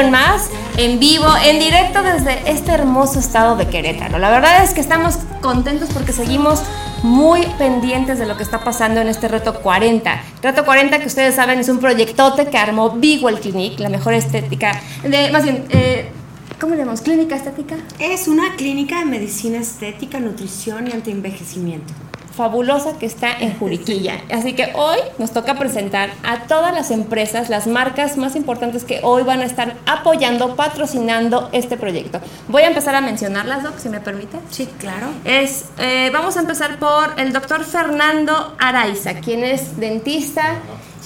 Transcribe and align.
Más, 0.00 0.48
en 0.78 0.98
vivo, 0.98 1.26
en 1.44 1.58
directo 1.58 2.02
desde 2.02 2.50
este 2.50 2.72
hermoso 2.72 3.18
estado 3.18 3.56
de 3.56 3.68
Querétaro. 3.68 4.18
La 4.18 4.30
verdad 4.30 4.64
es 4.64 4.72
que 4.72 4.80
estamos 4.80 5.18
contentos 5.42 5.90
porque 5.92 6.12
seguimos 6.12 6.62
muy 7.02 7.42
pendientes 7.58 8.18
de 8.18 8.24
lo 8.24 8.36
que 8.38 8.42
está 8.42 8.64
pasando 8.64 9.02
en 9.02 9.08
este 9.08 9.28
Reto 9.28 9.60
40. 9.60 10.22
Reto 10.42 10.64
40, 10.64 10.98
que 10.98 11.06
ustedes 11.06 11.34
saben, 11.34 11.58
es 11.58 11.68
un 11.68 11.78
proyectote 11.78 12.46
que 12.46 12.56
armó 12.56 12.92
Big 12.92 13.22
Well 13.22 13.38
Clinic, 13.38 13.78
la 13.80 13.90
mejor 13.90 14.14
estética, 14.14 14.80
de, 15.02 15.30
más 15.30 15.44
bien, 15.44 15.66
eh, 15.68 16.10
¿cómo 16.58 16.72
le 16.72 16.78
llamamos? 16.78 17.02
¿Clínica 17.02 17.36
estética? 17.36 17.76
Es 17.98 18.28
una 18.28 18.56
clínica 18.56 19.00
de 19.00 19.04
medicina 19.04 19.58
estética, 19.58 20.20
nutrición 20.20 20.88
y 20.88 20.92
antienvejecimiento. 20.92 21.92
Fabulosa 22.34 22.98
que 22.98 23.06
está 23.06 23.32
en 23.32 23.58
Juriquilla. 23.58 24.20
Así 24.30 24.54
que 24.54 24.72
hoy 24.74 24.98
nos 25.18 25.32
toca 25.32 25.58
presentar 25.58 26.10
a 26.22 26.46
todas 26.46 26.74
las 26.74 26.90
empresas, 26.90 27.48
las 27.50 27.66
marcas 27.66 28.16
más 28.16 28.36
importantes 28.36 28.84
que 28.84 29.00
hoy 29.02 29.22
van 29.22 29.40
a 29.40 29.44
estar 29.44 29.76
apoyando, 29.86 30.56
patrocinando 30.56 31.48
este 31.52 31.76
proyecto. 31.76 32.20
Voy 32.48 32.62
a 32.62 32.68
empezar 32.68 32.94
a 32.94 33.00
mencionarlas, 33.00 33.62
Doc, 33.62 33.78
si 33.78 33.88
me 33.88 34.00
permite. 34.00 34.38
Sí, 34.50 34.68
claro. 34.78 35.08
Es, 35.24 35.66
eh, 35.78 36.10
vamos 36.12 36.36
a 36.36 36.40
empezar 36.40 36.78
por 36.78 37.18
el 37.18 37.32
doctor 37.32 37.64
Fernando 37.64 38.54
Araiza, 38.58 39.14
quien 39.14 39.44
es 39.44 39.78
dentista 39.78 40.56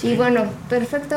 y 0.03 0.15
bueno, 0.15 0.45
perfecto, 0.69 1.15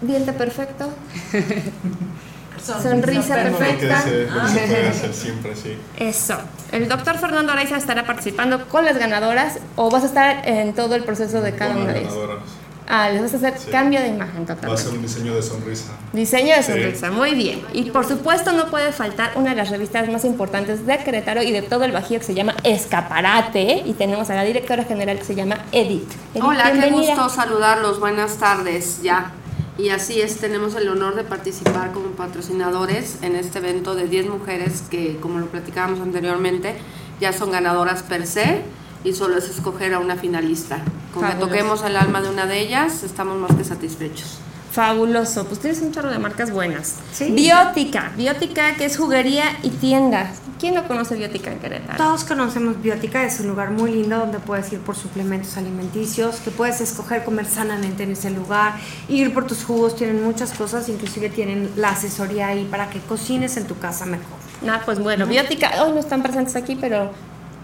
diente 0.00 0.32
perfecto, 0.32 0.88
sonrisa 2.64 3.34
perfecta. 3.34 4.02
puede 4.02 4.28
hacer 4.88 5.14
siempre, 5.14 5.54
sí. 5.56 5.76
Eso. 5.98 6.36
El 6.72 6.88
doctor 6.88 7.18
Fernando 7.18 7.52
Araiza 7.52 7.76
estará 7.76 8.04
participando 8.06 8.66
con 8.68 8.84
las 8.84 8.98
ganadoras 8.98 9.58
o 9.76 9.90
vas 9.90 10.02
a 10.02 10.06
estar 10.06 10.48
en 10.48 10.74
todo 10.74 10.94
el 10.94 11.04
proceso 11.04 11.40
de 11.40 11.54
cada 11.54 11.76
una 11.76 11.92
de 11.92 12.00
ellas. 12.00 12.12
ganadoras. 12.14 12.42
Ah, 12.86 13.08
les 13.08 13.22
vas 13.22 13.32
a 13.32 13.36
hacer 13.38 13.54
Sí. 13.58 13.70
cambio 13.70 13.98
de 13.98 14.08
imagen 14.08 14.40
Va 14.40 14.52
a 14.52 14.56
totalmente. 14.56 14.82
ser 14.82 14.92
un 14.92 15.00
diseño 15.02 15.34
de 15.34 15.42
sonrisa. 15.42 15.92
Diseño 16.12 16.54
de 16.54 16.62
Sí. 16.62 16.72
sonrisa, 16.72 17.10
muy 17.10 17.34
bien. 17.34 17.62
Y 17.72 17.84
por 17.90 18.06
supuesto 18.06 18.52
no 18.52 18.66
puede 18.66 18.92
faltar 18.92 19.32
una 19.36 19.50
de 19.50 19.56
las 19.56 19.70
revistas 19.70 20.06
más 20.10 20.22
importantes 20.26 20.86
de 20.86 20.98
Querétaro 20.98 21.42
y 21.42 21.50
de 21.50 21.62
todo 21.62 21.84
el 21.84 21.92
Bajío 21.92 22.18
que 22.18 22.26
se 22.26 22.34
llama 22.34 22.54
Escaparate 22.62 23.82
y 23.86 23.94
tenemos 23.94 24.28
a 24.28 24.34
la 24.34 24.44
directora 24.44 24.84
general 24.84 25.16
que 25.18 25.24
se 25.24 25.34
llama 25.34 25.60
Edith. 25.72 26.10
Edith, 26.34 26.44
Hola, 26.44 26.72
qué 26.72 26.90
gusto 26.90 27.28
saludarlos. 27.30 28.00
Buenas 28.00 28.36
tardes, 28.36 29.00
ya. 29.02 29.32
Y 29.76 29.88
así 29.88 30.20
es, 30.20 30.36
tenemos 30.38 30.76
el 30.76 30.88
honor 30.88 31.16
de 31.16 31.24
participar 31.24 31.92
como 31.92 32.10
patrocinadores 32.10 33.18
en 33.22 33.34
este 33.34 33.58
evento 33.58 33.96
de 33.96 34.06
10 34.06 34.28
mujeres 34.28 34.84
que, 34.88 35.16
como 35.16 35.40
lo 35.40 35.46
platicábamos 35.46 36.00
anteriormente, 36.00 36.76
ya 37.20 37.32
son 37.32 37.50
ganadoras 37.50 38.04
per 38.04 38.26
se 38.26 38.62
y 39.02 39.14
solo 39.14 39.36
es 39.36 39.48
escoger 39.48 39.94
a 39.94 39.98
una 39.98 40.16
finalista. 40.16 40.78
Con 41.12 41.26
que 41.26 41.34
toquemos 41.34 41.82
el 41.82 41.96
alma 41.96 42.22
de 42.22 42.30
una 42.30 42.46
de 42.46 42.60
ellas, 42.60 43.02
estamos 43.02 43.36
más 43.38 43.54
que 43.56 43.64
satisfechos. 43.64 44.38
Fabuloso, 44.74 45.46
pues 45.46 45.60
tienes 45.60 45.80
un 45.82 45.92
chorro 45.92 46.10
de 46.10 46.18
marcas 46.18 46.50
buenas. 46.50 46.96
Sí. 47.12 47.30
Biótica, 47.30 48.10
Biótica 48.16 48.74
que 48.74 48.86
es 48.86 48.96
juguería 48.96 49.44
y 49.62 49.70
tienda. 49.70 50.32
¿Quién 50.58 50.74
no 50.74 50.88
conoce 50.88 51.14
Biótica 51.14 51.52
en 51.52 51.60
Querétaro? 51.60 51.96
Todos 51.96 52.24
conocemos 52.24 52.82
Biótica, 52.82 53.24
es 53.24 53.38
un 53.38 53.46
lugar 53.46 53.70
muy 53.70 53.92
lindo 53.92 54.18
donde 54.18 54.40
puedes 54.40 54.72
ir 54.72 54.80
por 54.80 54.96
suplementos 54.96 55.56
alimenticios, 55.56 56.36
que 56.36 56.50
puedes 56.50 56.80
escoger 56.80 57.22
comer 57.22 57.46
sanamente 57.46 58.02
en 58.02 58.10
ese 58.10 58.30
lugar, 58.30 58.74
ir 59.08 59.32
por 59.32 59.46
tus 59.46 59.62
jugos, 59.62 59.94
tienen 59.94 60.24
muchas 60.24 60.52
cosas, 60.52 60.88
inclusive 60.88 61.28
tienen 61.28 61.70
la 61.76 61.90
asesoría 61.90 62.48
ahí 62.48 62.66
para 62.68 62.90
que 62.90 62.98
cocines 62.98 63.56
en 63.56 63.68
tu 63.68 63.78
casa 63.78 64.06
mejor. 64.06 64.38
Ah, 64.68 64.82
pues 64.84 64.98
bueno, 64.98 65.24
Biótica, 65.26 65.84
hoy 65.84 65.92
no 65.92 66.00
están 66.00 66.20
presentes 66.20 66.56
aquí, 66.56 66.74
pero 66.74 67.12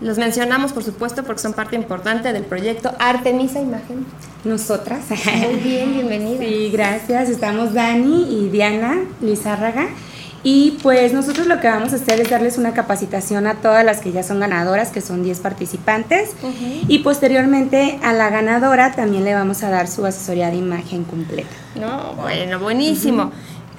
los 0.01 0.19
mencionamos 0.19 0.73
por 0.73 0.83
supuesto 0.83 1.25
porque 1.25 1.41
son 1.41 1.53
parte 1.53 1.77
importante 1.77 2.33
del 2.33 2.45
proyecto 2.45 2.93
Artemisa 2.99 3.61
Imagen. 3.61 4.07
Nosotras. 4.45 5.05
Muy 5.11 5.61
bien, 5.61 5.93
bienvenida. 5.93 6.39
Sí, 6.39 6.71
gracias. 6.73 7.29
Estamos 7.29 7.75
Dani 7.75 8.27
y 8.31 8.49
Diana 8.49 8.97
Lizárraga. 9.21 9.89
Y 10.43 10.79
pues 10.83 11.13
nosotros 11.13 11.47
lo 11.47 11.61
que 11.61 11.69
vamos 11.69 11.93
a 11.93 11.97
hacer 11.97 12.19
es 12.19 12.31
darles 12.31 12.57
una 12.57 12.73
capacitación 12.73 13.47
a 13.47 13.57
todas 13.57 13.85
las 13.85 14.01
que 14.01 14.11
ya 14.11 14.23
son 14.23 14.41
ganadoras, 14.41 14.89
que 14.89 15.03
son 15.03 15.23
10 15.23 15.39
participantes. 15.41 16.31
Y 16.89 17.01
posteriormente 17.01 17.99
a 18.03 18.15
la 18.15 18.31
ganadora 18.31 18.93
también 18.93 19.25
le 19.25 19.35
vamos 19.35 19.63
a 19.63 19.69
dar 19.69 19.87
su 19.87 20.07
asesoría 20.07 20.51
de 20.51 20.57
imagen 20.57 21.05
completa. 21.05 21.51
No, 21.75 22.15
bueno, 22.15 22.59
buenísimo. 22.59 23.33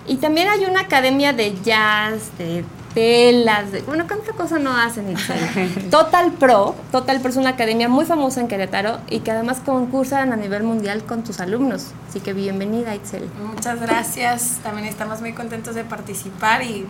Y 0.07 0.17
también 0.17 0.49
hay 0.49 0.65
una 0.65 0.81
academia 0.81 1.33
de 1.33 1.55
jazz, 1.63 2.37
de 2.37 2.63
telas, 2.93 3.71
de, 3.71 3.81
bueno, 3.81 4.05
¿cuánta 4.07 4.33
cosa 4.33 4.59
no 4.59 4.75
hacen? 4.75 5.15
Total 5.91 6.31
Pro, 6.33 6.75
Total 6.91 7.19
Pro 7.19 7.29
es 7.29 7.37
una 7.37 7.51
academia 7.51 7.89
muy 7.89 8.05
famosa 8.05 8.41
en 8.41 8.47
Querétaro 8.47 8.99
y 9.09 9.19
que 9.19 9.31
además 9.31 9.61
concursan 9.65 10.33
a 10.33 10.35
nivel 10.35 10.63
mundial 10.63 11.03
con 11.03 11.23
tus 11.23 11.39
alumnos. 11.39 11.87
Así 12.09 12.19
que 12.19 12.33
bienvenida, 12.33 12.95
Itzel. 12.95 13.29
Muchas 13.43 13.79
gracias. 13.79 14.59
También 14.63 14.87
estamos 14.87 15.21
muy 15.21 15.33
contentos 15.33 15.75
de 15.75 15.83
participar 15.83 16.63
y 16.63 16.85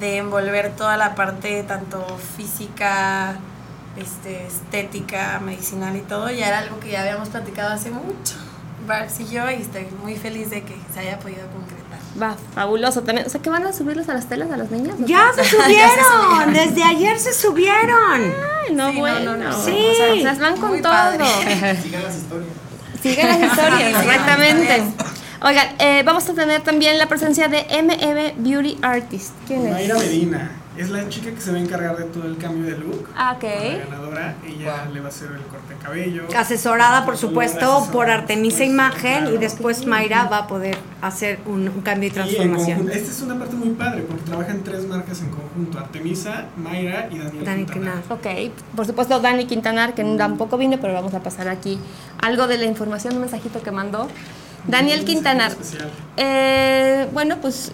de 0.00 0.18
envolver 0.18 0.74
toda 0.76 0.96
la 0.96 1.14
parte 1.14 1.62
tanto 1.64 2.04
física, 2.36 3.36
este, 3.96 4.46
estética, 4.46 5.40
medicinal 5.40 5.96
y 5.96 6.00
todo. 6.00 6.30
Ya 6.30 6.48
era 6.48 6.58
algo 6.58 6.78
que 6.80 6.90
ya 6.90 7.02
habíamos 7.02 7.28
platicado 7.28 7.72
hace 7.74 7.90
mucho, 7.90 8.36
y 9.18 9.24
yo, 9.24 9.50
y 9.50 9.54
estoy 9.54 9.86
muy 10.02 10.16
feliz 10.16 10.50
de 10.50 10.62
que 10.62 10.74
se 10.94 11.00
haya 11.00 11.18
podido 11.18 11.46
concretar. 11.48 11.77
Va, 12.20 12.36
fabuloso 12.54 13.02
también. 13.02 13.26
O 13.26 13.30
sea, 13.30 13.40
que 13.40 13.50
van 13.50 13.66
a 13.66 13.72
subirlos 13.72 14.08
a 14.08 14.14
las 14.14 14.28
telas 14.28 14.50
a 14.50 14.56
las 14.56 14.70
niñas. 14.70 14.96
Ya 15.06 15.30
se 15.34 15.44
subieron, 15.44 16.52
desde 16.52 16.82
ayer 16.82 17.18
se 17.18 17.32
subieron. 17.32 18.22
Ay, 18.66 18.74
no, 18.74 18.90
Sí, 18.92 18.98
bueno. 18.98 19.36
no, 19.36 19.44
no. 19.50 19.64
Sí. 19.64 19.76
O 20.18 20.22
sea, 20.22 20.34
van 20.34 20.56
con 20.58 20.70
Muy 20.70 20.82
todo. 20.82 21.12
Sigan 21.82 22.02
las 22.02 22.16
historias. 22.16 22.48
Sigan 23.02 23.28
las 23.40 23.50
historias, 23.52 24.04
exactamente. 24.04 24.82
Oigan, 25.40 25.68
eh, 25.78 26.02
vamos 26.04 26.28
a 26.28 26.34
tener 26.34 26.62
también 26.62 26.98
la 26.98 27.06
presencia 27.06 27.46
de 27.48 27.64
MEB 27.82 28.34
Beauty 28.38 28.78
Artist. 28.82 29.30
¿Quién 29.46 29.66
es? 29.68 29.72
Mayra 29.72 29.94
Medina 29.96 30.50
es 30.76 30.90
la 30.90 31.08
chica 31.08 31.30
que 31.30 31.40
se 31.40 31.50
va 31.52 31.58
a 31.58 31.60
encargar 31.60 31.96
de 31.96 32.04
todo 32.04 32.24
el 32.26 32.38
cambio 32.38 32.64
de 32.70 32.78
look. 32.78 33.08
Ah, 33.16 33.34
ok. 33.36 33.42
La 33.44 33.84
ganadora, 33.84 34.36
ella 34.46 34.86
le 34.92 35.00
va 35.00 35.06
a 35.06 35.08
hacer 35.08 35.28
el 35.32 35.42
corte 35.42 35.67
cabello. 35.82 36.24
Asesorada, 36.36 37.04
por 37.04 37.16
supuesto, 37.16 37.58
Asesorada, 37.58 37.92
por 37.92 38.10
Artemisa 38.10 38.58
pues, 38.58 38.68
Imagen 38.68 39.34
y 39.34 39.36
después 39.38 39.86
Mayra 39.86 40.24
va 40.24 40.38
a 40.38 40.46
poder 40.46 40.76
hacer 41.00 41.38
un, 41.46 41.68
un 41.68 41.80
cambio 41.82 42.08
y 42.08 42.12
transformación. 42.12 42.88
Esta 42.90 43.10
es 43.10 43.22
una 43.22 43.38
parte 43.38 43.56
muy 43.56 43.70
padre 43.70 44.02
porque 44.02 44.24
trabajan 44.24 44.62
tres 44.64 44.86
marcas 44.86 45.20
en 45.20 45.30
conjunto: 45.30 45.78
Artemisa, 45.78 46.46
Mayra 46.56 47.08
y 47.10 47.18
Daniel. 47.18 47.44
Dani 47.44 47.64
Quintana. 47.64 48.02
Quintana. 48.02 48.46
Ok, 48.46 48.52
por 48.76 48.86
supuesto 48.86 49.20
Dani 49.20 49.46
Quintanar, 49.46 49.94
que 49.94 50.04
tampoco 50.16 50.58
vino, 50.58 50.78
pero 50.80 50.94
vamos 50.94 51.14
a 51.14 51.20
pasar 51.20 51.48
aquí 51.48 51.78
algo 52.20 52.46
de 52.46 52.58
la 52.58 52.64
información, 52.64 53.14
un 53.14 53.20
mensajito 53.20 53.62
que 53.62 53.70
mandó. 53.70 54.08
Daniel 54.66 55.04
Quintanar. 55.04 55.52
especial. 55.52 55.90
Eh, 56.16 57.06
bueno, 57.12 57.38
pues 57.40 57.72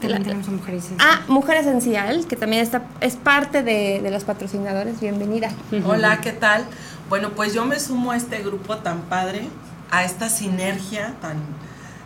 También 0.00 0.20
La- 0.20 0.24
tenemos 0.28 0.48
a 0.48 0.50
mujeres. 0.52 0.84
Ah, 0.98 1.20
Mujer 1.28 1.56
Esencial, 1.58 2.26
que 2.26 2.36
también 2.36 2.62
está, 2.62 2.82
es 3.00 3.16
parte 3.16 3.62
de, 3.62 4.00
de 4.02 4.10
los 4.10 4.24
patrocinadores. 4.24 5.00
Bienvenida. 5.00 5.50
Hola, 5.84 6.20
¿qué 6.20 6.32
tal? 6.32 6.64
Bueno, 7.08 7.30
pues 7.30 7.52
yo 7.54 7.64
me 7.64 7.78
sumo 7.80 8.12
a 8.12 8.16
este 8.16 8.40
grupo 8.42 8.76
tan 8.78 9.02
padre, 9.02 9.48
a 9.90 10.04
esta 10.04 10.28
sinergia 10.28 11.14
tan, 11.20 11.36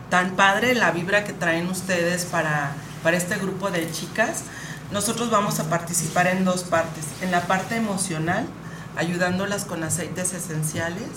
tan 0.09 0.31
padre, 0.31 0.73
la 0.75 0.91
vibra 0.91 1.23
que 1.23 1.33
traen 1.33 1.67
ustedes 1.67 2.25
para, 2.25 2.71
para 3.03 3.17
este 3.17 3.35
grupo 3.37 3.69
de 3.69 3.89
chicas. 3.91 4.43
Nosotros 4.91 5.29
vamos 5.29 5.59
a 5.59 5.65
participar 5.69 6.27
en 6.27 6.45
dos 6.45 6.63
partes. 6.63 7.05
En 7.21 7.31
la 7.31 7.41
parte 7.41 7.75
emocional, 7.75 8.45
ayudándolas 8.95 9.65
con 9.65 9.83
aceites 9.83 10.33
esenciales, 10.33 11.09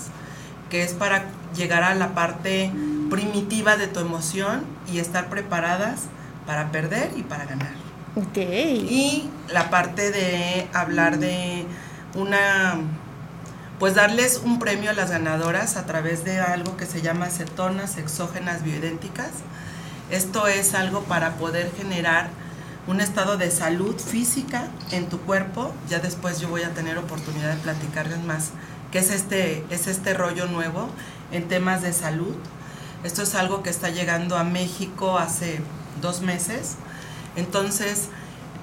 que 0.71 0.83
es 0.83 0.93
para 0.95 1.25
llegar 1.57 1.85
a 1.85 1.95
la 1.95 2.15
parte 2.15 2.71
primitiva 3.11 3.77
de 3.77 3.87
tu 3.87 4.01
emoción 4.01 4.63
y 4.93 4.99
estar 4.99 5.29
preparadas 5.31 6.01
para 6.47 6.71
perder 6.71 7.11
y 7.17 7.23
para 7.23 7.45
ganar. 7.45 7.73
Ok. 8.17 8.39
Y 8.39 9.29
la 9.53 9.69
parte 9.69 10.11
de 10.11 10.69
hablar 10.73 11.19
de 11.19 11.67
una, 12.15 12.77
pues 13.79 13.95
darles 13.95 14.41
un 14.43 14.59
premio 14.59 14.91
a 14.91 14.95
las 14.95 15.11
ganadoras 15.11 15.77
a 15.77 15.85
través 15.85 16.25
de 16.25 16.41
algo 16.41 16.77
que 16.77 16.87
se 16.87 17.03
llama 17.03 17.27
cetonas 17.27 17.99
exógenas 17.99 18.63
bioidénticas. 18.63 19.31
Esto 20.11 20.47
es 20.47 20.75
algo 20.75 21.03
para 21.03 21.35
poder 21.35 21.71
generar 21.77 22.29
un 22.87 23.01
estado 23.01 23.37
de 23.37 23.51
salud 23.51 23.99
física 23.99 24.69
en 24.93 25.09
tu 25.09 25.21
cuerpo. 25.21 25.73
Ya 25.89 25.99
después 25.99 26.41
yo 26.41 26.49
voy 26.49 26.63
a 26.63 26.71
tener 26.71 26.97
oportunidad 26.99 27.55
de 27.55 27.61
platicarles 27.61 28.23
más 28.23 28.51
qué 28.93 29.01
es 29.01 29.11
este, 29.11 29.65
es 29.71 29.89
este 29.89 30.15
rollo 30.15 30.47
nuevo 30.47 30.89
en 31.33 31.49
temas 31.49 31.83
de 31.83 31.93
salud. 31.93 32.35
Esto 33.05 33.23
es 33.23 33.35
algo 33.35 33.63
que 33.63 33.71
está 33.71 33.91
llegando 33.91 34.39
a 34.39 34.45
México 34.45 35.19
hace 35.19 35.61
dos 36.01 36.21
meses. 36.21 36.77
Entonces, 37.37 38.09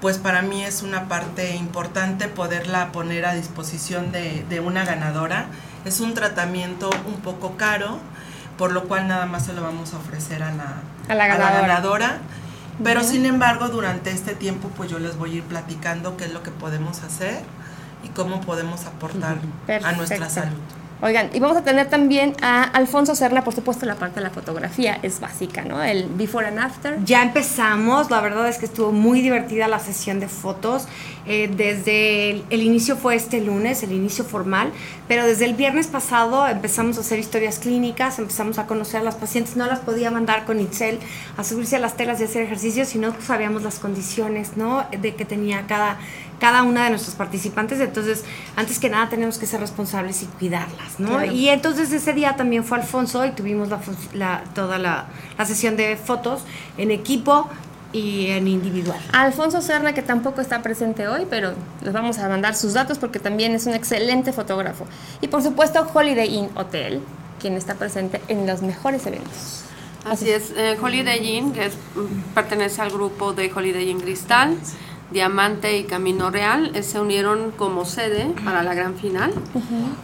pues 0.01 0.17
para 0.17 0.41
mí 0.41 0.63
es 0.63 0.81
una 0.81 1.07
parte 1.07 1.55
importante 1.55 2.27
poderla 2.27 2.91
poner 2.91 3.25
a 3.25 3.33
disposición 3.33 4.11
de, 4.11 4.45
de 4.49 4.59
una 4.59 4.83
ganadora. 4.85 5.45
Es 5.85 5.99
un 5.99 6.13
tratamiento 6.13 6.89
un 7.05 7.21
poco 7.21 7.55
caro, 7.57 7.99
por 8.57 8.71
lo 8.71 8.83
cual 8.85 9.07
nada 9.07 9.25
más 9.25 9.45
se 9.45 9.53
lo 9.53 9.61
vamos 9.61 9.93
a 9.93 9.97
ofrecer 9.97 10.43
a 10.43 10.51
la, 10.53 10.75
A 11.09 11.15
la 11.15 11.27
ganadora. 11.27 11.61
ganadora. 11.61 12.17
Pero 12.83 13.03
sin 13.03 13.25
embargo, 13.25 13.67
durante 13.69 14.11
este 14.11 14.33
tiempo, 14.33 14.69
pues 14.75 14.89
yo 14.89 14.97
les 14.97 15.15
voy 15.15 15.31
a 15.31 15.35
ir 15.35 15.43
platicando 15.43 16.17
qué 16.17 16.25
es 16.25 16.33
lo 16.33 16.41
que 16.41 16.51
podemos 16.51 17.03
hacer 17.03 17.41
y 18.03 18.09
cómo 18.09 18.41
podemos 18.41 18.85
aportar 18.85 19.37
a 19.83 19.91
nuestra 19.93 20.29
salud. 20.29 20.57
Oigan, 21.05 21.31
y 21.33 21.41
vamos 21.41 21.57
a 21.57 21.63
tener 21.65 21.89
también 21.89 22.33
a 22.41 22.63
Alfonso 22.63 23.13
Serna, 23.13 23.43
por 23.43 23.53
supuesto, 23.53 23.85
la 23.85 23.95
parte 23.95 24.21
de 24.21 24.21
la 24.21 24.29
fotografía 24.29 24.99
es 25.03 25.19
básica, 25.19 25.65
¿no? 25.65 25.83
El 25.83 26.07
before 26.07 26.47
and 26.47 26.59
after. 26.59 26.97
Ya 27.03 27.23
empezamos, 27.23 28.09
la 28.09 28.21
verdad 28.21 28.47
es 28.47 28.57
que 28.57 28.67
estuvo 28.67 28.93
muy 28.93 29.21
divertida 29.21 29.67
la 29.67 29.79
sesión 29.79 30.21
de 30.21 30.29
fotos. 30.29 30.87
Eh, 31.25 31.51
desde 31.53 32.29
el, 32.29 32.45
el 32.49 32.61
inicio 32.61 32.95
fue 32.95 33.15
este 33.15 33.41
lunes, 33.41 33.83
el 33.83 33.91
inicio 33.91 34.23
formal, 34.23 34.71
pero 35.09 35.25
desde 35.25 35.43
el 35.43 35.55
viernes 35.55 35.87
pasado 35.87 36.47
empezamos 36.47 36.97
a 36.97 37.01
hacer 37.01 37.19
historias 37.19 37.59
clínicas, 37.59 38.17
empezamos 38.17 38.57
a 38.57 38.65
conocer 38.65 39.01
a 39.01 39.03
las 39.03 39.15
pacientes, 39.15 39.57
no 39.57 39.65
las 39.65 39.79
podía 39.79 40.09
mandar 40.09 40.45
con 40.45 40.61
Itzel 40.61 40.99
a 41.35 41.43
subirse 41.43 41.75
a 41.75 41.79
las 41.79 41.97
telas 41.97 42.21
y 42.21 42.23
hacer 42.23 42.43
ejercicio, 42.43 42.85
si 42.85 42.97
no 42.97 43.13
sabíamos 43.19 43.63
las 43.63 43.79
condiciones, 43.79 44.55
¿no? 44.55 44.85
De 45.01 45.15
que 45.15 45.25
tenía 45.25 45.65
cada, 45.67 45.97
cada 46.43 46.61
una 46.63 46.83
de 46.83 46.89
nuestros 46.89 47.15
participantes, 47.15 47.79
entonces 47.79 48.25
antes 48.57 48.77
que 48.77 48.89
nada 48.89 49.07
tenemos 49.07 49.37
que 49.37 49.45
ser 49.45 49.61
responsables 49.61 50.23
y 50.23 50.25
cuidarlas, 50.25 50.99
¿no? 50.99 51.07
Claro. 51.11 51.31
Y 51.31 51.47
entonces 51.47 51.89
ese 51.93 52.11
día 52.11 52.35
también 52.35 52.65
fue 52.65 52.77
Alfonso 52.79 53.25
y 53.25 53.31
tuvimos 53.31 53.69
la, 53.69 53.79
la- 54.13 54.43
toda 54.53 54.77
la, 54.77 55.05
la 55.37 55.45
sesión 55.45 55.77
de 55.77 55.95
fotos 55.95 56.41
en 56.77 56.91
equipo 56.91 57.47
y 57.93 58.27
en 58.27 58.49
individual. 58.49 58.99
Alfonso 59.13 59.61
Serna, 59.61 59.93
que 59.93 60.01
tampoco 60.01 60.41
está 60.41 60.61
presente 60.61 61.07
hoy, 61.07 61.25
pero 61.29 61.53
les 61.81 61.93
vamos 61.93 62.17
a 62.17 62.27
mandar 62.27 62.55
sus 62.55 62.73
datos 62.73 62.97
porque 62.97 63.19
también 63.19 63.53
es 63.55 63.65
un 63.65 63.73
excelente 63.73 64.33
fotógrafo. 64.33 64.85
Y 65.21 65.29
por 65.29 65.41
supuesto, 65.43 65.87
Holiday 65.93 66.27
Inn 66.39 66.49
Hotel, 66.55 66.99
quien 67.39 67.53
está 67.53 67.75
presente 67.75 68.19
en 68.27 68.45
los 68.47 68.61
mejores 68.61 69.05
eventos. 69.05 69.61
Así 70.03 70.29
es, 70.29 70.51
eh, 70.57 70.75
Holiday 70.81 71.25
Inn, 71.37 71.53
que 71.53 71.67
es- 71.67 71.75
mm, 71.95 72.33
pertenece 72.35 72.81
al 72.81 72.89
grupo 72.91 73.31
de 73.31 73.49
Holiday 73.55 73.89
Inn 73.89 74.01
Cristal, 74.01 74.57
Diamante 75.13 75.77
y 75.77 75.83
Camino 75.83 76.31
Real, 76.31 76.71
eh, 76.75 76.81
se 76.83 76.99
unieron 76.99 77.51
como 77.51 77.85
sede 77.85 78.33
para 78.43 78.63
la 78.63 78.73
gran 78.73 78.95
final, 78.95 79.31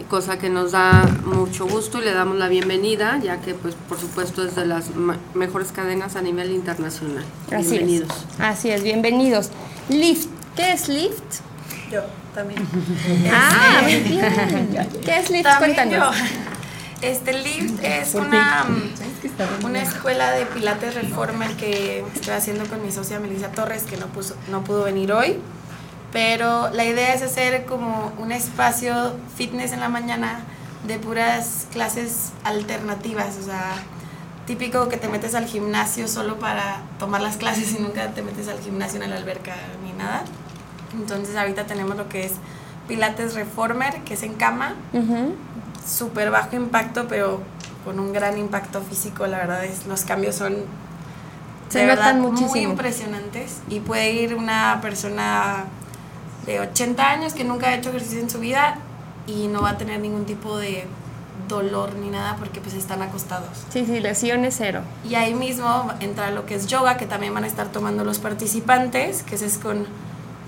cosa 0.08 0.38
que 0.38 0.48
nos 0.48 0.72
da 0.72 1.04
mucho 1.24 1.66
gusto 1.66 2.00
y 2.00 2.04
le 2.04 2.12
damos 2.12 2.36
la 2.38 2.48
bienvenida, 2.48 3.18
ya 3.22 3.40
que 3.40 3.54
pues 3.54 3.74
por 3.88 3.98
supuesto 3.98 4.44
es 4.44 4.54
de 4.54 4.66
las 4.66 4.86
mejores 5.34 5.72
cadenas 5.72 6.14
a 6.16 6.22
nivel 6.22 6.52
internacional. 6.52 7.24
Así 7.52 7.70
Bienvenidos. 7.72 8.08
es. 8.08 8.40
Así 8.40 8.70
es, 8.70 8.82
bienvenidos. 8.84 9.50
Lift, 9.88 10.28
¿qué 10.54 10.72
es 10.72 10.88
Lift? 10.88 11.40
Yo 11.90 12.02
también. 12.34 12.62
Ah, 13.32 13.80
muy 13.82 13.94
bien. 14.08 14.88
¿Qué 15.04 15.16
es 15.18 15.28
Lift? 15.28 15.42
También 15.44 15.74
Cuéntanos. 15.74 16.16
yo. 16.16 16.49
Este 17.02 17.32
Lift 17.32 17.82
es 17.82 18.10
¿Por 18.10 18.22
una, 18.22 18.66
una 19.64 19.82
escuela 19.82 20.32
de 20.32 20.44
pilates 20.46 20.94
reformer 20.94 21.56
que 21.56 22.04
estoy 22.14 22.34
haciendo 22.34 22.66
con 22.66 22.84
mi 22.84 22.92
socia 22.92 23.18
Melissa 23.18 23.52
Torres, 23.52 23.84
que 23.84 23.96
no, 23.96 24.06
puso, 24.06 24.36
no 24.50 24.62
pudo 24.62 24.84
venir 24.84 25.12
hoy. 25.12 25.38
Pero 26.12 26.68
la 26.70 26.84
idea 26.84 27.14
es 27.14 27.22
hacer 27.22 27.64
como 27.64 28.12
un 28.18 28.32
espacio 28.32 29.14
fitness 29.36 29.72
en 29.72 29.80
la 29.80 29.88
mañana 29.88 30.40
de 30.86 30.98
puras 30.98 31.68
clases 31.72 32.32
alternativas, 32.44 33.36
o 33.40 33.44
sea, 33.44 33.74
típico 34.46 34.88
que 34.88 34.96
te 34.96 35.08
metes 35.08 35.34
al 35.34 35.46
gimnasio 35.46 36.08
solo 36.08 36.38
para 36.38 36.82
tomar 36.98 37.20
las 37.20 37.36
clases 37.36 37.72
y 37.78 37.82
nunca 37.82 38.08
te 38.08 38.22
metes 38.22 38.48
al 38.48 38.58
gimnasio 38.60 39.02
en 39.02 39.10
la 39.10 39.16
alberca 39.16 39.54
ni 39.84 39.92
nada. 39.92 40.24
Entonces 40.94 41.36
ahorita 41.36 41.66
tenemos 41.66 41.96
lo 41.96 42.08
que 42.08 42.26
es 42.26 42.32
Pilates 42.88 43.34
Reformer, 43.34 44.00
que 44.02 44.14
es 44.14 44.22
en 44.24 44.34
cama, 44.34 44.74
Ujú. 44.92 45.36
Súper 45.90 46.30
bajo 46.30 46.56
impacto, 46.56 47.06
pero 47.08 47.40
con 47.84 47.98
un 47.98 48.12
gran 48.12 48.38
impacto 48.38 48.80
físico, 48.82 49.26
la 49.26 49.38
verdad 49.38 49.64
es, 49.64 49.86
los 49.86 50.02
cambios 50.02 50.36
son 50.36 50.56
Se 51.68 51.86
notan 51.86 52.20
muchísimo. 52.20 52.50
muy 52.50 52.60
impresionantes 52.60 53.58
y 53.68 53.80
puede 53.80 54.12
ir 54.12 54.34
una 54.34 54.78
persona 54.82 55.64
de 56.46 56.60
80 56.60 57.10
años 57.10 57.32
que 57.34 57.44
nunca 57.44 57.68
ha 57.68 57.74
hecho 57.74 57.90
ejercicio 57.90 58.20
en 58.20 58.30
su 58.30 58.38
vida 58.38 58.78
y 59.26 59.48
no 59.48 59.62
va 59.62 59.70
a 59.70 59.78
tener 59.78 60.00
ningún 60.00 60.26
tipo 60.26 60.58
de 60.58 60.86
dolor 61.48 61.94
ni 61.94 62.10
nada 62.10 62.36
porque 62.36 62.60
pues 62.60 62.74
están 62.74 63.02
acostados. 63.02 63.64
Sí, 63.72 63.84
sí, 63.86 64.00
lesiones 64.00 64.54
cero. 64.56 64.82
Y 65.08 65.14
ahí 65.14 65.34
mismo 65.34 65.90
entra 66.00 66.30
lo 66.30 66.46
que 66.46 66.54
es 66.54 66.66
yoga, 66.66 66.96
que 66.96 67.06
también 67.06 67.34
van 67.34 67.44
a 67.44 67.46
estar 67.46 67.68
tomando 67.68 68.04
los 68.04 68.18
participantes, 68.18 69.22
que 69.22 69.34
ese 69.34 69.46
es 69.46 69.58
con 69.58 69.86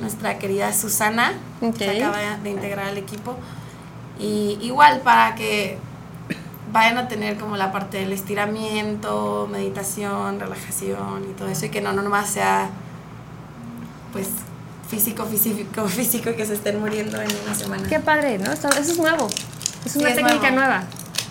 nuestra 0.00 0.38
querida 0.38 0.72
Susana, 0.72 1.32
que 1.60 1.72
se 1.72 2.02
acaba 2.02 2.36
de 2.42 2.50
integrar 2.50 2.88
al 2.88 2.98
equipo. 2.98 3.36
Y 4.18 4.58
igual 4.62 5.00
para 5.00 5.34
que 5.34 5.78
vayan 6.72 6.96
a 6.98 7.08
tener 7.08 7.36
como 7.38 7.56
la 7.56 7.70
parte 7.72 7.98
del 7.98 8.12
estiramiento, 8.12 9.48
meditación, 9.50 10.40
relajación 10.40 11.24
y 11.30 11.34
todo 11.34 11.48
eso, 11.48 11.66
y 11.66 11.68
que 11.70 11.80
no 11.80 11.92
nomás 11.92 12.30
sea 12.30 12.70
pues 14.12 14.28
físico, 14.88 15.24
físico, 15.24 15.84
físico 15.88 16.30
y 16.30 16.34
que 16.34 16.46
se 16.46 16.54
estén 16.54 16.80
muriendo 16.80 17.20
en 17.20 17.28
una 17.44 17.54
semana. 17.54 17.88
Qué 17.88 17.98
padre, 18.00 18.38
¿no? 18.38 18.52
Eso 18.52 18.68
es 18.70 18.98
nuevo. 18.98 19.26
Es 19.84 19.92
Sí, 19.92 19.98
una 19.98 20.10
es 20.10 20.16
técnica 20.16 20.50
nuevo. 20.50 20.56
nueva. 20.56 20.84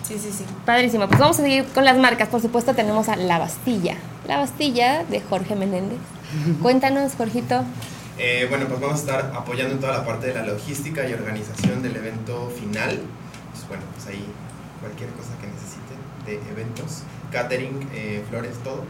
Sí, 0.06 0.18
sí, 0.18 0.30
sí. 0.36 0.44
Padrísimo. 0.66 1.06
Pues 1.08 1.18
vamos 1.20 1.38
a 1.38 1.42
seguir 1.42 1.64
con 1.66 1.84
las 1.84 1.96
marcas. 1.96 2.28
Por 2.28 2.42
supuesto, 2.42 2.74
tenemos 2.74 3.08
a 3.08 3.16
La 3.16 3.38
Bastilla. 3.38 3.96
La 4.26 4.36
Bastilla 4.38 5.04
de 5.04 5.20
Jorge 5.20 5.54
Menéndez. 5.56 5.98
Cuéntanos, 6.62 7.12
Jorgito. 7.16 7.62
Eh, 8.18 8.46
bueno, 8.48 8.66
pues 8.66 8.80
vamos 8.80 8.98
a 8.98 9.00
estar 9.00 9.32
apoyando 9.34 9.74
en 9.74 9.80
toda 9.80 9.94
la 9.98 10.04
parte 10.04 10.26
de 10.26 10.34
la 10.34 10.44
logística 10.44 11.08
y 11.08 11.12
organización 11.12 11.82
del 11.82 11.96
evento 11.96 12.50
final. 12.50 13.00
Pues 13.50 13.68
bueno, 13.68 13.84
pues 13.94 14.06
ahí 14.06 14.24
cualquier 14.80 15.10
cosa 15.10 15.30
que 15.40 15.46
necesiten 15.46 15.96
de 16.26 16.50
eventos, 16.50 17.02
catering, 17.30 17.88
eh, 17.94 18.22
flores, 18.28 18.56
todo. 18.62 18.84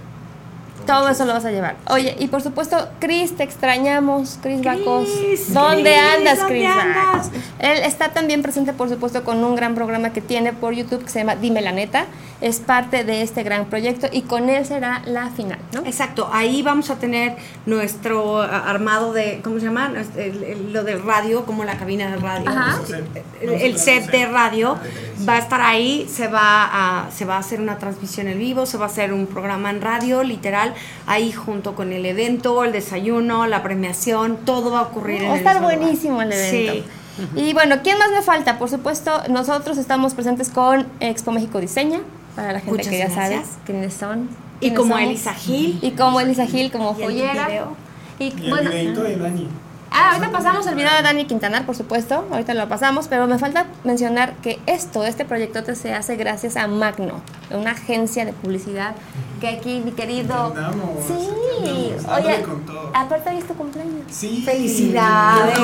Todo 0.86 1.08
eso 1.08 1.24
lo 1.24 1.32
vas 1.32 1.44
a 1.44 1.50
llevar. 1.50 1.76
Oye, 1.88 2.16
y 2.18 2.28
por 2.28 2.42
supuesto, 2.42 2.88
Cris, 2.98 3.36
te 3.36 3.42
extrañamos, 3.42 4.38
Cris 4.42 4.62
Bacos. 4.62 5.08
Cris, 5.08 5.52
¿Dónde 5.52 5.82
Cris, 5.94 6.16
andas, 6.18 6.38
¿dónde 6.38 6.54
Cris? 6.54 6.68
andas? 6.68 7.30
Él 7.58 7.78
está 7.84 8.10
también 8.10 8.42
presente, 8.42 8.72
por 8.72 8.88
supuesto, 8.88 9.24
con 9.24 9.42
un 9.44 9.54
gran 9.56 9.74
programa 9.74 10.12
que 10.12 10.20
tiene 10.20 10.52
por 10.52 10.74
YouTube 10.74 11.04
que 11.04 11.10
se 11.10 11.20
llama 11.20 11.36
Dime 11.36 11.60
la 11.60 11.72
Neta. 11.72 12.06
Es 12.40 12.58
parte 12.58 13.04
de 13.04 13.22
este 13.22 13.44
gran 13.44 13.66
proyecto 13.66 14.08
y 14.10 14.22
con 14.22 14.48
él 14.48 14.66
será 14.66 15.02
la 15.04 15.30
final, 15.30 15.60
¿no? 15.72 15.80
Exacto, 15.86 16.28
ahí 16.32 16.62
vamos 16.62 16.90
a 16.90 16.96
tener 16.96 17.36
nuestro 17.66 18.42
armado 18.42 19.12
de, 19.12 19.40
¿cómo 19.44 19.60
se 19.60 19.66
llama? 19.66 19.92
Lo 20.72 20.82
del 20.82 21.02
radio, 21.04 21.44
como 21.44 21.62
la 21.62 21.78
cabina 21.78 22.10
de 22.10 22.16
radio. 22.16 22.50
Ajá. 22.50 22.80
El, 23.40 23.50
el 23.50 23.78
set 23.78 24.10
de 24.10 24.26
radio 24.26 24.76
va 25.28 25.34
a 25.34 25.38
estar 25.38 25.60
ahí, 25.60 26.08
se 26.12 26.26
va, 26.26 27.04
a, 27.04 27.10
se 27.12 27.24
va 27.24 27.36
a 27.36 27.38
hacer 27.38 27.60
una 27.60 27.78
transmisión 27.78 28.26
en 28.26 28.38
vivo, 28.38 28.66
se 28.66 28.76
va 28.76 28.86
a 28.86 28.88
hacer 28.88 29.12
un 29.12 29.26
programa 29.26 29.70
en 29.70 29.80
radio, 29.80 30.24
literal, 30.24 30.71
ahí 31.06 31.32
junto 31.32 31.74
con 31.74 31.92
el 31.92 32.04
evento, 32.06 32.64
el 32.64 32.72
desayuno, 32.72 33.46
la 33.46 33.62
premiación, 33.62 34.38
todo 34.44 34.70
va 34.70 34.80
a 34.80 34.82
ocurrir 34.82 35.22
en 35.22 35.28
Va 35.28 35.32
a 35.32 35.34
el 35.34 35.38
estar 35.38 35.56
lugar. 35.60 35.78
buenísimo 35.78 36.22
el 36.22 36.32
evento. 36.32 36.72
Sí. 36.72 36.84
Y 37.36 37.52
bueno, 37.52 37.76
¿quién 37.82 37.98
más 37.98 38.10
me 38.10 38.22
falta? 38.22 38.58
Por 38.58 38.70
supuesto, 38.70 39.22
nosotros 39.28 39.76
estamos 39.78 40.14
presentes 40.14 40.48
con 40.48 40.86
Expo 41.00 41.30
México 41.32 41.60
Diseña, 41.60 42.00
para 42.34 42.52
la 42.54 42.58
gente 42.60 42.70
Muchas 42.72 42.88
que 42.88 42.98
ya 42.98 43.10
sabe 43.10 43.34
gracias. 43.36 43.58
quiénes 43.66 43.92
son. 43.94 44.28
Y 44.60 44.70
como 44.70 44.94
somos. 44.94 45.02
Elisa 45.02 45.34
Gil. 45.34 45.78
Y 45.82 45.90
como 45.90 46.20
Elisa 46.20 46.46
Gil, 46.46 46.70
como 46.72 46.94
Y 46.96 47.02
el 47.02 47.04
joyera. 47.04 47.46
video. 47.48 47.76
Y, 48.18 48.24
Y 48.24 48.44
el 48.44 48.50
bueno, 48.50 48.70
videito 48.70 49.02
de 49.02 49.16
Dani. 49.16 49.48
Ah, 49.94 50.12
ahorita 50.12 50.30
pasamos 50.30 50.66
el 50.66 50.74
video 50.74 50.90
de 50.94 51.02
Dani 51.02 51.26
Quintanar, 51.26 51.66
por 51.66 51.76
supuesto, 51.76 52.26
ahorita 52.30 52.54
lo 52.54 52.66
pasamos, 52.66 53.08
pero 53.08 53.26
me 53.26 53.38
falta 53.38 53.66
mencionar 53.84 54.32
que 54.36 54.58
esto, 54.66 55.04
este 55.04 55.26
proyecto 55.26 55.62
se 55.74 55.92
hace 55.92 56.16
gracias 56.16 56.56
a 56.56 56.66
Magno, 56.66 57.20
una 57.50 57.72
agencia 57.72 58.24
de 58.24 58.32
publicidad 58.32 58.94
que 59.42 59.48
aquí 59.48 59.82
mi 59.84 59.92
querido... 59.92 60.54
Sí, 61.06 61.12
oye, 61.14 61.96
dándole 62.06 62.42
con 62.42 62.64
todo. 62.64 62.90
aparte 62.94 63.30
hoy 63.30 63.36
es 63.38 63.46
tu 63.46 63.54
cumpleaños. 63.54 64.04
Sí. 64.10 64.42
Felicidades. 64.46 65.58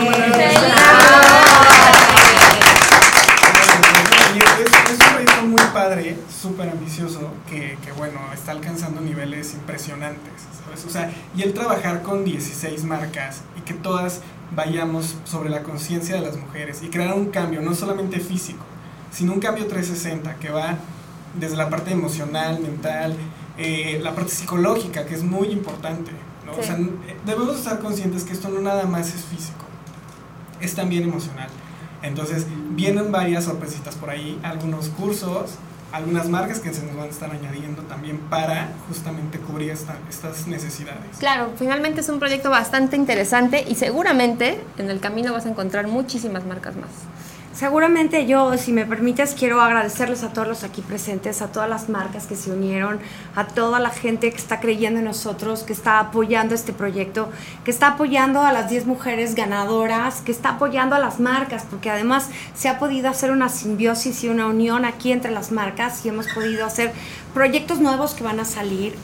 Y 4.35 4.39
es, 4.39 4.45
es 4.45 4.91
un 4.91 4.99
proyecto 4.99 5.43
muy 5.45 5.63
padre, 5.89 6.17
súper 6.29 6.69
ambicioso 6.69 7.33
que, 7.49 7.79
que, 7.83 7.93
bueno, 7.93 8.21
está 8.35 8.53
alcanzando 8.53 9.01
niveles 9.01 9.55
impresionantes, 9.55 10.33
¿sabes? 10.65 10.85
O 10.85 10.91
sea, 10.91 11.11
y 11.35 11.43
el 11.43 11.55
trabajar 11.55 12.03
con 12.03 12.25
16 12.25 12.85
marcas 12.85 13.41
y 13.57 13.63
que 13.63 13.73
todas 13.73 14.21
vayamos 14.55 15.17
sobre 15.25 15.49
la 15.49 15.63
conciencia 15.63 16.17
de 16.17 16.21
las 16.21 16.37
mujeres 16.37 16.83
y 16.83 16.89
crear 16.89 17.15
un 17.15 17.31
cambio, 17.31 17.63
no 17.63 17.75
solamente 17.75 18.21
físico, 18.21 18.65
sino 19.11 19.33
un 19.33 19.41
cambio 19.41 19.67
360 19.67 20.35
que 20.35 20.51
va 20.51 20.77
desde 21.39 21.57
la 21.57 21.71
parte 21.71 21.91
emocional, 21.93 22.61
mental, 22.61 23.17
eh, 23.57 23.99
la 24.03 24.15
parte 24.15 24.33
psicológica, 24.33 25.07
que 25.07 25.15
es 25.15 25.23
muy 25.23 25.49
importante. 25.49 26.13
¿no? 26.45 26.53
O 26.53 26.63
sea, 26.63 26.79
debemos 27.25 27.57
estar 27.57 27.79
conscientes 27.81 28.25
que 28.25 28.35
esto 28.35 28.51
no 28.51 28.61
nada 28.61 28.85
más 28.85 29.09
es 29.15 29.25
físico, 29.25 29.65
es 30.61 30.75
también 30.75 31.05
emocional. 31.05 31.49
Entonces, 32.03 32.47
vienen 32.73 33.11
varias 33.11 33.45
sorpresitas 33.45 33.97
por 33.97 34.11
ahí, 34.11 34.39
algunos 34.43 34.89
cursos, 34.91 35.59
algunas 35.93 36.29
marcas 36.29 36.61
que 36.61 36.73
se 36.73 36.85
nos 36.85 36.97
van 36.97 37.07
a 37.07 37.11
estar 37.11 37.31
añadiendo 37.31 37.83
también 37.83 38.19
para 38.31 38.69
justamente 38.89 39.39
cubrir 39.39 39.71
estas 39.71 40.47
necesidades. 40.47 41.19
Claro, 41.19 41.53
finalmente 41.57 42.01
es 42.01 42.09
un 42.09 42.19
proyecto 42.19 42.51
bastante 42.51 42.97
interesante 42.97 43.65
y 43.67 43.75
seguramente 43.75 44.61
en 44.77 44.91
el 44.91 45.01
camino 45.01 45.33
vas 45.33 45.47
a 45.47 45.49
encontrar 45.51 45.87
muchísimas 45.87 46.45
marcas 46.45 46.77
más. 46.77 46.91
Seguramente 47.59 48.25
yo, 48.25 48.57
si 48.57 48.73
me 48.73 48.87
permites, 48.87 49.35
quiero 49.37 49.61
agradecerles 49.61 50.23
a 50.23 50.33
todos 50.33 50.47
los 50.47 50.63
aquí 50.63 50.81
presentes, 50.81 51.43
a 51.43 51.51
todas 51.51 51.69
las 51.69 51.89
marcas 51.89 52.29
que 52.29 52.37
se 52.37 52.53
unieron, 52.53 53.01
a 53.35 53.49
toda 53.49 53.81
la 53.81 53.91
gente 53.91 54.31
que 54.31 54.37
está 54.37 54.61
creyendo 54.61 55.01
en 55.01 55.07
nosotros, 55.07 55.65
que 55.65 55.73
está 55.73 55.99
apoyando 55.99 56.55
este 56.55 56.73
proyecto, 56.73 57.29
que 57.65 57.73
está 57.73 57.89
apoyando 57.89 58.43
a 58.43 58.53
las 58.53 58.71
10 58.71 58.87
mujeres 58.87 59.35
ganadoras, 59.35 60.21
que 60.21 60.31
está 60.31 60.51
apoyando 60.51 60.95
a 60.95 61.01
las 61.01 61.19
marcas, 61.19 61.67
porque 61.69 61.91
además 61.91 62.31
se 62.55 62.69
ha 62.69 62.79
podido 62.79 63.09
hacer 63.09 63.33
una 63.33 63.49
simbiosis 63.49 64.23
y 64.23 64.29
una 64.29 64.47
unión 64.47 64.85
aquí 64.85 65.11
entre 65.11 65.33
las 65.33 65.51
marcas 65.51 66.07
y 66.07 66.11
hemos 66.11 66.29
podido 66.29 66.65
hacer 66.65 66.93
proyectos 67.35 67.79
nuevos 67.79 68.15
que 68.15 68.25
van 68.25 68.41
a 68.41 68.45
salir 68.45 68.95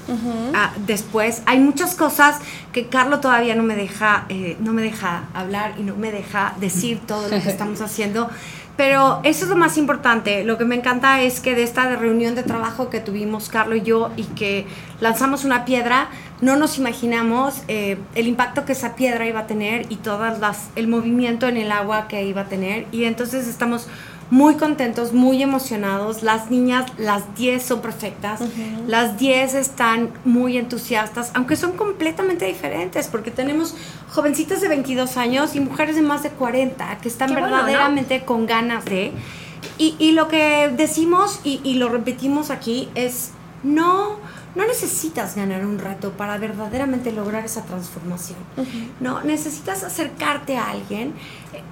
ah, 0.55 0.73
después. 0.87 1.43
Hay 1.47 1.61
muchas 1.61 1.95
cosas 1.95 2.39
que 2.73 2.89
Carlos 2.89 3.21
todavía 3.21 3.55
no 3.55 3.63
me 3.63 3.77
deja, 3.77 4.27
eh, 4.29 4.57
no 4.61 4.73
me 4.73 4.83
deja 4.83 5.25
hablar 5.35 5.75
y 5.79 5.83
no 5.83 5.95
me 5.97 6.11
deja 6.11 6.55
decir 6.61 7.01
todo 7.07 7.29
lo 7.29 7.41
que 7.41 7.49
estamos 7.49 7.81
haciendo. 7.81 8.31
Pero 8.77 9.21
eso 9.23 9.45
es 9.45 9.51
lo 9.51 9.57
más 9.57 9.79
importante. 9.79 10.43
Lo 10.43 10.59
que 10.59 10.65
me 10.65 10.75
encanta 10.75 11.23
es 11.23 11.39
que 11.39 11.55
de 11.55 11.63
esta 11.63 11.95
reunión 11.95 12.35
de 12.35 12.43
trabajo 12.43 12.91
que 12.91 12.99
tuvimos 12.99 13.49
Carlos 13.49 13.79
y 13.79 13.83
yo 13.83 14.11
y 14.17 14.25
que 14.25 14.67
lanzamos 15.01 15.45
una 15.45 15.65
piedra, 15.65 16.09
no 16.41 16.57
nos 16.57 16.77
imaginamos 16.79 17.63
eh, 17.69 17.99
el 18.17 18.27
impacto 18.27 18.65
que 18.65 18.73
esa 18.73 18.97
piedra 18.97 19.27
iba 19.27 19.41
a 19.41 19.47
tener 19.47 19.87
y 19.91 19.97
todas 19.97 20.41
las 20.41 20.71
el 20.75 20.89
movimiento 20.89 21.47
en 21.47 21.57
el 21.57 21.71
agua 21.71 22.09
que 22.09 22.25
iba 22.25 22.43
a 22.43 22.47
tener. 22.47 22.87
Y 22.91 23.05
entonces 23.05 23.47
estamos 23.47 23.87
muy 24.31 24.55
contentos, 24.55 25.13
muy 25.13 25.43
emocionados. 25.43 26.23
Las 26.23 26.51
niñas, 26.51 26.91
las 26.99 27.35
10 27.37 27.63
son 27.63 27.81
perfectas. 27.81 28.41
Las 28.87 29.19
10 29.19 29.55
están 29.55 30.11
muy 30.25 30.57
entusiastas, 30.57 31.31
aunque 31.35 31.57
son 31.57 31.73
completamente 31.73 32.47
diferentes, 32.47 33.09
porque 33.09 33.31
tenemos 33.31 33.75
jovencitas 34.11 34.61
de 34.61 34.69
22 34.69 35.17
años 35.17 35.55
y 35.55 35.61
mujeres 35.61 35.97
de 35.97 36.03
más 36.03 36.23
de 36.23 36.31
40 36.31 36.99
que 36.99 37.09
están 37.09 37.35
verdaderamente 37.35 38.25
con 38.25 38.47
ganas 38.47 38.85
de... 38.85 39.13
Y, 39.79 39.97
y, 39.99 40.13
lo 40.13 40.29
que 40.29 40.69
decimos 40.69 41.41
y, 41.43 41.61
y 41.65 41.75
lo 41.75 41.89
repetimos 41.89 42.51
aquí 42.51 42.91
es, 42.95 43.31
no 43.63 44.19
no 44.55 44.67
necesitas 44.67 45.35
ganar 45.35 45.67
un 45.67 45.79
reto 45.79 46.13
para 46.13 46.39
verdaderamente 46.39 47.11
lograr 47.11 47.45
esa 47.45 47.65
transformación. 47.65 48.39
No, 49.01 49.23
necesitas 49.23 49.83
acercarte 49.83 50.57
a 50.57 50.71
alguien. 50.71 51.15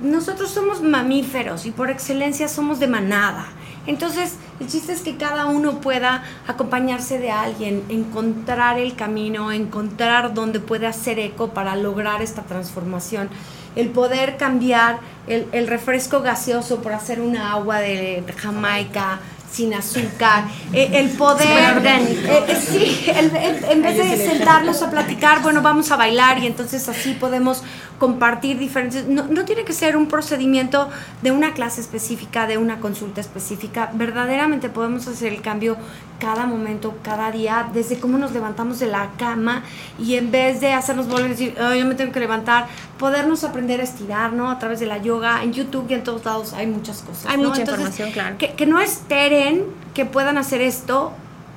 Nosotros 0.00 0.50
somos 0.50 0.82
mamíferos 0.82 1.64
y 1.66 1.70
por 1.70 1.90
excelencia 1.90 2.48
somos 2.48 2.80
de 2.80 2.88
manada. 2.88 3.46
Entonces, 3.86 4.34
el 4.60 4.68
chiste 4.68 4.92
es 4.92 5.00
que 5.00 5.16
cada 5.16 5.46
uno 5.46 5.80
pueda 5.80 6.22
acompañarse 6.46 7.18
de 7.18 7.30
alguien, 7.30 7.82
encontrar 7.88 8.78
el 8.78 8.94
camino, 8.94 9.50
encontrar 9.50 10.34
dónde 10.34 10.60
puede 10.60 10.86
hacer 10.86 11.18
eco 11.18 11.48
para 11.48 11.76
lograr 11.76 12.22
esta 12.22 12.42
transformación. 12.42 13.28
El 13.74 13.88
poder 13.88 14.36
cambiar 14.36 14.98
el, 15.26 15.46
el 15.52 15.66
refresco 15.66 16.20
gaseoso 16.20 16.82
por 16.82 16.92
hacer 16.92 17.20
una 17.20 17.52
agua 17.52 17.78
de 17.78 18.22
Jamaica, 18.36 19.20
sin 19.52 19.74
azúcar, 19.74 20.44
eh, 20.72 20.90
el 20.94 21.10
poder, 21.10 21.84
eh, 21.84 22.44
eh, 22.48 22.56
sí, 22.56 23.04
en 23.06 23.82
vez 23.82 23.96
de 23.98 24.16
sentarnos 24.16 24.80
a 24.82 24.90
platicar, 24.90 25.42
bueno, 25.42 25.60
vamos 25.60 25.90
a 25.90 25.96
bailar 25.96 26.38
y 26.38 26.46
entonces 26.46 26.88
así 26.88 27.12
podemos 27.12 27.62
compartir 27.98 28.58
diferentes, 28.58 29.06
no, 29.06 29.24
no, 29.24 29.44
tiene 29.44 29.64
que 29.64 29.74
ser 29.74 29.96
un 29.96 30.06
procedimiento 30.06 30.88
de 31.20 31.32
una 31.32 31.52
clase 31.52 31.82
específica, 31.82 32.46
de 32.46 32.56
una 32.56 32.80
consulta 32.80 33.20
específica, 33.20 33.90
verdaderamente 33.92 34.70
podemos 34.70 35.06
hacer 35.06 35.34
el 35.34 35.42
cambio 35.42 35.76
cada 36.22 36.46
momento, 36.46 36.94
cada 37.02 37.32
día, 37.32 37.68
desde 37.74 37.98
cómo 37.98 38.16
nos 38.16 38.30
levantamos 38.30 38.78
de 38.78 38.86
la 38.86 39.10
cama 39.18 39.64
y 39.98 40.14
en 40.14 40.30
vez 40.30 40.60
de 40.60 40.72
hacernos 40.72 41.08
volver 41.08 41.24
a 41.24 41.28
decir, 41.30 41.56
yo 41.56 41.84
me 41.84 41.96
tengo 41.96 42.12
que 42.12 42.20
levantar, 42.20 42.68
podernos 42.96 43.42
aprender 43.42 43.80
a 43.80 43.82
estirar, 43.82 44.32
¿no? 44.32 44.48
A 44.48 44.60
través 44.60 44.78
de 44.78 44.86
la 44.86 44.98
yoga, 44.98 45.42
en 45.42 45.52
YouTube 45.52 45.86
y 45.90 45.94
en 45.94 46.04
todos 46.04 46.24
lados 46.24 46.52
hay 46.52 46.68
muchas 46.68 47.02
cosas. 47.02 47.26
Hay 47.26 47.38
mucha 47.38 47.62
información, 47.62 48.12
claro. 48.12 48.38
Que, 48.38 48.52
que 48.52 48.66
no 48.66 48.78
esperen 48.80 49.64
que 49.94 50.04
puedan 50.04 50.38
hacer 50.38 50.60
esto 50.60 51.12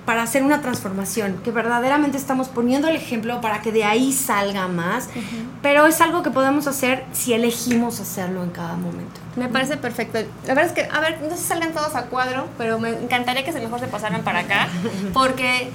para 0.07 0.23
hacer 0.23 0.41
una 0.41 0.61
transformación, 0.61 1.39
que 1.43 1.51
verdaderamente 1.51 2.17
estamos 2.17 2.47
poniendo 2.47 2.87
el 2.87 2.95
ejemplo 2.95 3.41
para 3.41 3.61
que 3.61 3.71
de 3.71 3.83
ahí 3.83 4.13
salga 4.13 4.67
más, 4.67 5.09
pero 5.61 5.85
es 5.85 6.01
algo 6.01 6.23
que 6.23 6.31
podemos 6.31 6.65
hacer 6.65 7.05
si 7.11 7.33
elegimos 7.33 7.99
hacerlo 7.99 8.43
en 8.43 8.49
cada 8.49 8.75
momento. 8.75 9.21
Me 9.35 9.49
parece 9.49 9.77
perfecto. 9.77 10.19
La 10.47 10.53
verdad 10.53 10.65
es 10.65 10.71
que, 10.71 10.89
a 10.89 10.99
ver, 10.99 11.21
no 11.21 11.31
sé 11.31 11.37
si 11.37 11.47
salgan 11.47 11.73
todos 11.73 11.95
a 11.95 12.03
cuadro, 12.03 12.47
pero 12.57 12.79
me 12.79 12.89
encantaría 12.89 13.43
que 13.43 13.51
se 13.51 13.59
mejor 13.59 13.79
se 13.79 13.87
pasaran 13.87 14.23
para 14.23 14.39
acá, 14.39 14.69
porque 15.13 15.69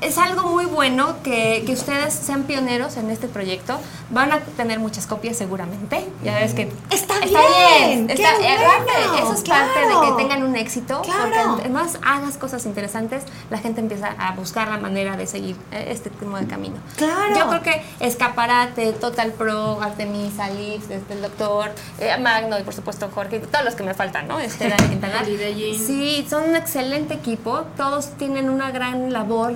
es 0.00 0.18
algo 0.18 0.48
muy 0.50 0.66
bueno 0.66 1.16
que, 1.22 1.62
que, 1.66 1.72
ustedes 1.72 2.12
sean 2.12 2.44
pioneros 2.44 2.96
en 2.96 3.10
este 3.10 3.26
proyecto. 3.28 3.78
Van 4.10 4.32
a 4.32 4.40
tener 4.40 4.78
muchas 4.78 5.06
copias 5.06 5.36
seguramente. 5.36 6.06
Ya 6.22 6.36
ves 6.36 6.54
que 6.54 6.70
está, 6.90 7.20
bien. 7.20 8.10
Está, 8.10 8.34
bueno, 8.36 9.18
eso 9.18 9.34
es 9.34 9.42
parte 9.42 9.80
de 9.80 9.94
que 10.06 10.22
tengan 10.22 10.42
un 10.42 10.56
éxito. 10.56 11.02
Porque 11.02 11.38
además 11.38 11.98
hagas 12.04 12.36
cosas 12.36 12.66
interesantes, 12.66 13.24
la 13.50 13.58
gente 13.58 13.80
empieza 13.80 14.14
a 14.18 14.32
buscar 14.32 14.68
la 14.68 14.78
manera 14.78 15.16
de 15.16 15.26
seguir 15.26 15.56
eh, 15.72 15.86
este 15.88 16.10
tipo 16.10 16.36
de 16.36 16.46
camino. 16.46 16.76
Claro. 16.96 17.36
Yo 17.36 17.48
creo 17.48 17.62
que 17.62 17.82
Escaparate, 18.00 18.92
Total 18.92 19.32
Pro, 19.32 19.80
Artemisa, 19.80 20.48
desde 20.48 21.14
el 21.14 21.22
doctor, 21.22 21.72
eh, 21.98 22.16
Magno 22.18 22.58
y 22.58 22.62
por 22.62 22.74
supuesto 22.74 22.93
Jorge, 23.12 23.40
todos 23.40 23.64
los 23.64 23.74
que 23.74 23.82
me 23.82 23.94
faltan, 23.94 24.28
¿no? 24.28 24.40
Este, 24.40 24.70
sí, 25.86 26.26
son 26.28 26.50
un 26.50 26.56
excelente 26.56 27.14
equipo. 27.14 27.64
Todos 27.76 28.10
tienen 28.16 28.50
una 28.50 28.70
gran 28.70 29.12
labor 29.12 29.54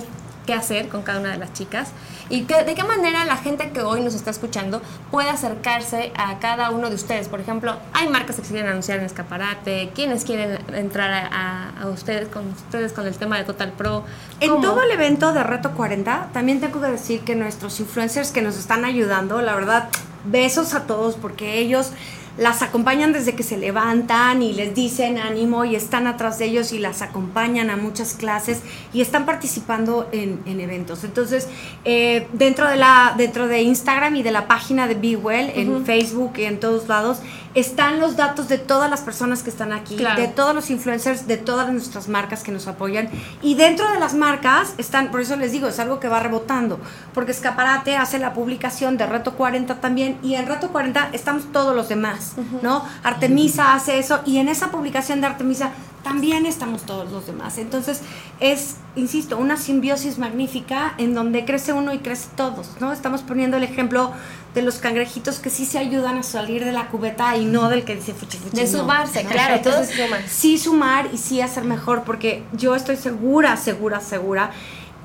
qué 0.49 0.55
hacer 0.55 0.89
con 0.89 1.03
cada 1.03 1.19
una 1.19 1.29
de 1.29 1.37
las 1.37 1.53
chicas 1.53 1.89
y 2.27 2.41
de 2.41 2.73
qué 2.73 2.83
manera 2.83 3.23
la 3.25 3.37
gente 3.37 3.69
que 3.71 3.81
hoy 3.81 4.01
nos 4.01 4.15
está 4.15 4.31
escuchando 4.31 4.81
puede 5.11 5.29
acercarse 5.29 6.11
a 6.15 6.39
cada 6.39 6.71
uno 6.71 6.89
de 6.89 6.95
ustedes. 6.95 7.27
Por 7.27 7.39
ejemplo, 7.39 7.75
hay 7.93 8.07
marcas 8.07 8.37
que 8.37 8.41
quieren 8.41 8.67
anunciar 8.67 8.97
en 8.97 9.05
escaparate, 9.05 9.91
quienes 9.93 10.25
quieren 10.25 10.59
entrar 10.73 11.29
a, 11.31 11.87
ustedes 11.87 12.29
con 12.29 12.47
ustedes 12.49 12.93
con 12.93 13.05
el 13.05 13.15
tema 13.15 13.37
de 13.37 13.43
Total 13.43 13.71
Pro. 13.71 14.05
En 14.39 14.61
todo 14.61 14.81
el 14.81 14.89
evento 14.89 15.33
de 15.33 15.43
Reto 15.43 15.71
40, 15.71 16.29
también 16.33 16.59
tengo 16.59 16.81
que 16.81 16.87
decir 16.87 17.21
que 17.21 17.35
nuestros 17.35 17.79
influencers 17.79 18.31
que 18.31 18.41
nos 18.41 18.57
están 18.57 18.85
ayudando, 18.85 19.41
la 19.41 19.53
verdad, 19.53 19.89
besos 20.25 20.73
a 20.73 20.87
todos 20.87 21.15
porque 21.15 21.59
ellos 21.59 21.91
las 22.39 22.61
acompañan 22.61 23.11
desde 23.11 23.35
que 23.35 23.43
se 23.43 23.57
levantan 23.57 24.41
y 24.41 24.53
les 24.53 24.73
dicen 24.73 25.17
ánimo 25.17 25.65
y 25.65 25.75
están 25.75 26.07
atrás 26.07 26.39
de 26.39 26.45
ellos 26.45 26.71
y 26.71 26.79
las 26.79 27.01
acompañan 27.01 27.69
a 27.69 27.75
muchas 27.75 28.13
clases 28.13 28.61
y 28.93 29.01
están 29.01 29.25
participando 29.25 30.07
en, 30.13 30.39
eventos. 30.59 31.03
Entonces, 31.03 31.49
eh, 31.83 32.27
dentro, 32.31 32.67
de 32.69 32.77
la, 32.77 33.13
dentro 33.17 33.47
de 33.47 33.61
Instagram 33.61 34.15
y 34.15 34.23
de 34.23 34.31
la 34.31 34.47
página 34.47 34.87
de 34.87 34.95
Be 34.95 35.17
Well, 35.17 35.51
en 35.53 35.85
Facebook 35.85 36.33
y 36.37 36.45
en 36.45 36.61
todos 36.61 36.87
lados, 36.87 37.19
están 37.55 37.99
los 37.99 38.15
datos 38.15 38.47
de 38.47 38.57
todas 38.57 38.89
las 38.89 39.01
personas 39.01 39.43
que 39.43 39.49
están 39.49 39.73
aquí, 39.73 39.97
de 39.97 40.27
todos 40.27 40.53
los 40.53 40.69
influencers, 40.69 41.27
de 41.27 41.37
todas 41.37 41.71
nuestras 41.71 42.07
marcas 42.07 42.43
que 42.43 42.51
nos 42.51 42.67
apoyan. 42.67 43.09
Y 43.41 43.55
dentro 43.55 43.91
de 43.91 43.99
las 43.99 44.13
marcas 44.13 44.73
están, 44.77 45.11
por 45.11 45.21
eso 45.21 45.35
les 45.35 45.51
digo, 45.51 45.67
es 45.67 45.79
algo 45.79 45.99
que 45.99 46.07
va 46.07 46.19
rebotando, 46.19 46.79
porque 47.13 47.31
Escaparate 47.31 47.95
hace 47.95 48.19
la 48.19 48.33
publicación 48.33 48.97
de 48.97 49.05
Reto 49.05 49.33
40 49.33 49.81
también, 49.81 50.17
y 50.21 50.35
en 50.35 50.47
Reto 50.47 50.69
40 50.69 51.09
estamos 51.13 51.51
todos 51.51 51.75
los 51.75 51.89
demás, 51.89 52.33
¿no? 52.61 52.83
Artemisa 53.03 53.73
hace 53.73 53.99
eso, 53.99 54.21
y 54.25 54.37
en 54.37 54.49
esa 54.49 54.71
publicación 54.71 55.21
de 55.21 55.27
Artemisa 55.27 55.71
también 56.03 56.45
estamos 56.45 56.83
todos 56.83 57.11
los 57.11 57.27
demás. 57.27 57.57
Entonces, 57.57 58.01
es, 58.39 58.77
insisto, 58.95 59.37
una 59.37 59.57
simbiosis 59.57 60.17
magnífica 60.17 60.93
en 60.97 61.13
donde 61.13 61.45
crece 61.45 61.73
uno 61.73 61.93
y 61.93 61.99
crece 61.99 62.29
todos, 62.35 62.71
¿no? 62.79 62.91
Estamos 62.91 63.21
poniendo 63.21 63.57
el 63.57 63.63
ejemplo 63.63 64.11
de 64.53 64.61
los 64.61 64.77
cangrejitos 64.77 65.39
que 65.39 65.49
sí 65.49 65.65
se 65.65 65.77
ayudan 65.77 66.17
a 66.17 66.23
salir 66.23 66.65
de 66.65 66.71
la 66.71 66.87
cubeta 66.87 67.37
y 67.37 67.45
no 67.45 67.69
del 67.69 67.83
que 67.83 67.95
dice 67.95 68.13
fuchi 68.13 68.37
fuchi. 68.37 68.55
De 68.57 68.67
sumarse, 68.67 69.23
claro, 69.25 69.55
entonces 69.55 69.95
Sí 70.27 70.57
sumar 70.57 71.09
y 71.13 71.17
sí 71.17 71.41
hacer 71.41 71.63
mejor, 71.63 72.03
porque 72.03 72.43
yo 72.53 72.75
estoy 72.75 72.95
segura, 72.95 73.55
segura, 73.57 73.99
segura 73.99 74.51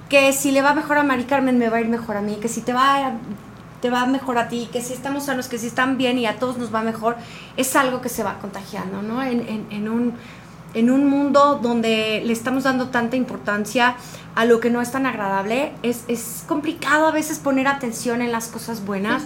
que 0.08 0.32
si 0.32 0.50
le 0.52 0.62
va 0.62 0.74
mejor 0.74 0.98
a 0.98 1.02
Mari 1.02 1.24
Carmen 1.24 1.58
me 1.58 1.68
va 1.68 1.78
a 1.78 1.80
ir 1.80 1.88
mejor 1.88 2.16
a 2.16 2.20
mí, 2.20 2.36
que 2.36 2.48
si 2.48 2.60
te 2.60 2.72
va 2.72 3.06
a, 3.06 3.12
te 3.80 3.90
va 3.90 4.06
mejor 4.06 4.38
a 4.38 4.48
ti, 4.48 4.68
que 4.72 4.80
si 4.80 4.92
estamos 4.92 5.24
sanos, 5.24 5.48
que 5.48 5.58
si 5.58 5.66
están 5.66 5.98
bien 5.98 6.18
y 6.18 6.26
a 6.26 6.38
todos 6.38 6.56
nos 6.56 6.74
va 6.74 6.82
mejor, 6.82 7.16
es 7.56 7.74
algo 7.76 8.00
que 8.00 8.08
se 8.08 8.22
va 8.22 8.38
contagiando, 8.38 9.02
¿no? 9.02 9.22
En, 9.22 9.40
en, 9.40 9.66
en 9.70 9.88
un 9.88 10.14
en 10.74 10.90
un 10.90 11.08
mundo 11.08 11.60
donde 11.62 12.22
le 12.24 12.32
estamos 12.32 12.64
dando 12.64 12.88
tanta 12.88 13.16
importancia 13.16 13.96
a 14.34 14.44
lo 14.44 14.58
que 14.58 14.68
no 14.68 14.82
es 14.82 14.90
tan 14.90 15.06
agradable, 15.06 15.72
es, 15.82 16.04
es 16.08 16.44
complicado 16.48 17.06
a 17.06 17.12
veces 17.12 17.38
poner 17.38 17.68
atención 17.68 18.20
en 18.20 18.32
las 18.32 18.48
cosas 18.48 18.84
buenas 18.84 19.22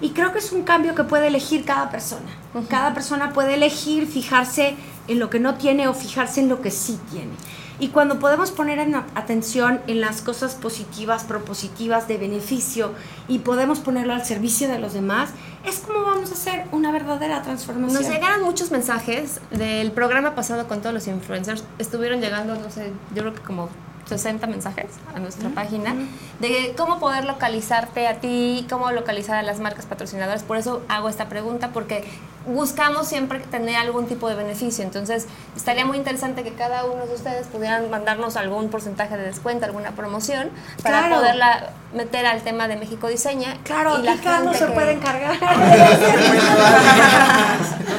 y 0.00 0.10
creo 0.10 0.32
que 0.32 0.38
es 0.38 0.50
un 0.52 0.62
cambio 0.62 0.94
que 0.94 1.04
puede 1.04 1.26
elegir 1.26 1.64
cada 1.64 1.90
persona. 1.90 2.26
Cada 2.68 2.94
persona 2.94 3.32
puede 3.32 3.54
elegir 3.54 4.06
fijarse 4.06 4.74
en 5.08 5.18
lo 5.18 5.28
que 5.28 5.40
no 5.40 5.56
tiene 5.56 5.88
o 5.88 5.94
fijarse 5.94 6.40
en 6.40 6.48
lo 6.48 6.62
que 6.62 6.70
sí 6.70 6.98
tiene. 7.10 7.32
Y 7.78 7.88
cuando 7.88 8.18
podemos 8.18 8.50
poner 8.50 8.78
en 8.78 8.94
atención 8.94 9.80
en 9.86 10.00
las 10.00 10.22
cosas 10.22 10.54
positivas, 10.54 11.24
propositivas, 11.24 12.08
de 12.08 12.16
beneficio, 12.16 12.92
y 13.28 13.40
podemos 13.40 13.80
ponerlo 13.80 14.14
al 14.14 14.24
servicio 14.24 14.68
de 14.68 14.78
los 14.78 14.94
demás, 14.94 15.30
es 15.64 15.80
como 15.80 16.02
vamos 16.02 16.30
a 16.30 16.34
hacer 16.34 16.64
una 16.72 16.92
verdadera 16.92 17.42
transformación. 17.42 18.00
Nos 18.00 18.10
llegaron 18.10 18.42
muchos 18.42 18.70
mensajes 18.70 19.40
del 19.50 19.92
programa 19.92 20.34
pasado 20.34 20.68
con 20.68 20.80
todos 20.80 20.94
los 20.94 21.06
influencers. 21.06 21.64
Estuvieron 21.78 22.20
llegando, 22.20 22.54
no 22.54 22.70
sé, 22.70 22.92
yo 23.14 23.22
creo 23.22 23.34
que 23.34 23.42
como 23.42 23.68
60 24.06 24.46
mensajes 24.46 24.86
a 25.14 25.18
nuestra 25.18 25.50
página 25.50 25.94
de 26.40 26.74
cómo 26.76 27.00
poder 27.00 27.24
localizarte 27.24 28.06
a 28.06 28.20
ti, 28.20 28.66
cómo 28.70 28.90
localizar 28.92 29.36
a 29.36 29.42
las 29.42 29.58
marcas 29.58 29.86
patrocinadoras. 29.86 30.44
Por 30.44 30.56
eso 30.56 30.82
hago 30.88 31.08
esta 31.08 31.28
pregunta, 31.28 31.70
porque 31.72 32.04
buscamos 32.46 33.08
siempre 33.08 33.40
tener 33.40 33.76
algún 33.76 34.06
tipo 34.06 34.28
de 34.28 34.34
beneficio. 34.36 34.84
Entonces, 34.84 35.26
estaría 35.56 35.84
muy 35.84 35.96
interesante 35.98 36.42
que 36.42 36.52
cada 36.52 36.84
uno 36.84 37.06
de 37.06 37.14
ustedes 37.14 37.46
pudieran 37.48 37.90
mandarnos 37.90 38.36
algún 38.36 38.68
porcentaje 38.68 39.16
de 39.16 39.24
descuento, 39.24 39.66
alguna 39.66 39.92
promoción, 39.92 40.50
para 40.82 41.08
poderla 41.14 41.70
meter 41.94 42.26
al 42.26 42.42
tema 42.42 42.68
de 42.68 42.76
México 42.76 43.08
Diseña. 43.08 43.56
Claro, 43.64 43.98
y, 44.02 44.18
Carlos 44.18 44.56
se 44.56 44.66
puede 44.68 44.92
encargar. 44.92 45.36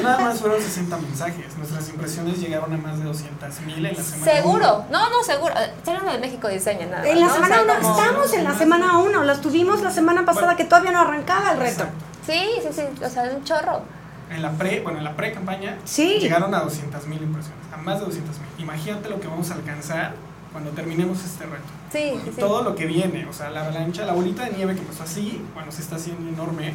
nada 0.02 0.18
más 0.20 0.40
fueron 0.40 0.60
60 0.62 0.96
mensajes. 0.96 1.56
Nuestras 1.56 1.88
impresiones 1.88 2.40
llegaron 2.40 2.72
a 2.72 2.76
más 2.76 2.98
de 2.98 3.04
200 3.04 3.60
mil 3.62 3.86
en 3.86 3.96
la 3.96 4.02
semana. 4.02 4.32
Seguro, 4.32 4.84
no, 4.90 5.10
no, 5.10 5.22
seguro. 5.24 5.54
Tenemos 5.84 6.12
de 6.12 6.18
México 6.18 6.48
Diseña, 6.48 6.86
nada 6.86 7.08
En 7.08 7.20
la 7.20 7.28
semana 7.28 7.62
1, 7.62 7.72
estamos 7.74 8.32
en 8.32 8.44
la 8.44 8.54
semana 8.54 8.98
1. 8.98 9.24
Las 9.24 9.40
tuvimos 9.40 9.82
la 9.82 9.90
semana 9.90 10.24
pasada 10.24 10.56
que 10.56 10.64
todavía 10.64 10.92
no 10.92 11.00
arrancaba 11.00 11.52
el 11.52 11.58
reto. 11.58 11.84
Sí, 12.26 12.46
sí, 12.62 12.68
sí, 12.72 12.82
o 13.04 13.08
sea, 13.08 13.24
un 13.24 13.44
chorro. 13.44 13.97
En 14.30 14.42
la 14.42 14.52
pre, 14.52 14.80
bueno, 14.80 14.98
en 14.98 15.04
la 15.04 15.16
pre 15.16 15.32
campaña 15.32 15.78
sí. 15.84 16.18
llegaron 16.20 16.54
a 16.54 16.60
200 16.60 17.06
mil 17.06 17.22
impresiones, 17.22 17.64
a 17.72 17.76
más 17.78 18.00
de 18.00 18.06
200 18.06 18.38
mil. 18.38 18.48
Imagínate 18.58 19.08
lo 19.08 19.20
que 19.20 19.26
vamos 19.26 19.50
a 19.50 19.54
alcanzar 19.54 20.14
cuando 20.52 20.70
terminemos 20.70 21.24
este 21.24 21.44
reto. 21.44 21.64
Sí, 21.92 22.32
Todo 22.38 22.62
lo 22.62 22.74
que 22.74 22.86
viene, 22.86 23.26
o 23.26 23.32
sea, 23.32 23.50
la 23.50 23.62
avalancha, 23.62 24.04
la 24.04 24.12
bolita 24.12 24.44
de 24.44 24.52
nieve 24.52 24.74
que 24.74 24.80
empezó 24.80 25.04
así, 25.04 25.42
bueno, 25.54 25.72
se 25.72 25.82
está 25.82 25.96
haciendo 25.96 26.28
enorme. 26.28 26.74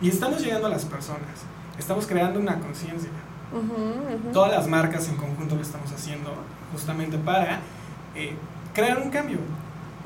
Y 0.00 0.08
estamos 0.08 0.42
llegando 0.42 0.66
a 0.66 0.70
las 0.70 0.84
personas, 0.84 1.20
estamos 1.78 2.06
creando 2.06 2.40
una 2.40 2.58
conciencia. 2.58 3.10
Todas 4.32 4.52
las 4.52 4.66
marcas 4.66 5.08
en 5.08 5.16
conjunto 5.16 5.54
lo 5.54 5.62
estamos 5.62 5.90
haciendo 5.92 6.34
justamente 6.72 7.16
para 7.18 7.60
eh, 8.14 8.34
crear 8.74 8.98
un 8.98 9.10
cambio. 9.10 9.38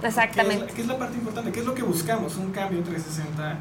Exactamente. 0.03 0.73
¿Qué 0.75 0.83
es, 0.83 0.87
la, 0.87 0.99
parte 0.99 1.17
importante? 1.17 1.51
¿Qué 1.51 1.61
es 1.61 1.67
lo 1.67 1.75
que 1.75 1.83
buscamos? 1.83 2.37
Un 2.37 2.53
cambio 2.53 2.83
360 2.83 3.57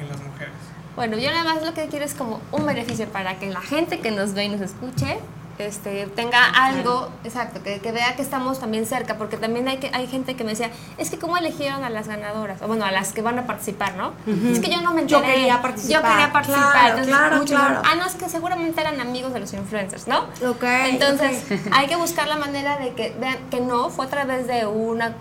en 0.00 0.08
las 0.08 0.22
mujeres. 0.22 0.54
Bueno, 0.98 1.16
yo 1.16 1.30
nada 1.30 1.44
más 1.44 1.64
lo 1.64 1.74
que 1.74 1.86
quiero 1.86 2.04
es 2.04 2.12
como 2.12 2.40
un 2.50 2.66
beneficio 2.66 3.06
para 3.06 3.38
que 3.38 3.48
la 3.48 3.60
gente 3.60 4.00
que 4.00 4.10
nos 4.10 4.34
ve 4.34 4.46
y 4.46 4.48
nos 4.48 4.60
escuche 4.60 5.18
este, 5.58 6.06
tenga 6.06 6.44
algo, 6.44 7.08
exacto, 7.22 7.60
que, 7.62 7.78
vea 7.92 8.16
que 8.16 8.22
estamos 8.22 8.58
también 8.58 8.84
cerca, 8.84 9.16
porque 9.16 9.36
también 9.36 9.68
hay, 9.68 9.78
que, 9.78 9.90
hay 9.92 10.08
gente 10.08 10.34
que 10.34 10.42
me 10.42 10.50
decía, 10.50 10.70
es 10.96 11.10
que 11.10 11.18
cómo 11.18 11.36
eligieron 11.36 11.84
a 11.84 11.90
las 11.90 12.08
ganadoras, 12.08 12.62
o 12.62 12.66
bueno, 12.66 12.84
a 12.84 12.90
las 12.90 13.12
que 13.12 13.22
van 13.22 13.38
a 13.38 13.46
participar, 13.46 13.94
¿no? 13.96 14.12
Es 14.26 14.58
que 14.58 14.70
yo 14.70 14.80
no 14.80 14.92
me 14.92 15.02
enteré. 15.02 15.20
Yo 15.20 15.22
quería 15.22 15.62
participar. 15.62 16.02
Yo 16.02 16.08
quería 16.08 16.32
participar. 16.32 17.02
Claro, 17.04 17.44
claro, 17.44 17.82
Ah, 17.84 17.94
no, 17.96 18.06
es 18.06 18.14
que 18.14 18.28
seguramente 18.28 18.80
eran 18.80 19.00
amigos 19.00 19.32
de 19.32 19.38
los 19.38 19.52
influencers, 19.52 20.08
¿no? 20.08 20.24
Ok. 20.48 20.64
Entonces, 20.64 21.44
hay 21.70 21.86
que 21.86 21.94
buscar 21.94 22.26
la 22.26 22.36
manera 22.36 22.76
de 22.78 22.94
que 22.94 23.14
vean 23.20 23.38
que 23.50 23.60
no, 23.60 23.90
fue 23.90 24.06
a 24.06 24.08
través 24.08 24.46
de 24.48 24.66
una 24.66 25.14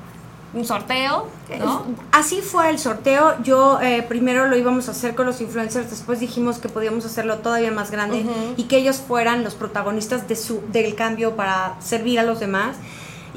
un 0.54 0.66
sorteo, 0.66 1.27
¿no? 1.60 1.86
Así 2.12 2.42
fue 2.42 2.70
el 2.70 2.80
sorteo. 2.80 3.41
Yo 3.43 3.80
eh, 3.82 4.04
primero 4.08 4.48
lo 4.48 4.56
íbamos 4.56 4.88
a 4.88 4.91
hacer 4.91 5.15
con 5.15 5.26
los 5.26 5.41
influencers, 5.41 5.89
después 5.89 6.19
dijimos 6.19 6.60
que 6.60 6.69
podíamos 6.69 7.06
hacerlo 7.06 7.39
todavía 7.39 7.71
más 7.71 7.91
grande 7.91 8.26
y 8.56 8.63
que 8.63 8.78
ellos 8.78 8.98
fueran 8.98 9.43
los 9.43 9.56
protagonistas 9.56 10.28
de 10.28 10.36
su, 10.36 10.62
del 10.71 10.95
cambio 10.95 11.36
para 11.36 11.76
servir 11.82 12.19
a 12.19 12.24
los 12.24 12.39
demás 12.39 12.78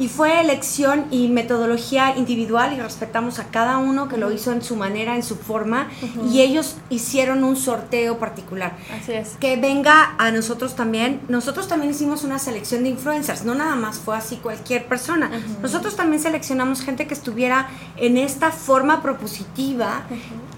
y 0.01 0.09
fue 0.09 0.41
elección 0.41 1.05
y 1.11 1.29
metodología 1.29 2.17
individual 2.17 2.73
y 2.73 2.81
respetamos 2.81 3.39
a 3.39 3.49
cada 3.51 3.77
uno 3.77 4.09
que 4.09 4.17
lo 4.17 4.33
hizo 4.33 4.51
en 4.51 4.63
su 4.63 4.75
manera, 4.75 5.15
en 5.15 5.23
su 5.23 5.37
forma 5.37 5.89
y 6.33 6.41
ellos 6.41 6.77
hicieron 6.89 7.45
un 7.45 7.55
sorteo 7.55 8.19
particular. 8.19 8.79
Así 8.99 9.13
es. 9.13 9.37
Que 9.39 9.57
venga 9.57 10.15
a 10.17 10.31
nosotros 10.31 10.75
también. 10.75 11.21
Nosotros 11.29 11.69
también 11.69 11.91
hicimos 11.91 12.25
una 12.25 12.39
selección 12.39 12.83
de 12.83 12.89
influencers, 12.89 13.45
no 13.45 13.55
nada 13.55 13.77
más 13.77 13.99
fue 13.99 14.17
así 14.17 14.37
cualquier 14.37 14.87
persona. 14.87 15.31
Nosotros 15.61 15.97
también 15.97 16.23
seleccionamos 16.23 16.81
gente 16.81 17.07
que 17.07 17.13
estuviera 17.13 17.69
en 17.99 18.17
esta 18.17 18.53
forma 18.53 19.03
propositiva, 19.03 20.05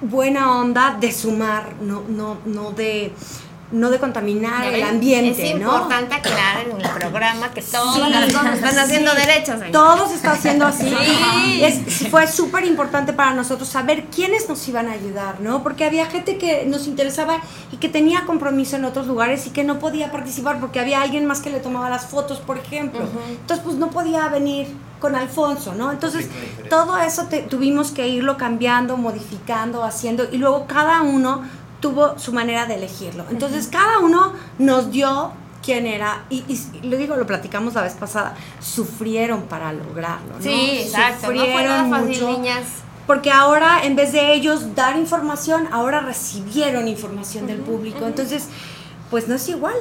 buena 0.03 0.57
onda 0.57 0.97
de 1.01 1.11
sumar, 1.11 1.75
no 1.81 2.05
no 2.09 2.39
no 2.45 2.71
de 2.71 3.13
no 3.73 3.91
de 3.91 3.99
contaminar 3.99 4.67
el 4.67 4.83
ambiente, 4.83 5.31
es 5.43 5.51
importante 5.55 6.15
aclarar 6.15 6.67
en 6.69 6.81
el 6.81 6.91
programa 6.91 7.51
que 7.53 7.63
las 7.63 8.33
cosas 8.33 8.55
están 8.55 8.79
haciendo 8.79 9.15
derechos. 9.15 9.61
Todo 9.73 10.09
se 10.09 10.15
está 10.17 10.33
haciendo 10.33 10.67
así. 10.67 10.95
fue 12.11 12.27
súper 12.27 12.65
importante 12.65 13.13
para 13.13 13.33
nosotros 13.35 13.69
saber 13.69 14.05
quiénes 14.15 14.49
nos 14.49 14.67
iban 14.69 14.89
a 14.89 14.93
ayudar, 14.93 15.41
¿no? 15.41 15.63
Porque 15.63 15.85
había 15.85 16.07
gente 16.07 16.39
que 16.39 16.65
nos 16.67 16.87
interesaba 16.87 17.41
y 17.73 17.79
que 17.79 17.89
tenía 17.89 18.25
compromiso 18.27 18.77
en 18.77 18.85
otros 18.85 19.07
lugares 19.07 19.47
y 19.47 19.51
que 19.51 19.65
no 19.65 19.79
podía 19.79 20.13
participar 20.13 20.61
porque 20.61 20.79
había 20.79 21.01
alguien 21.03 21.27
más 21.27 21.41
que 21.41 21.51
le 21.51 21.61
tomaba 21.61 21.89
las 21.89 22.07
fotos, 22.07 22.39
por 22.39 22.59
ejemplo. 22.59 23.01
Entonces, 23.29 23.65
pues 23.65 23.77
no 23.77 23.91
podía 23.91 24.29
venir 24.29 24.69
con 25.01 25.17
Alfonso, 25.17 25.75
¿no? 25.75 25.91
Entonces, 25.91 26.29
todo 26.71 26.97
eso 26.99 27.27
tuvimos 27.51 27.91
que 27.91 28.07
irlo 28.07 28.37
cambiando, 28.37 28.97
modificando, 28.97 29.83
haciendo 29.83 30.29
y 30.31 30.39
luego 30.39 30.67
cada 30.67 31.03
uno 31.03 31.43
tuvo 31.83 32.19
su 32.19 32.33
manera 32.33 32.65
de 32.65 32.77
elegirlo. 32.77 33.27
Entonces, 33.31 33.67
cada 33.67 33.99
uno 33.99 34.33
nos 34.59 34.91
dio 34.91 35.33
quién 35.63 35.87
era, 35.87 36.25
y, 36.31 36.45
y, 36.49 36.87
lo 36.87 36.97
digo, 36.97 37.17
lo 37.17 37.27
platicamos 37.27 37.75
la 37.75 37.83
vez 37.83 37.95
pasada, 37.95 38.35
sufrieron 38.61 39.43
para 39.43 39.73
lograrlo, 39.73 40.35
¿no? 40.35 40.43
Sí, 40.43 40.79
exacto, 40.81 41.27
sufrieron 41.27 41.91
no 41.91 41.99
mucho, 41.99 42.33
niñas. 42.39 42.65
Porque 43.07 43.31
ahora, 43.31 43.85
en 43.85 43.97
vez 43.97 44.13
de 44.13 44.33
ellos 44.33 44.75
dar 44.75 44.97
información, 44.97 45.69
ahora 45.73 46.01
recibieron 46.01 46.89
información 46.89 47.47
del 47.47 47.59
público. 47.59 48.07
Entonces, 48.07 48.49
pues 49.11 49.29
no 49.29 49.35
es 49.35 49.49
igual. 49.49 49.75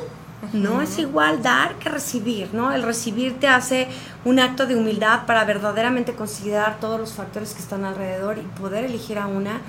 No 0.53 0.81
es 0.81 0.97
igual 0.97 1.43
dar 1.43 1.75
que 1.75 1.87
recibir, 1.87 2.49
¿no? 2.51 2.71
El 2.71 2.81
recibir 2.81 3.39
te 3.39 3.47
hace 3.47 3.87
un 4.25 4.39
acto 4.39 4.65
de 4.65 4.75
humildad 4.75 5.27
para 5.27 5.45
verdaderamente 5.45 6.13
considerar 6.13 6.79
todos 6.79 6.99
los 6.99 7.13
factores 7.13 7.53
que 7.53 7.59
están 7.59 7.85
alrededor 7.85 8.39
y 8.39 8.41
poder 8.59 8.85
elegir 8.85 9.19
a 9.19 9.27
una 9.27 9.61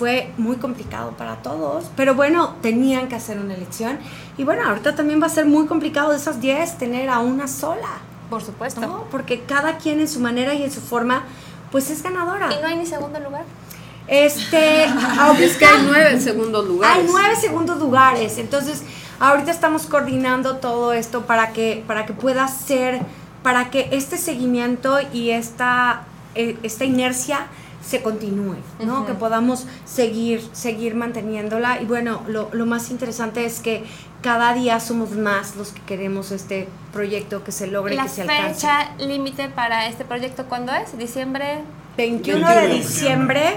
fue 0.00 0.32
muy 0.38 0.56
complicado 0.56 1.10
para 1.10 1.36
todos, 1.42 1.90
pero 1.94 2.14
bueno, 2.14 2.54
tenían 2.62 3.06
que 3.08 3.16
hacer 3.16 3.38
una 3.38 3.52
elección. 3.52 3.98
Y 4.38 4.44
bueno, 4.44 4.66
ahorita 4.66 4.94
también 4.94 5.20
va 5.20 5.26
a 5.26 5.28
ser 5.28 5.44
muy 5.44 5.66
complicado 5.66 6.08
de 6.08 6.16
esas 6.16 6.40
10 6.40 6.78
tener 6.78 7.10
a 7.10 7.18
una 7.18 7.46
sola. 7.46 7.98
Por 8.30 8.42
supuesto. 8.42 9.06
Porque 9.10 9.42
cada 9.42 9.76
quien 9.76 10.00
en 10.00 10.08
su 10.08 10.18
manera 10.20 10.54
y 10.54 10.62
en 10.62 10.70
su 10.70 10.80
forma, 10.80 11.24
pues 11.70 11.90
es 11.90 12.02
ganadora. 12.02 12.48
¿Y 12.50 12.62
no 12.62 12.68
hay 12.68 12.78
ni 12.78 12.86
segundo 12.86 13.20
lugar? 13.20 13.44
Este, 14.08 14.84
es 15.38 15.56
que 15.58 15.66
hay 15.66 15.82
nueve 15.84 16.18
segundos 16.18 16.66
lugares. 16.66 16.96
Hay 16.96 17.06
nueve 17.06 17.36
segundos 17.36 17.78
lugares. 17.78 18.38
Entonces, 18.38 18.82
ahorita 19.18 19.50
estamos 19.50 19.84
coordinando 19.84 20.56
todo 20.56 20.94
esto 20.94 21.26
para 21.26 21.52
que, 21.52 21.84
para 21.86 22.06
que 22.06 22.14
pueda 22.14 22.48
ser, 22.48 23.00
para 23.42 23.68
que 23.68 23.90
este 23.92 24.16
seguimiento 24.16 24.96
y 25.12 25.32
esta, 25.32 26.04
eh, 26.34 26.56
esta 26.62 26.86
inercia 26.86 27.48
se 27.82 28.02
continúe, 28.02 28.56
¿no? 28.84 29.06
Que 29.06 29.14
podamos 29.14 29.66
seguir, 29.84 30.42
seguir 30.52 30.94
manteniéndola. 30.94 31.80
Y 31.80 31.86
bueno, 31.86 32.22
lo, 32.28 32.48
lo, 32.52 32.66
más 32.66 32.90
interesante 32.90 33.44
es 33.44 33.60
que 33.60 33.84
cada 34.22 34.52
día 34.54 34.80
somos 34.80 35.12
más 35.12 35.56
los 35.56 35.72
que 35.72 35.80
queremos 35.82 36.30
este 36.30 36.68
proyecto 36.92 37.42
que 37.42 37.52
se 37.52 37.66
logre, 37.66 37.96
que 37.96 38.08
se 38.08 38.22
alcance. 38.22 38.66
¿La 38.66 38.84
fecha 38.84 38.96
límite 38.98 39.48
para 39.48 39.86
este 39.86 40.04
proyecto 40.04 40.44
cuándo 40.46 40.72
es? 40.72 40.96
¿Diciembre? 40.98 41.60
21, 41.96 42.48
de 42.48 42.68
diciembre, 42.68 43.56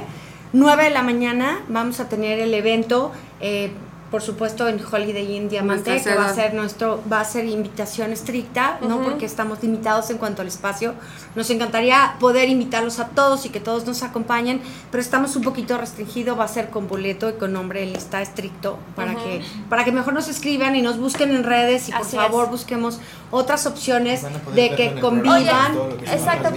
9 0.54 0.84
de 0.86 0.90
la 0.90 1.04
mañana, 1.04 1.62
vamos 1.70 2.00
a 2.00 2.10
tener 2.10 2.40
el 2.40 2.54
evento. 2.54 3.12
Eh, 3.40 3.72
por 4.14 4.22
supuesto 4.22 4.68
en 4.68 4.80
Holiday 4.80 5.38
Inn 5.38 5.50
Diamante, 5.50 6.00
que 6.00 6.14
va 6.14 6.28
a 6.28 6.36
ser 6.36 6.54
nuestro, 6.54 7.02
va 7.12 7.20
a 7.20 7.26
ser 7.26 7.46
invitación 7.46 8.12
estricta, 8.12 8.78
¿no? 8.88 9.02
Porque 9.02 9.26
estamos 9.26 9.64
limitados 9.64 10.12
en 10.12 10.20
cuanto 10.20 10.44
al 10.44 10.48
espacio. 10.50 10.94
Nos 11.34 11.50
encantaría 11.50 12.18
poder 12.20 12.48
invitarlos 12.48 13.00
a 13.00 13.08
todos 13.08 13.48
y 13.48 13.50
que 13.50 13.60
todos 13.60 13.88
nos 13.88 14.04
acompañen, 14.04 14.62
pero 14.92 15.02
estamos 15.02 15.36
un 15.36 15.42
poquito 15.42 15.80
restringido, 15.80 16.38
va 16.38 16.44
a 16.44 16.48
ser 16.48 16.70
con 16.70 16.88
boleto 16.88 17.28
y 17.28 17.34
con 17.34 17.54
nombre 17.54 17.82
en 17.82 17.92
lista 17.92 18.22
estricto 18.22 18.78
para 18.96 19.16
que 19.16 19.42
para 19.68 19.84
que 19.84 19.92
mejor 19.92 20.14
nos 20.14 20.28
escriban 20.28 20.76
y 20.76 20.84
nos 20.84 21.00
busquen 21.00 21.32
en 21.32 21.44
redes 21.44 21.90
y 21.90 21.92
por 21.92 22.06
favor 22.06 22.52
busquemos 22.52 23.00
otras 23.32 23.66
opciones 23.66 24.22
de 24.54 24.76
que 24.76 24.94
convivan. 25.02 25.76
exacto. 26.02 26.50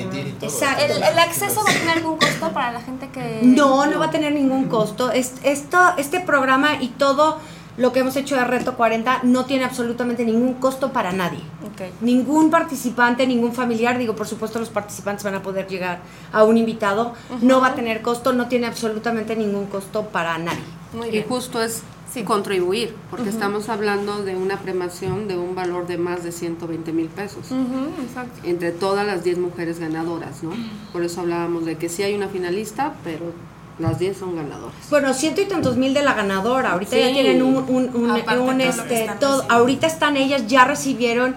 exacto. 0.42 0.83
El, 0.83 1.03
el, 1.03 1.19
acceso 1.19 1.64
va 1.64 1.71
a 1.71 1.75
tener 1.75 1.97
algún 1.97 2.19
costo 2.19 2.53
para 2.53 2.73
la 2.73 2.83
gente 2.83 3.09
que 3.09 3.40
No, 3.42 3.87
no 3.87 3.99
va 3.99 4.07
a 4.07 4.11
tener 4.11 4.35
ningún 4.35 4.69
costo. 4.69 5.11
Es, 5.11 5.33
esto 5.42 5.79
este 5.97 6.21
programa 6.21 6.83
y 6.83 6.88
todo 6.88 7.38
lo 7.77 7.93
que 7.93 8.01
hemos 8.01 8.17
hecho 8.17 8.37
de 8.37 8.45
Reto 8.45 8.77
40 8.77 9.21
no 9.25 9.45
tiene 9.45 9.65
absolutamente 9.65 10.25
ningún 10.25 10.55
costo 10.55 10.93
para 10.93 11.12
nadie. 11.12 11.41
Ningún 12.01 12.51
participante, 12.51 13.27
ningún 13.27 13.53
familiar, 13.53 13.99
digo, 13.99 14.17
por 14.17 14.27
supuesto 14.27 14.59
los 14.59 14.71
participantes 14.71 15.25
van 15.25 15.35
a 15.35 15.43
poder 15.43 15.67
llegar 15.67 16.01
a 16.33 16.45
un 16.45 16.57
invitado, 16.57 17.12
no 17.43 17.61
va 17.61 17.69
a 17.69 17.75
tener 17.75 18.03
costo, 18.03 18.33
no 18.33 18.49
tiene 18.49 18.67
absolutamente 18.67 19.37
ningún 19.37 19.67
costo 19.67 20.07
para 20.07 20.39
nadie. 20.39 20.65
y 21.12 21.23
justo 21.23 21.62
es 21.62 21.83
contribuir, 22.25 22.95
porque 23.11 23.29
estamos 23.29 23.69
hablando 23.69 24.23
de 24.25 24.37
una 24.37 24.59
premación 24.59 25.29
de 25.29 25.37
un 25.37 25.55
valor 25.55 25.87
de 25.87 25.99
más 25.99 26.25
de 26.25 26.33
120 26.33 26.93
mil 26.93 27.09
pesos. 27.09 27.47
Entre 28.43 28.73
todas 28.73 29.07
las 29.07 29.23
10 29.23 29.39
mujeres 29.39 29.79
ganadoras, 29.79 30.43
¿no? 30.43 30.51
Por 30.93 31.03
eso 31.03 31.21
hablábamos 31.21 31.67
de 31.67 31.77
que 31.77 31.89
sí 31.89 32.03
hay 32.03 32.15
una 32.15 32.29
finalista, 32.29 32.95
pero 33.05 33.33
las 33.79 33.99
10 33.99 34.17
son 34.17 34.37
ganadoras. 34.37 34.75
Bueno, 34.91 35.12
ciento 35.12 35.41
y 35.41 35.47
tantos 35.47 35.77
mil 35.77 35.93
de 35.93 36.03
la 36.03 36.15
ganadora. 36.15 36.73
Ahorita 36.73 36.97
ya 36.97 37.12
tienen 37.12 37.43
un, 37.43 37.57
un, 37.69 37.95
un, 37.95 38.61
este, 38.61 39.11
todo, 39.21 39.45
ahorita 39.49 39.87
están 39.87 40.17
ellas, 40.17 40.47
ya 40.47 40.65
recibieron 40.65 41.37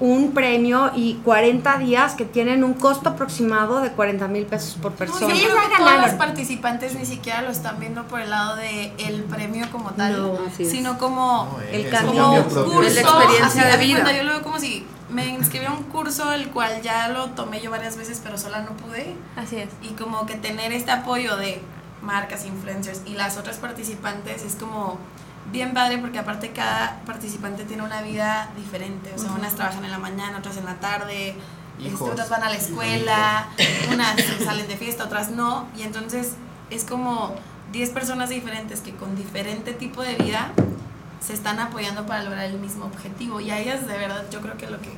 un 0.00 0.32
premio 0.32 0.90
y 0.96 1.14
40 1.16 1.76
días 1.78 2.14
que 2.14 2.24
tienen 2.24 2.64
un 2.64 2.72
costo 2.72 3.10
aproximado 3.10 3.80
de 3.80 3.90
40 3.92 4.28
mil 4.28 4.46
pesos 4.46 4.78
por 4.80 4.92
persona. 4.92 5.28
No, 5.28 5.34
yo 5.34 5.48
todos 5.48 6.00
los 6.00 6.12
participantes 6.12 6.94
ni 6.94 7.04
siquiera 7.04 7.42
lo 7.42 7.50
están 7.50 7.78
viendo 7.78 8.04
por 8.04 8.20
el 8.20 8.30
lado 8.30 8.56
de 8.56 8.92
el 8.98 9.22
premio 9.24 9.66
como 9.70 9.90
tal, 9.90 10.38
sino 10.56 10.96
como 10.98 11.58
el 11.70 11.90
camino, 11.90 12.46
como 12.48 12.64
curso, 12.72 12.94
la 12.94 13.00
experiencia 13.00 13.64
de 13.66 13.76
vida. 13.76 14.12
yo 14.16 14.22
lo 14.22 14.30
veo 14.30 14.42
como 14.42 14.58
si 14.58 14.86
me 15.10 15.26
inscribí 15.28 15.66
a 15.66 15.72
un 15.72 15.82
curso 15.84 16.32
el 16.32 16.48
cual 16.48 16.80
ya 16.82 17.08
lo 17.08 17.30
tomé 17.30 17.60
yo 17.60 17.70
varias 17.70 17.96
veces 17.96 18.20
pero 18.24 18.38
sola 18.38 18.62
no 18.62 18.70
pude. 18.76 19.14
Así 19.36 19.56
es. 19.56 19.68
Y 19.82 19.88
como 19.88 20.24
que 20.24 20.36
tener 20.36 20.72
este 20.72 20.92
apoyo 20.92 21.36
de 21.36 21.60
marcas, 22.02 22.44
influencers 22.44 23.02
y 23.06 23.14
las 23.14 23.36
otras 23.36 23.56
participantes 23.58 24.42
es 24.42 24.54
como 24.54 24.98
bien 25.52 25.74
padre 25.74 25.98
porque 25.98 26.18
aparte 26.18 26.50
cada 26.50 27.00
participante 27.06 27.64
tiene 27.64 27.82
una 27.82 28.02
vida 28.02 28.50
diferente, 28.56 29.12
o 29.14 29.18
sea, 29.18 29.32
unas 29.32 29.54
trabajan 29.54 29.84
en 29.84 29.90
la 29.90 29.98
mañana, 29.98 30.38
otras 30.38 30.56
en 30.56 30.64
la 30.64 30.76
tarde, 30.76 31.34
este, 31.82 32.04
otras 32.04 32.28
van 32.28 32.42
a 32.42 32.50
la 32.50 32.56
escuela, 32.56 33.48
unas 33.92 34.16
salen 34.44 34.68
de 34.68 34.76
fiesta, 34.76 35.04
otras 35.04 35.30
no, 35.30 35.66
y 35.76 35.82
entonces 35.82 36.34
es 36.70 36.84
como 36.84 37.34
10 37.72 37.90
personas 37.90 38.28
diferentes 38.28 38.80
que 38.80 38.94
con 38.94 39.16
diferente 39.16 39.72
tipo 39.72 40.02
de 40.02 40.14
vida 40.16 40.52
se 41.20 41.34
están 41.34 41.58
apoyando 41.58 42.06
para 42.06 42.24
lograr 42.24 42.46
el 42.46 42.58
mismo 42.58 42.86
objetivo. 42.86 43.40
Y 43.40 43.50
a 43.50 43.58
ellas 43.58 43.86
de 43.86 43.98
verdad 43.98 44.24
yo 44.30 44.40
creo 44.40 44.56
que 44.56 44.66
lo 44.66 44.80
que 44.80 44.90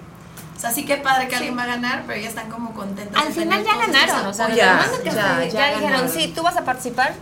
sea, 0.62 0.70
sí 0.70 0.84
que 0.84 0.96
padre 0.96 1.26
que 1.26 1.34
alguien 1.34 1.58
va 1.58 1.64
a 1.64 1.66
ganar, 1.66 2.04
pero 2.06 2.20
ellas 2.20 2.30
están 2.30 2.48
como 2.48 2.72
contentas. 2.72 3.20
Al 3.20 3.32
final 3.32 3.64
ya 3.64 3.76
ganaron, 3.76 4.26
o 4.26 4.32
sea, 4.32 4.48
ya, 4.54 4.86
ya, 5.04 5.74
dijeron, 5.74 6.08
sí, 6.08 6.32
tú 6.34 6.42
vas 6.42 6.56
a 6.56 6.64
participar, 6.64 7.14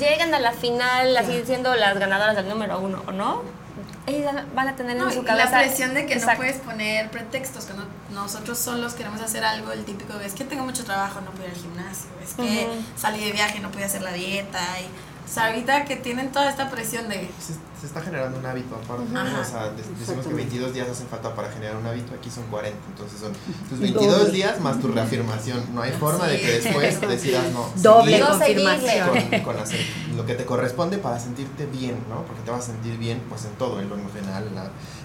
llegan 0.00 0.34
a 0.34 0.40
la 0.40 0.50
final, 0.50 1.16
así 1.16 1.44
siendo 1.46 1.74
las 1.76 1.96
ganadoras 1.96 2.34
del 2.34 2.48
número 2.48 2.80
uno, 2.80 3.02
¿o 3.06 3.12
no? 3.12 3.42
Ellas 4.08 4.34
van 4.54 4.68
a 4.68 4.74
tener 4.74 4.96
en 4.96 5.12
su 5.12 5.22
cabeza. 5.22 5.50
La 5.50 5.58
presión 5.58 5.94
de 5.94 6.06
que 6.06 6.16
no 6.16 6.26
puedes 6.36 6.56
poner 6.56 7.08
pretextos, 7.10 7.66
que 7.66 7.74
nosotros 8.12 8.58
solos 8.58 8.94
queremos 8.94 9.20
hacer 9.20 9.44
algo, 9.44 9.70
el 9.70 9.84
típico 9.84 10.18
es 10.18 10.32
que 10.34 10.44
tengo 10.44 10.64
mucho 10.64 10.84
trabajo, 10.84 11.20
no 11.20 11.30
puedo 11.30 11.44
ir 11.44 11.54
al 11.54 11.60
gimnasio, 11.60 12.10
es 12.22 12.34
que 12.34 12.68
salí 12.96 13.24
de 13.24 13.32
viaje, 13.32 13.60
no 13.60 13.70
pude 13.70 13.84
hacer 13.84 14.02
la 14.02 14.12
dieta. 14.12 14.60
Y, 14.80 14.86
o 15.24 15.32
sea, 15.32 15.46
ahorita 15.46 15.84
que 15.84 15.96
tienen 15.96 16.32
toda 16.32 16.50
esta 16.50 16.68
presión 16.68 17.08
de 17.08 17.28
se 17.86 17.90
está 17.90 18.02
generando 18.02 18.38
un 18.38 18.46
hábito 18.46 18.74
aparte. 18.74 19.04
O 19.04 19.44
sea, 19.44 19.70
decimos 19.70 20.26
que 20.26 20.34
22 20.34 20.74
días 20.74 20.88
hacen 20.88 21.06
falta 21.06 21.34
para 21.34 21.50
generar 21.52 21.76
un 21.76 21.86
hábito, 21.86 22.14
aquí 22.14 22.28
son 22.28 22.44
40. 22.48 22.76
Entonces 22.88 23.20
son 23.20 23.32
tus 23.70 23.78
22 23.78 24.32
días 24.32 24.60
más 24.60 24.80
tu 24.80 24.88
reafirmación. 24.88 25.62
No 25.72 25.82
hay 25.82 25.92
forma 25.92 26.26
de 26.26 26.40
que 26.40 26.60
después 26.60 27.00
decidas 27.08 27.44
no. 27.52 27.70
Doble 27.76 28.20
confirmación. 28.20 29.08
Con, 29.44 29.56
hacer 29.56 29.80
lo 30.16 30.26
que 30.26 30.34
te 30.34 30.44
corresponde 30.44 30.98
para 30.98 31.20
sentirte 31.20 31.66
bien, 31.66 31.96
¿no? 32.08 32.22
Porque 32.24 32.42
te 32.42 32.50
vas 32.50 32.64
a 32.64 32.66
sentir 32.72 32.98
bien 32.98 33.22
pues 33.28 33.44
en 33.44 33.52
todo, 33.52 33.80
en 33.80 33.88
lo 33.88 33.94
emocional, 33.94 34.44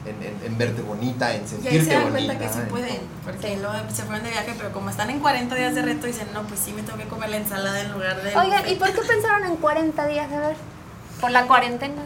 en, 0.06 0.46
en, 0.46 0.58
verte 0.58 0.82
bonita, 0.82 1.36
en 1.36 1.48
sentirte 1.48 1.78
bonita. 1.78 1.84
Y 1.84 1.86
se 1.86 1.94
dan 1.94 2.10
cuenta 2.10 2.40
que 2.40 2.50
sí 2.50 2.60
pueden, 2.70 3.00
porque 3.24 3.58
luego 3.58 3.76
se 3.94 4.04
fueron 4.04 4.24
de 4.24 4.32
viaje, 4.32 4.54
pero 4.58 4.72
como 4.72 4.90
están 4.90 5.12
en 5.12 5.20
40 5.20 5.54
días 5.54 5.76
de 5.76 5.84
reto, 5.84 6.08
dicen, 6.08 6.28
no, 6.34 6.44
pues 6.44 6.60
sí 6.60 6.74
me 6.74 6.82
tengo 6.82 6.98
que 6.98 7.08
comer 7.08 7.30
la 7.30 7.38
ensalada 7.38 7.80
en 7.80 7.92
lugar 7.92 8.24
de. 8.24 8.36
Oigan, 8.36 8.68
¿y 8.68 8.76
por 8.76 8.92
qué 8.92 9.02
pensaron 9.08 9.46
en 9.46 9.58
40 9.58 10.08
días? 10.08 10.32
A 10.32 10.40
ver. 10.40 10.81
¿Por 11.22 11.32
la 11.32 11.46
cuarentena? 11.46 12.02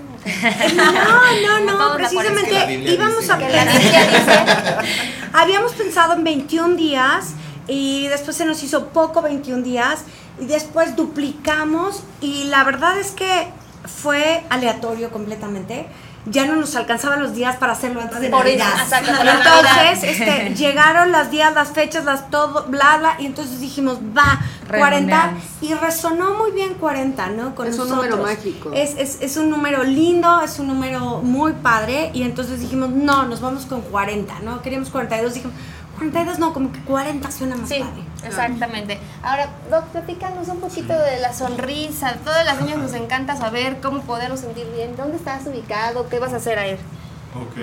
No, 0.75 1.61
no, 1.65 1.89
no, 1.89 1.95
precisamente 1.95 2.73
íbamos 2.73 3.29
a... 3.29 3.39
Habíamos 5.33 5.71
pensado 5.73 6.13
en 6.13 6.23
21 6.25 6.75
días 6.75 7.33
y 7.67 8.07
después 8.09 8.35
se 8.35 8.45
nos 8.45 8.61
hizo 8.61 8.89
poco 8.89 9.21
21 9.21 9.63
días 9.63 10.01
y 10.39 10.45
después 10.45 10.97
duplicamos 10.97 12.03
y 12.19 12.45
la 12.45 12.65
verdad 12.65 12.97
es 12.99 13.11
que 13.11 13.47
fue 13.85 14.43
aleatorio 14.49 15.09
completamente 15.11 15.87
ya 16.27 16.45
no 16.45 16.55
nos 16.55 16.75
alcanzaban 16.75 17.21
los 17.21 17.35
días 17.35 17.57
para 17.57 17.73
hacerlo 17.73 18.01
antes 18.01 18.19
de 18.19 18.29
Navidad. 18.29 18.67
entonces, 18.91 20.03
este, 20.19 20.55
llegaron 20.55 21.11
las 21.11 21.31
días, 21.31 21.53
las 21.53 21.69
fechas, 21.69 22.05
las 22.05 22.29
todo, 22.29 22.65
bla, 22.67 22.97
bla, 22.97 23.15
y 23.19 23.25
entonces 23.25 23.59
dijimos, 23.59 23.99
va, 24.15 24.39
40, 24.67 25.33
y 25.61 25.73
resonó 25.73 26.35
muy 26.35 26.51
bien 26.51 26.75
40, 26.75 27.29
¿no? 27.29 27.55
Con 27.55 27.67
es 27.67 27.77
un 27.77 27.89
número 27.89 28.17
mágico. 28.17 28.71
Es, 28.73 28.95
es, 28.97 29.21
es, 29.21 29.37
un 29.37 29.49
número 29.49 29.83
lindo, 29.83 30.41
es 30.41 30.57
un 30.59 30.67
número 30.67 31.21
muy 31.21 31.53
padre, 31.53 32.11
y 32.13 32.23
entonces 32.23 32.59
dijimos, 32.59 32.89
no, 32.89 33.25
nos 33.25 33.41
vamos 33.41 33.65
con 33.65 33.81
40, 33.81 34.39
¿no? 34.39 34.61
Queríamos 34.61 34.89
42, 34.89 35.33
dijimos, 35.33 35.55
42 35.97 36.39
no, 36.39 36.53
como 36.53 36.71
que 36.71 36.79
40 36.81 37.31
suena 37.31 37.55
más 37.55 37.69
sí, 37.69 37.83
Exactamente. 38.25 38.99
Ahora, 39.23 39.49
Doc, 39.69 39.85
platícanos 39.85 40.47
un 40.47 40.59
poquito 40.59 40.93
de 40.93 41.19
la 41.19 41.33
sonrisa. 41.33 42.15
Todas 42.23 42.45
las 42.45 42.61
niñas 42.61 42.77
nos 42.77 42.93
encanta 42.93 43.35
saber 43.35 43.79
cómo 43.81 44.01
podernos 44.01 44.39
sentir 44.39 44.67
bien. 44.75 44.95
¿Dónde 44.95 45.17
estás 45.17 45.45
ubicado? 45.47 46.07
¿Qué 46.09 46.19
vas 46.19 46.33
a 46.33 46.37
hacer 46.37 46.59
ahí? 46.59 46.73
Ok, 47.35 47.57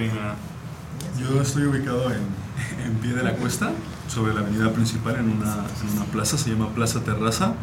yo 1.19 1.41
estoy 1.41 1.65
ubicado 1.65 2.11
en, 2.13 2.21
en, 2.85 2.95
pie 3.01 3.13
de 3.13 3.23
la 3.23 3.33
cuesta, 3.35 3.71
sobre 4.09 4.35
la 4.35 4.41
avenida 4.41 4.71
principal, 4.73 5.17
en 5.17 5.31
una, 5.31 5.53
en 5.55 5.97
una 5.97 6.05
plaza, 6.07 6.37
se 6.37 6.51
llama 6.51 6.69
Plaza 6.75 7.01
Terraza. 7.01 7.55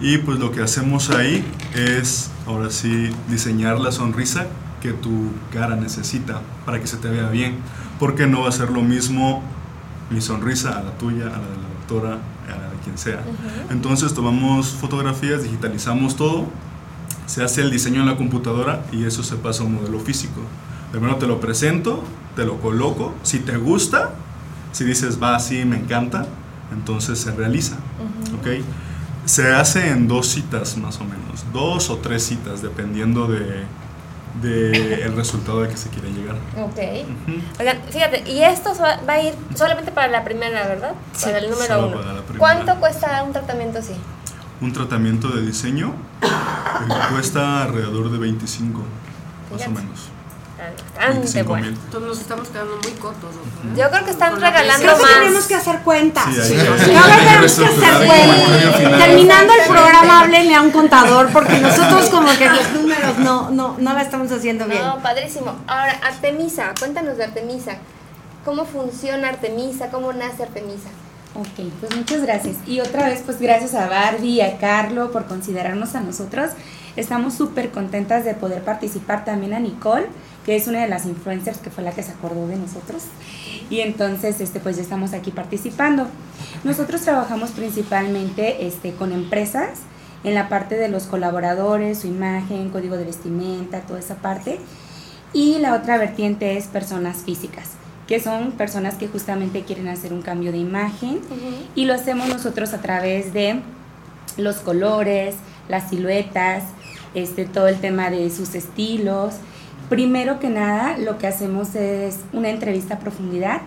Y 0.00 0.18
pues 0.18 0.38
lo 0.38 0.52
que 0.52 0.62
hacemos 0.62 1.10
ahí 1.10 1.44
es, 1.74 2.30
ahora 2.46 2.70
sí, 2.70 3.10
diseñar 3.28 3.78
la 3.78 3.92
sonrisa 3.92 4.46
que 4.82 4.92
tu 4.92 5.30
cara 5.52 5.76
necesita 5.76 6.42
para 6.66 6.80
que 6.80 6.86
se 6.86 6.98
te 6.98 7.08
vea 7.08 7.28
bien. 7.30 7.56
Porque 7.98 8.26
no 8.26 8.42
va 8.42 8.48
a 8.48 8.52
ser 8.52 8.70
lo 8.70 8.82
mismo 8.82 9.42
mi 10.10 10.20
sonrisa 10.20 10.78
a 10.78 10.82
la 10.82 10.90
tuya, 10.98 11.26
a 11.26 11.30
la 11.30 11.38
de 11.38 11.56
la 11.56 11.68
doctora, 11.78 12.18
quien 12.84 12.98
sea. 12.98 13.24
Entonces 13.70 14.14
tomamos 14.14 14.68
fotografías, 14.68 15.42
digitalizamos 15.42 16.16
todo, 16.16 16.46
se 17.26 17.42
hace 17.42 17.62
el 17.62 17.70
diseño 17.70 18.02
en 18.02 18.06
la 18.06 18.16
computadora 18.16 18.84
y 18.92 19.04
eso 19.04 19.22
se 19.22 19.36
pasa 19.36 19.62
a 19.62 19.66
un 19.66 19.74
modelo 19.74 19.98
físico. 19.98 20.40
Primero 20.92 21.16
te 21.16 21.26
lo 21.26 21.40
presento, 21.40 22.04
te 22.36 22.44
lo 22.44 22.60
coloco, 22.60 23.14
si 23.22 23.40
te 23.40 23.56
gusta, 23.56 24.10
si 24.72 24.84
dices 24.84 25.20
va 25.20 25.34
así, 25.34 25.64
me 25.64 25.76
encanta, 25.76 26.26
entonces 26.72 27.18
se 27.18 27.32
realiza. 27.32 27.76
Se 29.24 29.52
hace 29.52 29.88
en 29.88 30.06
dos 30.06 30.26
citas 30.28 30.76
más 30.76 31.00
o 31.00 31.04
menos, 31.04 31.44
dos 31.52 31.88
o 31.88 31.96
tres 31.96 32.24
citas, 32.24 32.60
dependiendo 32.60 33.26
de, 33.26 33.64
del 34.40 34.74
el 34.74 35.16
resultado 35.16 35.62
de 35.62 35.68
que 35.68 35.76
se 35.76 35.88
quiere 35.90 36.10
llegar. 36.12 36.36
Ok. 36.58 36.78
Oigan, 37.60 37.78
fíjate, 37.90 38.30
y 38.30 38.42
esto 38.42 38.72
va 38.80 39.12
a 39.12 39.22
ir 39.22 39.34
solamente 39.54 39.92
para 39.92 40.08
la 40.08 40.24
primera, 40.24 40.66
¿verdad? 40.66 40.94
Para 41.22 41.38
el 41.38 41.50
número 41.50 41.86
uno. 41.86 42.00
¿Cuánto 42.38 42.76
cuesta 42.76 43.22
un 43.22 43.32
tratamiento 43.32 43.78
así? 43.78 43.94
Un 44.60 44.72
tratamiento 44.72 45.28
de 45.28 45.42
diseño 45.42 45.94
cuesta 47.10 47.62
alrededor 47.64 48.10
de 48.10 48.18
25, 48.18 48.82
más 49.52 49.66
o 49.66 49.70
menos 49.70 50.13
bastante 50.96 51.42
bueno. 51.42 51.68
Entonces 51.68 52.08
nos 52.08 52.20
estamos 52.20 52.48
quedando 52.48 52.76
muy 52.82 52.92
cortos. 52.92 53.30
Yo 53.76 53.90
creo 53.90 54.04
que 54.04 54.10
están 54.10 54.40
regalando 54.40 54.86
más. 54.98 55.14
tenemos 55.20 55.44
que 55.46 55.54
hacer 55.54 55.78
cuentas. 55.80 56.26
Sí, 56.34 56.54
tenemos 56.54 57.52
que 57.52 57.64
hacer 57.64 58.06
cuentas. 58.06 58.98
Terminando 58.98 59.52
el 59.54 59.68
programa, 59.68 60.20
háblenle 60.20 60.54
a 60.54 60.62
un 60.62 60.70
contador 60.70 61.30
porque 61.32 61.58
nosotros 61.58 62.08
como 62.10 62.28
que 62.36 62.48
los 62.48 62.70
números 62.72 63.18
no, 63.18 63.50
no, 63.50 63.76
no 63.78 63.92
la 63.92 64.02
estamos 64.02 64.30
haciendo 64.30 64.66
bien. 64.66 64.82
No, 64.82 65.02
padrísimo. 65.02 65.54
Ahora, 65.66 65.98
Artemisa, 66.02 66.72
cuéntanos 66.78 67.16
de 67.16 67.24
Artemisa. 67.24 67.76
¿Cómo 68.44 68.66
funciona 68.66 69.28
Artemisa? 69.28 69.88
¿Cómo 69.90 70.12
nace 70.12 70.42
Artemisa? 70.42 70.90
Ok, 71.34 71.66
pues 71.80 71.96
muchas 71.96 72.22
gracias. 72.22 72.56
Y 72.66 72.80
otra 72.80 73.08
vez, 73.08 73.22
pues 73.24 73.40
gracias 73.40 73.74
a 73.74 73.88
Barbie 73.88 74.34
y 74.34 74.40
a 74.40 74.58
Carlo 74.58 75.10
por 75.10 75.26
considerarnos 75.26 75.94
a 75.94 76.00
nosotros. 76.00 76.50
Estamos 76.96 77.34
súper 77.34 77.70
contentas 77.70 78.24
de 78.24 78.34
poder 78.34 78.62
participar 78.62 79.24
también 79.24 79.54
a 79.54 79.60
Nicole 79.60 80.06
que 80.44 80.56
es 80.56 80.68
una 80.68 80.80
de 80.80 80.88
las 80.88 81.06
influencers 81.06 81.58
que 81.58 81.70
fue 81.70 81.82
la 81.82 81.92
que 81.92 82.02
se 82.02 82.12
acordó 82.12 82.46
de 82.46 82.56
nosotros. 82.56 83.04
Y 83.70 83.80
entonces, 83.80 84.40
este, 84.40 84.60
pues 84.60 84.76
ya 84.76 84.82
estamos 84.82 85.14
aquí 85.14 85.30
participando. 85.30 86.06
Nosotros 86.64 87.00
trabajamos 87.00 87.50
principalmente 87.52 88.66
este, 88.66 88.92
con 88.92 89.12
empresas 89.12 89.70
en 90.22 90.34
la 90.34 90.48
parte 90.48 90.76
de 90.76 90.88
los 90.88 91.04
colaboradores, 91.04 91.98
su 91.98 92.06
imagen, 92.06 92.70
código 92.70 92.96
de 92.96 93.04
vestimenta, 93.04 93.80
toda 93.80 94.00
esa 94.00 94.16
parte. 94.16 94.58
Y 95.32 95.58
la 95.58 95.74
otra 95.74 95.98
vertiente 95.98 96.56
es 96.56 96.66
personas 96.66 97.18
físicas, 97.24 97.70
que 98.06 98.20
son 98.20 98.52
personas 98.52 98.94
que 98.94 99.08
justamente 99.08 99.62
quieren 99.62 99.88
hacer 99.88 100.12
un 100.12 100.22
cambio 100.22 100.52
de 100.52 100.58
imagen 100.58 101.20
y 101.74 101.86
lo 101.86 101.94
hacemos 101.94 102.28
nosotros 102.28 102.72
a 102.72 102.80
través 102.80 103.32
de 103.32 103.60
los 104.36 104.56
colores, 104.56 105.34
las 105.68 105.90
siluetas, 105.90 106.62
este, 107.14 107.44
todo 107.44 107.68
el 107.68 107.80
tema 107.80 108.10
de 108.10 108.30
sus 108.30 108.54
estilos. 108.54 109.34
Primero 109.88 110.40
que 110.40 110.48
nada, 110.48 110.96
lo 110.96 111.18
que 111.18 111.26
hacemos 111.26 111.74
es 111.74 112.20
una 112.32 112.48
entrevista 112.48 112.94
a 112.94 112.98
profundidad 112.98 113.60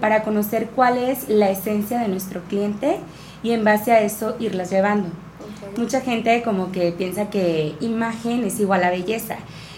para 0.00 0.22
conocer 0.22 0.68
cuál 0.74 0.98
es 0.98 1.28
la 1.28 1.50
esencia 1.50 1.98
de 1.98 2.08
nuestro 2.08 2.42
cliente 2.42 2.98
y 3.42 3.50
en 3.50 3.64
base 3.64 3.92
a 3.92 4.00
eso 4.00 4.36
irlas 4.38 4.70
llevando. 4.70 5.08
Mucha 5.76 6.00
gente 6.00 6.42
como 6.42 6.70
que 6.70 6.92
piensa 6.92 7.30
que 7.30 7.74
imagen 7.80 8.44
es 8.44 8.60
igual 8.60 8.84
a 8.84 8.90
belleza 8.90 9.36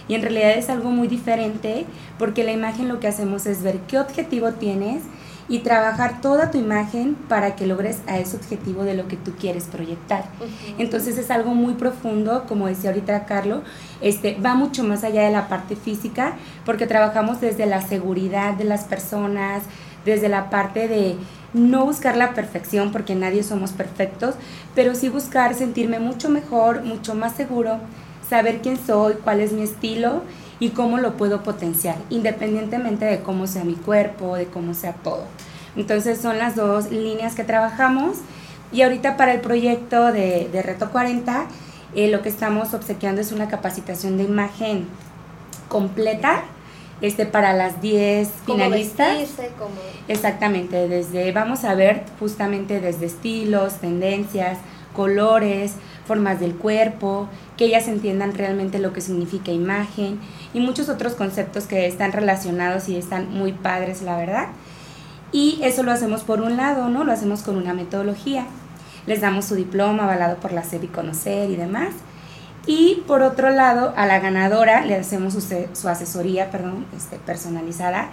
y 0.09 0.15
en 0.15 0.23
realidad 0.23 0.53
es 0.53 0.69
algo 0.69 0.91
muy 0.91 1.09
diferente 1.09 1.87
porque 2.19 2.45
la 2.45 2.53
imagen 2.53 2.89
lo 2.89 3.01
que 3.01 3.09
hacemos 3.09 3.47
es 3.47 3.62
ver 3.62 3.79
qué 3.89 3.99
objetivo 3.99 4.53
tienes 4.53 5.03
y 5.49 5.61
trabajar 5.61 6.21
toda 6.21 6.51
tu 6.51 6.59
imagen 6.59 7.15
para 7.29 7.55
que 7.55 7.67
logres 7.67 8.01
a 8.07 8.19
ese 8.19 8.37
objetivo 8.37 8.83
de 8.85 8.95
lo 8.95 9.07
que 9.09 9.17
tú 9.17 9.33
quieres 9.39 9.65
proyectar. 9.65 10.25
Entonces 10.79 11.19
es 11.19 11.31
algo 11.31 11.55
muy 11.55 11.75
profundo, 11.75 12.45
como 12.49 12.67
decía 12.67 12.91
ahorita 12.91 13.27
Carlos, 13.27 13.61
este, 14.01 14.37
va 14.45 14.55
mucho 14.55 14.83
más 14.83 15.05
allá 15.05 15.23
de 15.23 15.31
la 15.31 15.49
parte 15.49 15.77
física 15.77 16.35
porque 16.65 16.87
trabajamos 16.87 17.41
desde 17.41 17.67
la 17.67 17.81
seguridad 17.81 18.55
de 18.55 18.65
las 18.65 18.85
personas, 18.85 19.63
desde 20.05 20.29
la 20.29 20.51
parte 20.51 20.89
de 20.89 21.17
no 21.55 21.85
buscar 21.87 22.17
la 22.17 22.35
perfección 22.35 22.93
porque 22.93 23.15
nadie 23.15 23.43
somos 23.43 23.73
perfectos, 23.73 24.35
pero 24.75 24.95
sí 24.95 25.09
buscar 25.09 25.55
sentirme 25.55 26.01
mucho 26.01 26.29
mejor, 26.29 26.83
mucho 26.83 27.15
más 27.15 27.35
seguro, 27.35 27.79
saber 28.29 28.61
quién 28.63 28.79
soy, 28.85 29.15
cuál 29.23 29.41
es 29.41 29.53
mi 29.53 29.63
estilo 29.63 30.23
y 30.61 30.71
cómo 30.71 30.99
lo 30.99 31.16
puedo 31.16 31.42
potenciar, 31.42 31.97
independientemente 32.11 33.05
de 33.05 33.21
cómo 33.21 33.47
sea 33.47 33.64
mi 33.64 33.75
cuerpo, 33.75 34.37
de 34.37 34.47
cómo 34.47 34.75
sea 34.75 34.95
todo. 34.95 35.25
Entonces 35.77 36.21
son 36.21 36.38
las 36.38 36.57
dos 36.57 36.90
líneas 36.90 37.35
que 37.35 37.45
trabajamos 37.45 38.19
y 38.73 38.83
ahorita 38.83 39.16
para 39.16 39.35
el 39.35 39.40
proyecto 39.40 40.12
de, 40.12 40.49
de 40.51 40.62
Reto 40.62 40.90
40 40.90 41.47
eh, 41.95 42.09
lo 42.09 42.21
que 42.23 42.29
estamos 42.29 42.75
obsequiando 42.75 43.23
es 43.23 43.33
una 43.33 43.49
capacitación 43.49 44.19
de 44.19 44.25
imagen 44.25 44.87
completa 45.69 46.45
este 47.01 47.27
para 47.27 47.53
las 47.53 47.81
10 47.81 48.29
finalistas. 48.45 49.19
Exactamente, 50.09 50.88
desde 50.88 51.33
vamos 51.33 51.64
a 51.64 51.75
ver 51.75 52.05
justamente 52.19 52.81
desde 52.81 53.07
estilos, 53.07 53.75
tendencias, 53.75 54.59
colores, 54.97 55.75
formas 56.07 56.41
del 56.41 56.55
cuerpo, 56.55 57.29
que 57.57 57.67
ellas 57.67 57.87
entiendan 57.87 58.35
realmente 58.35 58.79
lo 58.79 58.95
que 58.95 59.03
significa 59.03 59.53
imagen 59.53 60.19
y 60.55 60.61
muchos 60.61 60.89
otros 60.89 61.15
conceptos 61.15 61.67
que 61.67 61.87
están 61.87 62.13
relacionados 62.13 62.89
y 62.89 62.97
están 62.97 63.31
muy 63.31 63.53
padres, 63.53 64.01
la 64.01 64.17
verdad. 64.17 64.49
Y 65.33 65.61
eso 65.63 65.83
lo 65.83 65.93
hacemos 65.93 66.23
por 66.23 66.41
un 66.41 66.57
lado, 66.57 66.89
¿no? 66.89 67.05
Lo 67.05 67.13
hacemos 67.13 67.43
con 67.43 67.57
una 67.57 67.75
metodología. 67.75 68.47
Les 69.07 69.21
damos 69.21 69.45
su 69.45 69.55
diploma 69.55 70.05
avalado 70.05 70.37
por 70.37 70.53
la 70.53 70.65
SED 70.65 70.85
y 70.85 70.89
conocer 70.89 71.51
y 71.51 71.57
demás. 71.57 71.91
Y 72.67 73.03
por 73.07 73.23
otro 73.23 73.51
lado, 73.51 73.93
a 73.97 74.07
la 74.07 74.19
ganadora 74.19 74.85
le 74.85 74.97
hacemos 74.97 75.35
su, 75.35 75.41
su 75.41 75.89
asesoría 75.89 76.51
perdón, 76.51 76.87
este, 76.97 77.17
personalizada 77.19 78.11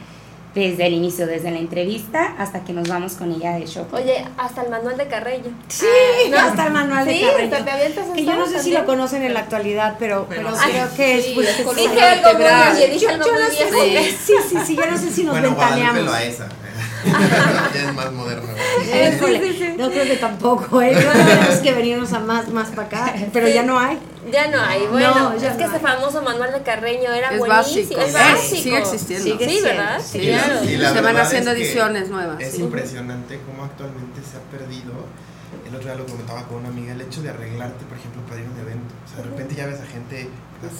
desde 0.56 0.86
el 0.86 0.94
inicio, 0.94 1.26
desde 1.26 1.50
la 1.52 1.58
entrevista 1.58 2.36
hasta 2.38 2.64
que 2.64 2.74
nos 2.74 2.88
vamos 2.88 3.14
con 3.14 3.32
ella 3.32 3.54
de 3.54 3.66
show. 3.66 3.88
Oye, 3.92 4.24
hasta 4.38 4.64
el 4.64 4.70
manual 4.70 4.98
de 4.98 5.08
Carrello. 5.08 5.50
Sí, 5.68 5.88
ah, 6.36 6.48
hasta 6.48 6.68
el 6.68 6.74
manual 6.74 7.06
de 7.06 7.14
sí, 7.14 7.22
Carreño. 7.22 8.14
Que 8.14 8.26
yo 8.26 8.36
no 8.36 8.48
sé 8.48 8.62
si 8.62 8.72
lo 8.72 8.86
conocen 8.86 9.24
en 9.24 9.34
la 9.34 9.42
actualidad, 9.42 9.96
pero, 9.98 10.28
pero, 10.30 10.50
creo 10.52 10.94
que 10.96 11.20
es 11.20 11.36
muy 11.36 11.46
Dije 11.46 12.02
algo 12.02 12.34
muy 12.34 12.78
bien, 12.78 12.92
dije 12.92 13.08
algo 13.08 13.26
muy 13.72 13.90
bien. 13.90 14.04
Sí, 14.04 14.34
sí, 14.48 14.58
sí, 14.66 14.76
yo 14.76 14.86
no 14.86 14.98
sé 14.98 15.12
si 15.12 15.24
nos 15.24 15.34
bueno, 15.34 15.50
ventaneamos. 15.50 16.14
a 16.14 16.24
esa. 16.24 16.48
Ya 17.06 17.90
es 17.90 17.94
más 17.94 18.12
moderno. 18.12 18.48
No 19.78 19.90
creo 19.90 20.06
que 20.06 20.18
tampoco, 20.18 20.82
¿eh? 20.82 20.96
tenemos 20.96 21.56
que 21.64 21.74
venirnos 21.74 22.14
a 22.14 22.20
más, 22.20 22.50
más 22.50 22.70
para 22.70 22.84
acá, 22.84 23.14
pero 23.32 23.48
ya 23.48 23.64
no 23.64 23.80
hay. 23.80 24.00
Ya 24.32 24.48
no 24.48 24.62
hay, 24.62 24.88
bueno, 24.88 25.34
es 25.34 25.44
que 25.54 25.64
ese 25.66 25.80
famoso 25.80 26.22
manual 26.22 26.54
de 26.54 26.62
Carreño 26.62 27.12
era 27.12 27.32
es 27.32 27.40
buenísimo. 27.40 27.98
Básico. 27.98 28.02
Es 28.02 28.14
básico. 28.14 28.62
Sigue 28.64 28.78
existiendo. 28.78 29.38
sí, 29.38 29.62
¿verdad? 29.62 30.02
Sí, 30.04 30.20
claro. 30.20 30.94
Se 30.94 31.02
van 31.02 31.18
haciendo 31.18 31.52
ediciones 31.52 32.10
nuevas. 32.10 32.40
Es 32.42 32.58
impresionante 32.58 33.40
cómo 33.46 33.66
actualmente 33.66 34.22
se 34.22 34.38
ha 34.38 34.58
perdido 34.58 34.94
el 35.68 35.76
otro 35.76 35.88
día 35.90 35.96
lo 35.96 36.06
comentaba 36.06 36.44
con 36.48 36.58
una 36.58 36.70
amiga, 36.70 36.94
el 36.94 37.02
hecho 37.02 37.22
de 37.22 37.30
arreglarte, 37.30 37.86
por 37.86 37.98
ejemplo, 37.98 38.22
para 38.24 38.42
ir 38.42 38.48
a 38.48 38.52
un 38.52 38.60
evento. 38.60 38.94
O 39.06 39.08
sea, 39.08 39.18
de 39.24 39.30
repente 39.30 39.56
ya 39.56 39.66
ves 39.66 39.80
a 39.82 39.86
gente 39.86 40.30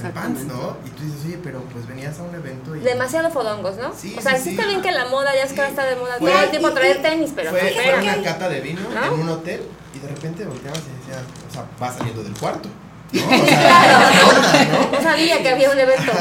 en 0.02 0.12
pants, 0.14 0.46
¿no? 0.46 0.78
Y 0.86 0.90
tú 0.92 1.04
dices, 1.04 1.20
oye, 1.26 1.40
pero 1.44 1.62
pues 1.64 1.86
venías 1.88 2.18
a 2.20 2.24
un 2.24 2.34
evento 2.36 2.76
y... 2.76 2.80
Demasiado 2.80 3.30
fodongos, 3.32 3.78
¿no? 3.78 3.94
Sí, 3.94 4.16
o 4.18 4.22
sea, 4.22 4.38
sí, 4.38 4.44
sí, 4.44 4.50
está 4.52 4.64
sí. 4.64 4.70
bien 4.70 4.82
que 4.82 4.92
la 4.92 5.06
moda 5.08 5.34
ya 5.36 5.44
es 5.44 5.52
que 5.54 5.66
está 5.66 5.86
de 5.86 5.96
moda 5.98 6.16
Fue- 6.20 6.32
todo 6.32 6.42
el 6.44 6.50
tiempo 6.52 6.72
traer 6.72 7.02
tenis, 7.02 7.32
pero 7.36 7.52
fue, 7.52 7.74
una 8.02 8.22
cata 8.24 8.48
de 8.50 8.62
vino 8.62 8.82
¿No? 8.94 9.06
en 9.14 9.20
un 9.22 9.30
hotel 9.30 9.62
y 9.94 10.00
de 10.00 10.08
repente 10.08 10.46
volteabas 10.46 10.80
y 10.80 11.00
decías, 11.08 11.24
o 11.50 11.54
sea, 11.54 11.66
va 11.82 11.92
saliendo 11.92 12.24
del 12.24 12.34
cuarto. 12.34 12.70
¿no? 12.70 12.74
O 13.14 13.46
Claro. 13.46 14.12
sea, 14.12 14.12
¿qué 14.12 14.24
onda, 14.36 14.66
no? 14.90 14.92
No 14.98 15.04
sabía 15.04 15.44
que 15.44 15.50
había 15.50 15.70
un 15.70 15.78
evento. 15.80 16.12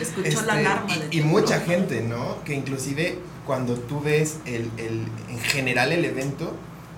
Escuchó 0.00 0.22
la 0.22 0.28
Este, 0.28 0.50
alarma. 0.50 0.86
y, 1.10 1.18
y 1.18 1.22
mucha 1.22 1.60
gente, 1.60 2.00
¿no? 2.02 2.44
Que 2.44 2.54
inclusive 2.54 3.18
cuando 3.46 3.74
tú 3.74 4.00
ves 4.00 4.36
el, 4.44 4.70
el, 4.76 5.06
en 5.28 5.38
general 5.40 5.90
el 5.92 6.04
evento, 6.04 6.54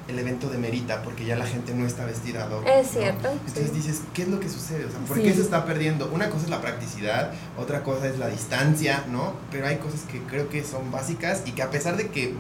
el 0.09 0.19
evento 0.19 0.49
demerita 0.51 1.03
porque 1.03 1.25
ya 1.25 1.35
la 1.37 1.47
gente 1.47 1.75
no 1.75 1.87
está 1.87 2.05
vestida 2.05 2.47
hoc, 2.47 2.67
Es 2.67 2.89
¿no? 2.95 3.01
cierto, 3.01 3.31
Entonces 3.31 3.73
dices, 3.75 4.03
¿qué 4.13 4.23
es 4.23 4.29
lo 4.29 4.39
que 4.41 4.49
sucede? 4.51 4.85
O 4.85 4.91
sea, 4.91 5.01
¿por 5.01 5.17
Sí. 5.17 5.23
qué 5.23 5.33
se 5.33 5.41
está 5.41 5.65
perdiendo? 5.65 6.11
Una 6.13 6.29
cosa 6.29 6.45
es 6.45 6.51
la 6.51 6.61
practicidad, 6.61 7.33
otra 7.59 7.83
cosa 7.83 8.07
es 8.09 8.19
la 8.19 8.29
distancia, 8.29 9.05
¿no? 9.11 9.33
Pero 9.51 9.67
hay 9.67 9.77
cosas 9.77 10.01
que 10.03 10.21
creo 10.23 10.49
que 10.51 10.63
son 10.63 10.91
básicas 10.93 11.43
y 11.47 11.53
que 11.53 11.63
a 11.63 11.71
pesar 11.71 11.97
de 11.97 12.09
que 12.09 12.35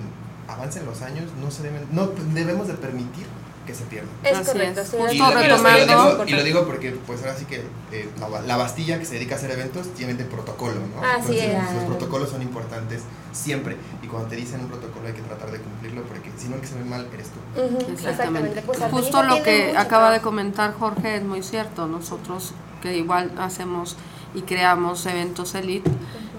avancen 0.46 0.84
los 0.84 1.00
años, 1.00 1.24
no 1.40 1.50
se 1.50 1.62
deben, 1.62 1.82
no 1.90 2.08
debemos 2.34 2.68
de 2.68 2.74
permitir 2.74 3.24
que 3.66 3.74
se 3.74 3.84
pierdan. 3.84 4.10
Es 4.22 4.36
Así 4.36 4.46
correcto, 4.52 4.80
es. 4.82 4.92
Y 4.94 4.96
lo, 4.96 5.12
y 5.12 5.18
lo- 5.18 5.24
y 5.24 5.32
lo 5.34 5.40
retomando- 5.40 5.86
digo, 5.86 6.24
y 6.26 6.30
lo 6.32 6.42
digo 6.44 6.64
porque, 6.66 6.90
pues 7.06 7.20
ahora 7.20 7.34
sí 7.36 7.44
que 7.46 7.62
eh, 7.92 8.08
la, 8.20 8.40
la 8.42 8.56
Bastilla 8.56 8.98
que 8.98 9.04
se 9.06 9.14
dedica 9.14 9.34
a 9.34 9.38
hacer 9.38 9.50
eventos 9.52 9.88
tiene 9.94 10.14
de 10.14 10.24
protocolo, 10.24 10.74
¿no? 10.94 11.02
Así 11.06 11.38
es. 11.38 11.54
Los 11.74 11.84
protocolos 11.84 12.28
son 12.30 12.42
importantes 12.42 13.02
siempre. 13.32 13.76
Y 14.02 14.06
cuando 14.06 14.28
te 14.28 14.36
dicen 14.36 14.60
un 14.60 14.68
protocolo 14.68 15.06
hay 15.06 15.14
que 15.14 15.22
tratar 15.22 15.50
de 15.50 15.58
cumplirlo 15.58 16.02
porque 16.02 16.30
si 16.36 16.48
no 16.48 16.56
el 16.56 16.60
que 16.60 16.66
se 16.66 16.74
ve 16.76 16.84
mal 16.84 17.06
eres 17.12 17.28
tú. 17.30 17.92
Exactamente. 17.92 18.62
Pues 18.62 18.78
Justo 18.90 19.22
lo 19.22 19.42
que 19.42 19.76
acaba 19.76 20.10
de 20.12 20.20
comentar 20.20 20.74
Jorge 20.78 21.16
es 21.16 21.22
muy 21.24 21.42
cierto. 21.42 21.86
Nosotros 21.86 22.52
que 22.82 22.96
igual 22.96 23.32
hacemos 23.38 23.96
y 24.34 24.42
creamos 24.42 25.06
eventos 25.06 25.54
elite, 25.54 25.90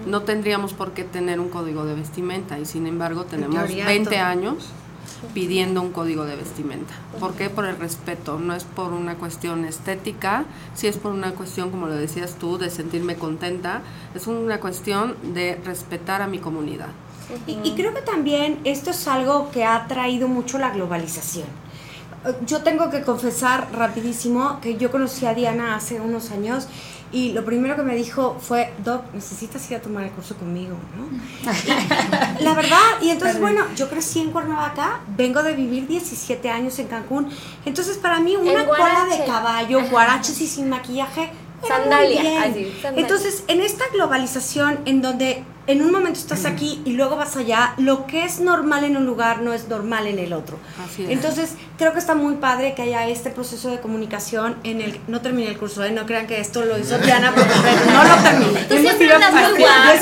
no 0.06 0.22
tendríamos 0.22 0.74
por 0.74 0.92
qué 0.92 1.02
tener 1.02 1.40
un 1.40 1.48
código 1.48 1.84
de 1.84 1.94
vestimenta 1.94 2.58
y 2.58 2.66
sin 2.66 2.86
embargo 2.86 3.24
tenemos 3.24 3.56
teoría, 3.56 3.86
20 3.86 4.10
todo. 4.14 4.24
años 4.24 4.66
pidiendo 5.34 5.82
un 5.82 5.92
código 5.92 6.24
de 6.24 6.36
vestimenta. 6.36 6.94
¿Por 7.18 7.34
qué? 7.34 7.50
Por 7.50 7.64
el 7.64 7.76
respeto, 7.76 8.38
no 8.38 8.54
es 8.54 8.64
por 8.64 8.92
una 8.92 9.16
cuestión 9.16 9.64
estética, 9.64 10.44
sí 10.74 10.86
es 10.86 10.96
por 10.96 11.12
una 11.12 11.32
cuestión, 11.32 11.70
como 11.70 11.86
lo 11.86 11.94
decías 11.94 12.36
tú, 12.38 12.58
de 12.58 12.70
sentirme 12.70 13.16
contenta, 13.16 13.82
es 14.14 14.26
una 14.26 14.60
cuestión 14.60 15.16
de 15.34 15.60
respetar 15.64 16.22
a 16.22 16.26
mi 16.26 16.38
comunidad. 16.38 16.88
Y, 17.46 17.58
y 17.64 17.74
creo 17.74 17.92
que 17.92 18.02
también 18.02 18.60
esto 18.64 18.90
es 18.90 19.08
algo 19.08 19.50
que 19.50 19.64
ha 19.64 19.86
traído 19.88 20.28
mucho 20.28 20.58
la 20.58 20.70
globalización. 20.70 21.46
Yo 22.44 22.62
tengo 22.62 22.90
que 22.90 23.02
confesar 23.02 23.68
rapidísimo 23.72 24.58
que 24.60 24.76
yo 24.76 24.90
conocí 24.90 25.26
a 25.26 25.34
Diana 25.34 25.76
hace 25.76 26.00
unos 26.00 26.32
años 26.32 26.66
y 27.12 27.32
lo 27.32 27.44
primero 27.44 27.76
que 27.76 27.82
me 27.82 27.94
dijo 27.94 28.36
fue, 28.40 28.72
Doc, 28.84 29.04
necesitas 29.14 29.70
ir 29.70 29.76
a 29.76 29.80
tomar 29.80 30.04
el 30.04 30.10
curso 30.10 30.36
conmigo, 30.36 30.76
¿no? 30.96 31.52
La 32.40 32.54
verdad, 32.54 32.80
y 33.00 33.10
entonces, 33.10 33.40
bueno, 33.40 33.64
yo 33.76 33.88
crecí 33.88 34.20
en 34.20 34.30
Cuernavaca, 34.30 35.00
vengo 35.16 35.42
de 35.42 35.54
vivir 35.54 35.86
17 35.86 36.50
años 36.50 36.78
en 36.78 36.88
Cancún, 36.88 37.30
entonces 37.64 37.98
para 37.98 38.20
mí 38.20 38.36
una 38.36 38.66
cola 38.66 39.06
de 39.10 39.24
caballo, 39.24 39.82
guaraches 39.90 40.40
y 40.40 40.46
sin 40.46 40.68
maquillaje, 40.68 41.30
Sandalia, 41.66 42.42
así, 42.42 42.72
sandalia. 42.82 43.00
Entonces, 43.00 43.44
en 43.48 43.62
esta 43.62 43.84
globalización 43.92 44.80
en 44.84 45.00
donde 45.00 45.42
en 45.66 45.82
un 45.82 45.90
momento 45.90 46.20
estás 46.20 46.44
aquí 46.44 46.80
y 46.84 46.92
luego 46.92 47.16
vas 47.16 47.36
allá, 47.36 47.74
lo 47.78 48.06
que 48.06 48.24
es 48.24 48.40
normal 48.40 48.84
en 48.84 48.96
un 48.96 49.04
lugar 49.04 49.42
no 49.42 49.52
es 49.52 49.68
normal 49.68 50.06
en 50.06 50.18
el 50.18 50.32
otro. 50.32 50.58
Así 50.84 51.04
es. 51.04 51.10
Entonces, 51.10 51.54
creo 51.76 51.92
que 51.92 51.98
está 51.98 52.14
muy 52.14 52.36
padre 52.36 52.74
que 52.74 52.82
haya 52.82 53.06
este 53.08 53.30
proceso 53.30 53.70
de 53.70 53.80
comunicación 53.80 54.56
en 54.62 54.80
el 54.80 55.00
no 55.08 55.20
terminé 55.20 55.48
el 55.48 55.58
curso, 55.58 55.84
¿eh? 55.84 55.90
no 55.90 56.06
crean 56.06 56.26
que 56.26 56.40
esto 56.40 56.64
lo 56.64 56.78
hizo 56.78 56.98
Diana 56.98 57.34
porque 57.34 57.54
no 57.92 58.04
lo 58.04 58.22
terminé. 58.22 58.64
Tú 58.64 58.76
siempre 58.76 59.12
andas 59.12 59.32
muy 59.32 59.58
guapa, 59.58 59.92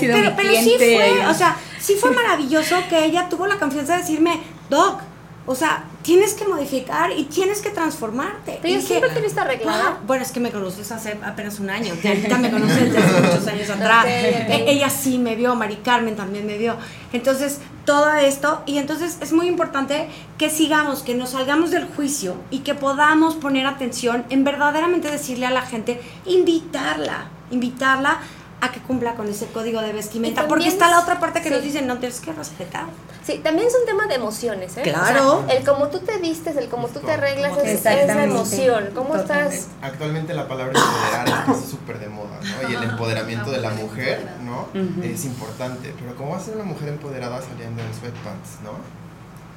Pero, 0.00 0.32
pero 0.36 0.50
sí 0.50 0.74
fue, 0.76 1.26
o 1.26 1.34
sea, 1.34 1.56
sí 1.78 1.94
fue 2.00 2.10
maravilloso 2.14 2.76
que 2.88 3.04
ella 3.04 3.28
tuvo 3.28 3.46
la 3.46 3.58
confianza 3.58 3.94
de 3.94 4.00
decirme, 4.00 4.40
Doc, 4.68 5.00
o 5.46 5.54
sea, 5.54 5.84
tienes 6.02 6.34
que 6.34 6.46
modificar 6.46 7.10
y 7.16 7.24
tienes 7.24 7.62
que 7.62 7.70
transformarte. 7.70 8.58
Pero 8.60 8.74
yo 8.74 8.80
siempre 8.80 9.20
visto 9.20 9.40
arreglada. 9.40 9.84
"Ah, 9.86 9.98
bueno, 10.06 10.22
es 10.22 10.32
que 10.32 10.40
me 10.40 10.50
conoces 10.50 10.90
hace 10.92 11.16
apenas 11.24 11.60
un 11.60 11.70
año. 11.70 11.94
Dianita 12.02 12.38
me 12.38 12.50
conoce 12.50 12.86
desde 12.86 12.98
hace 12.98 13.20
muchos 13.20 13.46
años 13.46 13.70
atrás. 13.70 14.04
E- 14.06 14.64
Ella 14.68 14.90
sí 14.90 15.18
me 15.18 15.36
vio, 15.36 15.54
Mari 15.54 15.76
Carmen 15.76 16.16
también 16.16 16.46
me 16.46 16.58
vio. 16.58 16.76
Entonces, 17.12 17.60
todo 17.84 18.12
esto, 18.14 18.62
y 18.66 18.78
entonces 18.78 19.18
es 19.20 19.32
muy 19.32 19.46
importante 19.48 20.08
que 20.38 20.50
sigamos, 20.50 21.02
que 21.02 21.14
nos 21.14 21.30
salgamos 21.30 21.70
del 21.70 21.84
juicio 21.86 22.34
y 22.50 22.60
que 22.60 22.74
podamos 22.74 23.34
poner 23.36 23.66
atención 23.66 24.24
en 24.30 24.44
verdaderamente 24.44 25.10
decirle 25.10 25.46
a 25.46 25.50
la 25.50 25.62
gente, 25.62 26.00
invitarla, 26.26 27.26
invitarla 27.50 28.18
a 28.62 28.70
que 28.70 28.80
cumpla 28.80 29.14
con 29.16 29.28
ese 29.28 29.46
código 29.46 29.80
de 29.82 29.92
vestimenta. 29.92 30.42
también 30.42 30.48
Porque 30.48 30.68
está 30.68 30.84
es- 30.86 30.90
la 30.92 31.00
otra 31.00 31.18
parte 31.20 31.40
que 31.42 31.48
sí. 31.48 31.54
nos 31.54 31.62
dicen, 31.64 31.86
no 31.88 31.98
tienes 31.98 32.20
que 32.20 32.32
respetar. 32.32 32.86
Sí, 33.24 33.38
también 33.42 33.66
es 33.66 33.74
un 33.78 33.84
tema 33.86 34.06
de 34.06 34.14
emociones, 34.14 34.76
¿eh? 34.76 34.82
Claro. 34.82 35.38
O 35.40 35.46
sea, 35.46 35.56
el 35.56 35.64
cómo 35.64 35.88
tú 35.88 35.98
te 35.98 36.16
vistes, 36.18 36.56
el 36.56 36.68
cómo 36.68 36.86
tú 36.88 37.00
te 37.00 37.10
arreglas, 37.12 37.58
es, 37.58 37.84
es 37.84 38.06
la 38.06 38.22
emoción. 38.24 38.90
¿Cómo 38.94 39.16
estás? 39.16 39.66
Actualmente 39.82 40.32
la 40.32 40.46
palabra 40.46 40.72
empoderar 40.78 41.46
es 41.56 41.68
súper 41.70 41.98
de 41.98 42.08
moda, 42.08 42.38
¿no? 42.62 42.70
Y 42.70 42.74
el 42.74 42.82
empoderamiento 42.84 43.50
de 43.50 43.58
la 43.58 43.70
mujer, 43.70 44.26
¿no? 44.44 44.68
Es 45.02 45.24
importante. 45.24 45.92
Pero 45.98 46.14
¿cómo 46.16 46.30
va 46.30 46.36
a 46.36 46.40
ser 46.40 46.54
una 46.54 46.64
mujer 46.64 46.88
empoderada 46.88 47.40
saliendo 47.42 47.82
en 47.82 47.92
sweatpants, 47.94 48.60
¿no? 48.62 49.01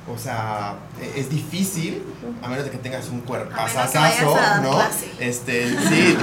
O 0.08 0.20
sea, 0.20 0.76
e- 1.02 1.20
es 1.20 1.32
difícil, 1.32 2.04
a 2.44 2.48
menos 2.48 2.64
de 2.66 2.70
que 2.70 2.78
tengas 2.78 3.10
un 3.10 3.22
dar 4.36 4.62
¿no? 4.62 4.72
clase. 4.76 5.08
Este, 5.20 5.68
sí, 5.70 6.16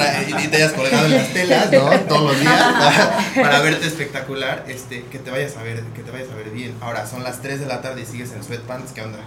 y 0.44 0.46
te 0.48 0.56
hayas 0.58 0.72
colgado 0.72 1.06
en 1.06 1.16
las 1.16 1.28
telas, 1.32 1.72
¿no? 1.72 1.90
Todos 2.08 2.22
los 2.32 2.40
días 2.40 2.62
para, 3.34 3.42
para 3.42 3.60
verte 3.60 3.86
espectacular, 3.88 4.64
este, 4.68 5.02
que 5.06 5.18
te 5.18 5.32
vayas 5.32 5.56
a 5.56 5.64
ver, 5.64 5.80
que 5.96 6.02
te 6.02 6.12
vayas 6.12 6.28
a 6.30 6.34
ver 6.36 6.50
bien. 6.50 6.74
Ahora, 6.80 7.06
son 7.08 7.24
las 7.24 7.42
3 7.42 7.58
de 7.58 7.66
la 7.66 7.82
tarde 7.82 8.02
y 8.02 8.06
sigues 8.06 8.30
en 8.32 8.44
sweatpants, 8.44 8.92
¿qué 8.92 9.02
onda? 9.02 9.18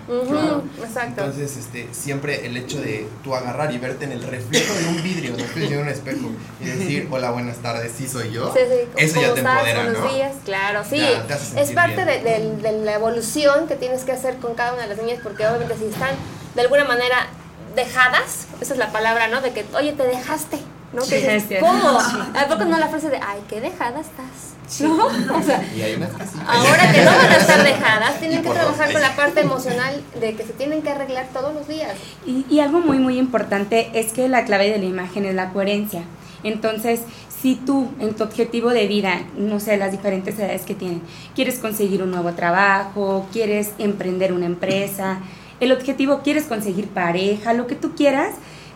Exacto. 0.81 1.21
Entonces, 1.25 1.57
este, 1.57 1.89
siempre 1.91 2.45
el 2.45 2.55
hecho 2.55 2.79
de 2.79 3.07
tú 3.25 3.35
agarrar 3.35 3.73
y 3.73 3.77
verte 3.77 4.05
en 4.05 4.13
el 4.13 4.23
reflejo 4.23 4.73
de 4.73 4.85
un 4.87 5.03
vidrio, 5.03 5.31
no 5.37 5.43
estoy 5.43 5.63
diciendo 5.63 5.83
un 5.83 5.89
espejo, 5.91 6.29
y 6.61 6.65
decir, 6.65 7.07
hola, 7.11 7.31
buenas 7.31 7.57
tardes, 7.57 7.91
sí 7.97 8.07
soy 8.07 8.31
yo, 8.31 8.53
Sí, 8.53 8.59
sí, 8.69 8.87
eso 8.95 9.15
¿cómo 9.15 9.27
ya 9.27 9.33
te 9.33 9.39
estás? 9.41 9.53
empodera, 9.55 9.83
Buenos 9.83 10.01
¿no? 10.03 10.13
días, 10.13 10.31
claro, 10.45 10.81
sí. 10.89 10.97
Ya, 10.97 11.61
es 11.61 11.71
parte 11.71 12.05
de- 12.05 12.21
de 12.21 12.71
la 12.85 12.93
evolución 12.93 13.67
que 13.67 13.75
tienes 13.75 14.03
que 14.03 14.11
hacer 14.13 14.35
con 14.45 14.55
cada 14.55 14.73
una 14.73 14.83
de 14.83 14.89
las 14.89 14.97
niñas, 14.97 15.19
porque 15.23 15.45
obviamente 15.47 15.75
si 15.77 15.85
están 15.85 16.11
de 16.53 16.61
alguna 16.61 16.85
manera 16.85 17.27
dejadas, 17.75 18.47
esa 18.61 18.73
es 18.73 18.79
la 18.79 18.91
palabra, 18.91 19.27
¿no? 19.27 19.41
De 19.41 19.51
que, 19.51 19.65
oye, 19.75 19.93
te 19.93 20.03
dejaste, 20.03 20.59
¿no? 20.93 21.01
Sí, 21.01 21.09
Que 21.09 21.33
dices. 21.35 21.59
¿Cómo? 21.59 21.99
Sí. 21.99 22.17
¿A 22.37 22.47
poco 22.47 22.65
no 22.65 22.77
la 22.77 22.87
frase 22.87 23.09
de, 23.09 23.17
ay, 23.17 23.41
qué 23.49 23.59
dejada 23.59 23.99
estás? 23.99 24.55
¿No? 24.81 25.05
O 25.05 25.41
sea, 25.43 25.63
Y 25.75 25.81
hay 25.81 25.95
sí. 25.95 26.39
ahora 26.47 26.91
que 26.91 27.03
no 27.03 27.11
van 27.11 27.31
a 27.31 27.35
estar 27.37 27.63
dejadas, 27.63 28.19
tienen 28.19 28.41
que 28.41 28.49
trabajar 28.49 28.91
con 28.91 29.01
la 29.01 29.15
parte 29.15 29.41
emocional 29.41 30.01
de 30.19 30.35
que 30.35 30.43
se 30.43 30.53
tienen 30.53 30.81
que 30.81 30.89
arreglar 30.89 31.27
todos 31.33 31.53
los 31.53 31.67
días. 31.67 31.93
Y, 32.25 32.45
y 32.49 32.59
algo 32.61 32.79
muy 32.79 32.97
muy 32.97 33.19
importante 33.19 33.91
es 33.93 34.11
que 34.11 34.27
la 34.27 34.45
clave 34.45 34.71
de 34.71 34.79
la 34.79 34.85
imagen 34.85 35.25
es 35.25 35.35
la 35.35 35.49
coherencia. 35.51 36.03
Entonces, 36.43 37.01
si 37.45 37.53
tú 37.53 37.89
en 37.99 38.15
tu 38.15 38.23
objetivo 38.23 38.71
de 38.71 38.87
vida, 38.87 39.21
no 39.37 39.59
sé, 39.59 39.77
las 39.77 39.91
diferentes 39.91 40.39
edades 40.39 40.63
que 40.63 40.73
tienen, 40.73 40.99
quieres 41.35 41.59
conseguir 41.59 42.01
un 42.01 42.09
nuevo 42.09 42.31
trabajo, 42.31 43.27
quieres 43.31 43.69
emprender 43.77 44.33
una 44.33 44.47
empresa, 44.47 45.19
el 45.59 45.71
objetivo 45.71 46.21
quieres 46.23 46.45
conseguir 46.45 46.87
pareja, 46.87 47.53
lo 47.53 47.67
que 47.67 47.75
tú 47.75 47.93
quieras, 47.95 48.31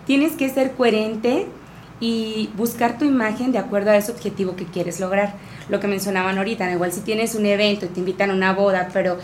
tienes 0.06 0.34
que 0.34 0.50
ser 0.50 0.74
coherente 0.74 1.48
y 2.00 2.52
buscar 2.58 3.00
tu 3.00 3.06
imagen 3.06 3.52
de 3.52 3.58
acuerdo 3.58 3.90
a 3.90 3.98
ese 3.98 4.12
objetivo 4.12 4.56
que 4.56 4.66
quieres 4.66 5.00
lograr. 5.00 5.34
Lo 5.68 5.80
que 5.80 5.88
mencionaban 5.88 6.38
ahorita, 6.38 6.72
igual 6.72 6.92
si 6.92 7.00
tienes 7.02 7.34
un 7.34 7.48
evento 7.48 7.88
y 7.88 7.90
te 7.90 8.00
invitan 8.02 8.30
a 8.30 8.34
una 8.36 8.54
boda, 8.54 8.90
pero 8.94 9.18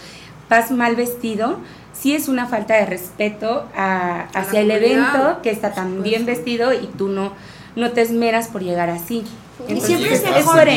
vas 0.50 0.72
mal 0.72 0.96
vestido, 0.96 1.60
sí 1.94 2.16
es 2.16 2.28
una 2.30 2.48
falta 2.48 2.74
de 2.78 2.88
respeto 2.88 3.68
a- 3.78 4.22
hacia 4.34 4.62
el 4.62 4.72
evento 4.72 5.40
que 5.44 5.52
está 5.52 5.72
tan 5.72 6.02
bien 6.02 6.26
vestido 6.26 6.74
y 6.74 6.88
tú 6.98 7.10
no, 7.10 7.34
no 7.76 7.92
te 7.92 8.02
esmeras 8.02 8.48
por 8.48 8.62
llegar 8.64 8.90
así. 8.90 9.24
Y 9.68 9.80
siempre 9.80 10.14
es 10.14 10.24
mejor, 10.24 10.68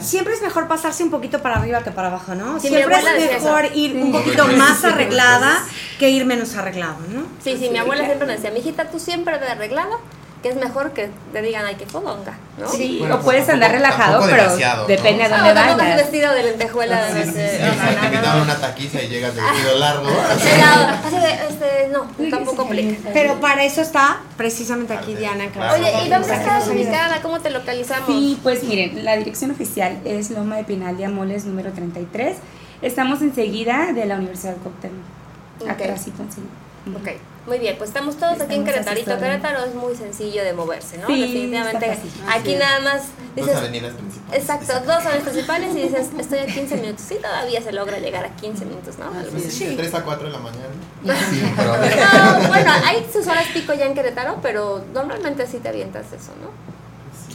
siempre 0.00 0.34
es 0.34 0.42
mejor 0.42 0.68
pasarse 0.68 1.02
un 1.02 1.10
poquito 1.10 1.40
para 1.40 1.56
arriba 1.56 1.82
que 1.82 1.90
para 1.90 2.08
abajo, 2.08 2.34
¿no? 2.34 2.60
Sí, 2.60 2.68
siempre 2.68 2.96
es 2.98 3.42
mejor 3.42 3.64
eso. 3.64 3.74
ir 3.74 3.92
Sí. 3.92 3.96
un 4.02 4.12
poquito 4.12 4.46
más 4.48 4.84
arreglada 4.84 5.64
que 5.98 6.10
ir 6.10 6.26
menos 6.26 6.54
arreglado, 6.54 6.98
¿no? 7.12 7.22
Sí, 7.42 7.56
sí, 7.58 7.70
mi 7.70 7.78
abuela 7.78 8.04
siempre 8.04 8.26
me 8.26 8.34
decía, 8.34 8.50
mijita, 8.50 8.90
tú 8.90 8.98
siempre 8.98 9.38
ve 9.38 9.46
arreglada, 9.48 9.96
que 10.42 10.50
es 10.50 10.56
mejor 10.56 10.92
que 10.92 11.10
te 11.32 11.42
digan, 11.42 11.64
ay, 11.64 11.74
qué 11.76 11.86
fodonga, 11.86 12.34
¿no? 12.58 12.68
Sí, 12.68 12.98
Bueno, 13.00 13.16
o 13.16 13.20
puedes 13.20 13.48
andar 13.48 13.72
tampoco- 13.72 13.76
relajado, 13.90 14.20
tampoco 14.20 14.56
pero 14.58 14.76
¿no? 14.76 14.86
depende 14.86 15.24
a 15.24 15.28
No, 15.28 15.36
dónde 15.38 15.54
tampoco 15.54 15.80
es 15.80 15.84
vayas. 15.88 15.96
vestido 15.96 16.32
de 16.34 16.42
lentejuela. 16.44 17.06
Sí, 17.12 17.22
sí, 17.24 17.30
sí, 17.30 17.32
de- 17.36 17.48
sí, 17.50 17.58
no, 17.62 17.72
sí, 17.72 17.78
no, 17.78 17.86
te 17.86 17.94
no, 18.06 18.10
quitan 18.10 18.36
no. 18.38 18.42
una 18.44 18.56
taquiza 18.60 19.02
y 19.02 19.08
llegas 19.08 19.34
de 19.34 19.42
vestido 19.42 19.78
largo. 19.78 20.06
Pelado, 20.44 20.86
así 21.04 21.16
de, 21.16 21.32
este, 21.48 21.88
no, 21.92 22.30
tampoco 22.30 22.62
aplica. 22.62 23.08
Pero 23.12 23.40
para 23.40 23.64
eso 23.64 23.80
está 23.80 24.20
precisamente 24.36 24.92
aquí 24.94 25.14
Diana. 25.14 25.46
Claro. 25.50 25.74
Oye, 25.74 25.90
¿y 26.06 26.08
dónde 26.10 26.32
estás 26.34 26.68
ubicada? 26.68 27.20
¿Cómo 27.22 27.40
te 27.40 27.50
localizamos? 27.50 28.06
Sí, 28.06 28.38
pues 28.42 28.62
miren, 28.62 29.04
la 29.04 29.16
dirección 29.16 29.50
oficial 29.50 29.98
es 30.04 30.30
Loma 30.30 30.56
de 30.56 30.64
Pinal 30.64 30.96
de 30.96 31.06
Amoles 31.06 31.44
número 31.44 31.72
33. 31.72 32.36
Estamos 32.82 33.22
enseguida 33.22 33.92
de 33.94 34.04
la 34.06 34.16
Universidad 34.16 34.52
de 34.52 34.58
Cuauhtémoc. 34.58 35.04
Ok. 35.62 35.70
Atrásito, 35.70 36.22
sí. 36.32 36.42
Ok, 36.94 37.08
muy 37.46 37.58
bien, 37.58 37.76
pues 37.78 37.90
estamos 37.90 38.16
todos 38.16 38.40
aquí 38.40 38.54
en 38.54 38.64
Querétarito. 38.64 39.18
Querétaro 39.18 39.64
es 39.64 39.74
muy 39.74 39.94
sencillo 39.94 40.42
de 40.44 40.52
moverse, 40.52 40.98
¿no? 40.98 41.06
Sí, 41.06 41.20
Definitivamente. 41.20 41.98
Aquí 42.28 42.54
nada 42.56 42.80
más 42.80 43.02
Dos 43.36 43.46
dices, 43.46 43.56
avenidas 43.56 43.94
principales. 43.94 44.42
exacto, 44.42 44.72
dos 44.80 44.96
avenidas 45.06 45.22
principales 45.22 45.76
y 45.76 45.82
dices, 45.82 46.08
estoy 46.18 46.38
a 46.40 46.46
15 46.46 46.76
minutos. 46.76 47.04
Sí, 47.06 47.16
todavía 47.16 47.62
se 47.62 47.72
logra 47.72 47.98
llegar 47.98 48.24
a 48.24 48.30
15 48.30 48.64
minutos, 48.64 48.98
¿no? 48.98 49.06
Algo 49.06 49.36
así. 49.36 49.66
De 49.66 49.76
3 49.76 49.94
a 49.94 50.02
4 50.04 50.26
de 50.26 50.32
la 50.32 50.38
mañana. 50.38 50.66
No, 52.42 52.48
bueno, 52.48 52.70
hay 52.84 53.06
sus 53.12 53.26
horas 53.26 53.46
pico 53.52 53.72
ya 53.74 53.86
en 53.86 53.94
Querétaro, 53.94 54.38
pero 54.42 54.84
normalmente 54.92 55.46
sí 55.46 55.58
te 55.58 55.68
avientas 55.68 56.06
eso, 56.06 56.32
¿no? 56.40 56.75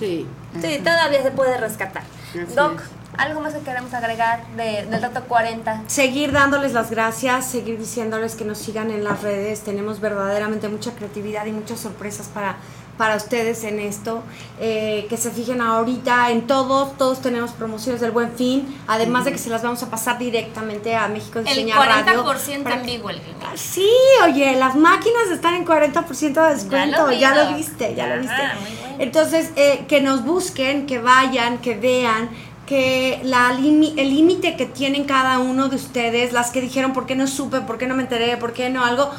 Sí. 0.02 0.26
Sí, 0.60 0.80
todavía 0.84 1.22
se 1.22 1.30
puede 1.30 1.58
rescatar. 1.58 2.02
Así 2.32 2.56
Doc, 2.56 2.82
es. 2.82 3.20
¿algo 3.20 3.40
más 3.40 3.54
que 3.54 3.60
queramos 3.60 3.94
agregar 3.94 4.44
de, 4.58 4.88
del 4.88 5.00
dato 5.00 5.24
40? 5.26 5.84
Seguir 5.86 6.32
dándoles 6.32 6.74
las 6.74 6.90
gracias, 6.90 7.46
seguir 7.46 7.78
diciéndoles 7.78 8.34
que 8.34 8.44
nos 8.44 8.58
sigan 8.58 8.90
en 8.90 9.04
las 9.04 9.22
redes. 9.22 9.62
Tenemos 9.62 10.00
verdaderamente 10.00 10.70
mucha 10.70 10.92
creatividad 10.94 11.46
y 11.46 11.52
muchas 11.52 11.80
sorpresas 11.80 12.30
para, 12.30 12.56
para 12.97 13.15
ustedes 13.15 13.63
en 13.63 13.80
esto. 13.80 14.21
Eh, 14.60 15.08
que 15.10 15.17
se 15.17 15.32
fijen 15.32 15.60
ahorita 15.62 16.30
en 16.32 16.45
todos, 16.45 16.97
todos 16.97 17.21
tenemos 17.21 17.51
promociones 17.51 17.99
del 18.01 18.12
Buen 18.12 18.32
Fin, 18.34 18.65
además 18.88 19.25
de 19.25 19.32
que 19.32 19.38
se 19.39 19.49
las 19.49 19.63
vamos 19.63 19.82
a 19.82 19.89
pasar 19.89 20.19
directamente 20.19 20.95
a 20.95 21.08
México 21.08 21.39
El 21.39 21.45
Diseña 21.45 21.75
40% 21.77 22.63
Radio. 22.63 22.80
en 22.80 22.86
vivo 22.86 23.10
el 23.10 23.15
link. 23.17 23.25
Sí, 23.56 23.89
oye, 24.23 24.56
las 24.58 24.75
máquinas 24.75 25.30
están 25.32 25.56
en 25.56 25.65
40% 25.65 26.47
de 26.47 26.54
descuento, 26.54 27.08
lo 27.08 27.12
ya 27.13 27.34
lo, 27.34 27.56
viste, 27.56 27.95
ya 27.95 28.06
lo 28.08 28.13
Ajá, 28.13 28.21
viste. 28.21 28.60
muy 28.62 28.80
bueno. 28.82 28.95
Entonces, 28.99 29.51
eh, 29.56 29.86
que 29.88 30.01
nos 30.01 30.23
busquen, 30.23 30.86
que 30.86 30.99
vayan, 30.99 31.58
que 31.58 31.75
vean, 31.75 32.30
que 32.67 33.19
la 33.23 33.51
limi- 33.54 33.93
el 33.97 34.10
límite 34.15 34.56
que 34.56 34.65
tienen 34.67 35.06
cada 35.06 35.39
uno 35.39 35.67
de 35.69 35.75
ustedes, 35.75 36.32
las 36.34 36.51
que 36.51 36.62
dijeron, 36.62 36.93
¿por 36.93 37.06
qué 37.08 37.15
no 37.15 37.25
supe? 37.27 37.62
¿Por 37.62 37.77
qué 37.80 37.88
no 37.88 37.95
me 37.95 38.04
enteré? 38.04 38.38
¿Por 38.38 38.54
qué 38.54 38.69
no 38.69 38.86
algo? 38.86 39.10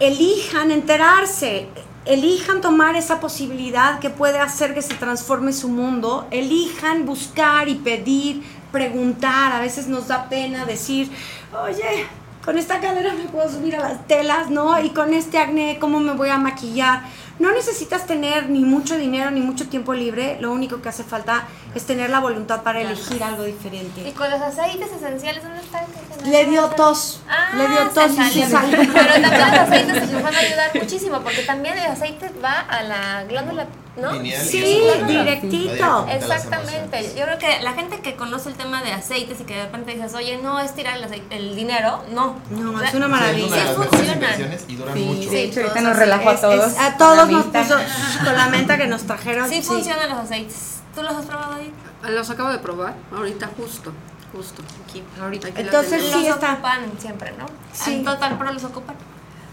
Elijan 0.00 0.70
enterarse, 0.70 1.66
elijan 2.04 2.60
tomar 2.60 2.96
esa 2.96 3.20
posibilidad 3.20 3.98
que 3.98 4.10
puede 4.10 4.38
hacer 4.38 4.74
que 4.74 4.82
se 4.82 4.94
transforme 4.94 5.52
su 5.52 5.68
mundo, 5.68 6.26
elijan 6.30 7.06
buscar 7.06 7.68
y 7.68 7.76
pedir, 7.76 8.42
preguntar, 8.72 9.52
a 9.52 9.60
veces 9.60 9.86
nos 9.86 10.08
da 10.08 10.28
pena 10.28 10.64
decir, 10.64 11.10
oye, 11.52 12.06
con 12.44 12.58
esta 12.58 12.80
cadera 12.80 13.14
me 13.14 13.24
puedo 13.24 13.48
subir 13.48 13.76
a 13.76 13.80
las 13.80 14.06
telas, 14.06 14.50
¿no? 14.50 14.78
Y 14.82 14.90
con 14.90 15.14
este 15.14 15.38
acné, 15.38 15.78
¿cómo 15.80 15.98
me 16.00 16.12
voy 16.12 16.28
a 16.28 16.36
maquillar? 16.36 17.04
No 17.38 17.50
necesitas 17.52 18.06
tener 18.06 18.48
ni 18.48 18.60
mucho 18.60 18.96
dinero 18.96 19.30
ni 19.32 19.40
mucho 19.40 19.68
tiempo 19.68 19.92
libre, 19.92 20.38
lo 20.40 20.52
único 20.52 20.80
que 20.80 20.88
hace 20.88 21.02
falta 21.02 21.44
es 21.74 21.84
tener 21.84 22.08
la 22.10 22.20
voluntad 22.20 22.62
para 22.62 22.80
elegir 22.80 23.22
algo 23.24 23.42
Y 23.46 23.52
diferente. 23.52 24.12
con 24.12 24.30
los 24.30 24.40
aceites 24.40 24.90
esenciales, 24.92 25.42
¿dónde 25.42 25.60
están? 25.60 25.84
Le 26.30 26.44
dio 26.46 26.66
tos, 26.68 27.20
Ah, 27.28 27.50
le 27.56 27.66
dio 27.68 27.90
tos 27.90 28.12
y 28.12 28.40
se 28.40 28.46
salió. 28.48 28.78
Pero 28.78 29.12
también 29.20 29.50
los 29.50 29.58
aceites 29.58 30.10
nos 30.12 30.22
van 30.22 30.34
a 30.34 30.38
ayudar 30.38 30.70
muchísimo 30.74 31.20
porque 31.22 31.42
también 31.42 31.76
el 31.76 31.90
aceite 31.90 32.30
va 32.42 32.60
a 32.60 32.82
la 32.84 33.24
glándula, 33.24 33.66
¿no? 33.96 34.10
Sí, 34.12 34.80
directito. 35.06 36.06
Exactamente. 36.10 36.98
emociones. 36.98 37.14
Yo 37.14 37.24
creo 37.24 37.38
que 37.38 37.60
la 37.62 37.72
gente 37.74 38.00
que 38.00 38.16
conoce 38.16 38.48
el 38.48 38.56
tema 38.56 38.82
de 38.82 38.92
aceites 38.92 39.40
y 39.40 39.44
que 39.44 39.54
de 39.54 39.64
repente 39.66 39.92
dices, 39.94 40.14
oye, 40.14 40.38
no 40.42 40.58
es 40.60 40.74
tirar 40.74 40.96
el, 40.96 41.04
aceite- 41.04 41.36
el 41.36 41.54
dinero, 41.54 42.02
no. 42.10 42.36
No, 42.50 42.72
O 42.72 42.78
sea, 42.78 42.88
es 42.88 42.94
una 42.94 43.06
Sí, 43.06 43.12
maravilla. 43.12 43.46
es 43.46 43.76
una 43.76 43.86
de 43.86 44.20
las 44.20 44.36
Sí 44.36 44.42
mejores 44.42 44.64
y 44.68 44.76
duran 44.76 44.94
Sí, 44.94 45.00
mucho. 45.04 45.30
hecho, 45.32 45.60
ahorita 45.60 45.80
nos 45.80 45.96
relajó 45.96 46.30
a 46.30 46.34
Es- 46.34 46.40
todos. 46.40 46.72
es- 46.72 46.78
a 46.78 46.96
todos 46.96 47.16
la 47.16 47.24
nos 47.26 47.44
puso 47.68 47.76
con 48.24 48.36
la 48.36 48.48
menta 48.48 48.76
que 48.76 48.86
nos 48.86 49.02
trajeron. 49.04 49.48
Sí, 49.48 49.56
sí. 49.56 49.62
funcionan 49.62 50.08
los 50.08 50.18
aceites. 50.18 50.80
¿Tú 50.94 51.02
los 51.02 51.12
has 51.14 51.26
probado 51.26 51.54
ahí? 51.54 51.72
Los 52.08 52.30
acabo 52.30 52.50
de 52.50 52.58
probar 52.58 52.94
ahorita 53.16 53.48
justo, 53.56 53.92
justo. 54.32 54.62
Aquí, 54.86 55.02
Ahorita. 55.20 55.48
Aquí 55.48 55.56
la 55.56 55.62
Entonces 55.62 55.90
tenemos. 55.90 56.12
sí 56.12 56.26
los 56.28 56.34
está. 56.36 56.52
ocupan 56.52 56.80
siempre, 56.98 57.32
¿no? 57.38 57.46
Sí. 57.72 57.94
En 57.94 58.04
Total 58.04 58.38
Pro 58.38 58.52
los 58.52 58.64
ocupan. 58.64 58.96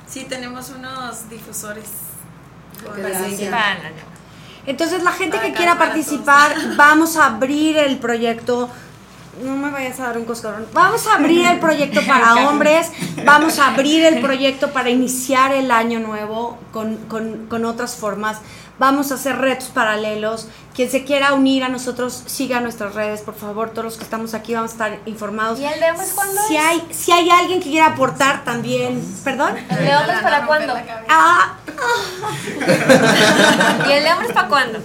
Sí, 0.08 0.26
tenemos 0.26 0.70
unos 0.70 1.30
difusores. 1.30 1.86
con 2.84 2.96
Gracias. 3.02 3.40
Entonces 4.66 5.04
la 5.04 5.12
gente 5.12 5.40
que 5.40 5.54
quiera 5.54 5.78
participar, 5.78 6.54
vamos 6.76 7.18
a 7.18 7.26
abrir 7.26 7.78
el 7.78 7.98
proyecto. 7.98 8.70
No 9.44 9.56
me 9.56 9.72
vayas 9.72 10.00
a 10.00 10.08
dar 10.08 10.18
un 10.18 10.26
coscorrón. 10.26 10.68
Vamos 10.74 11.08
a 11.08 11.16
abrir 11.16 11.46
el 11.48 11.60
proyecto 11.60 12.02
para 12.08 12.36
hombres. 12.48 12.92
Vamos 13.26 13.60
a 13.60 13.68
abrir 13.74 14.04
el 14.06 14.22
proyecto 14.22 14.72
para 14.72 14.90
iniciar 14.90 15.52
el 15.54 15.72
año 15.72 16.00
nuevo 16.00 16.58
con, 16.72 16.98
con- 17.08 17.48
con 17.48 17.66
otras 17.66 17.96
formas. 17.96 18.38
Vamos 18.82 19.12
a 19.12 19.14
hacer 19.16 19.38
retos 19.38 19.68
paralelos. 19.68 20.48
Quien 20.74 20.90
se 20.90 21.04
quiera 21.04 21.34
unir 21.36 21.64
a 21.64 21.70
nosotros, 21.70 22.24
siga 22.26 22.62
nuestras 22.62 22.96
redes, 22.96 23.22
por 23.22 23.36
favor. 23.36 23.70
Todos 23.70 23.86
los 23.86 23.98
que 23.98 24.04
estamos 24.04 24.34
aquí 24.34 24.56
vamos 24.56 24.72
a 24.72 24.74
estar 24.74 25.00
informados. 25.06 25.60
¿Y 25.60 25.66
el 25.66 25.80
de 25.80 25.92
hombres 25.92 26.14
cuándo 26.16 26.42
si 26.48 26.56
es? 26.56 26.64
hay 26.66 26.88
Si 26.90 27.12
hay 27.12 27.30
alguien 27.30 27.60
que 27.62 27.70
quiera 27.70 27.86
aportar 27.94 28.44
también. 28.44 29.00
¿Perdón? 29.24 29.56
¿El 29.70 29.86
de 29.86 29.96
hombres 29.98 30.20
para 30.24 30.48
cuándo? 30.48 30.74
Ah, 31.08 31.58
¿Y 33.88 33.92
el 33.92 34.04
de 34.04 34.12
hombres 34.14 34.32
para 34.34 34.48
cuándo? 34.48 34.80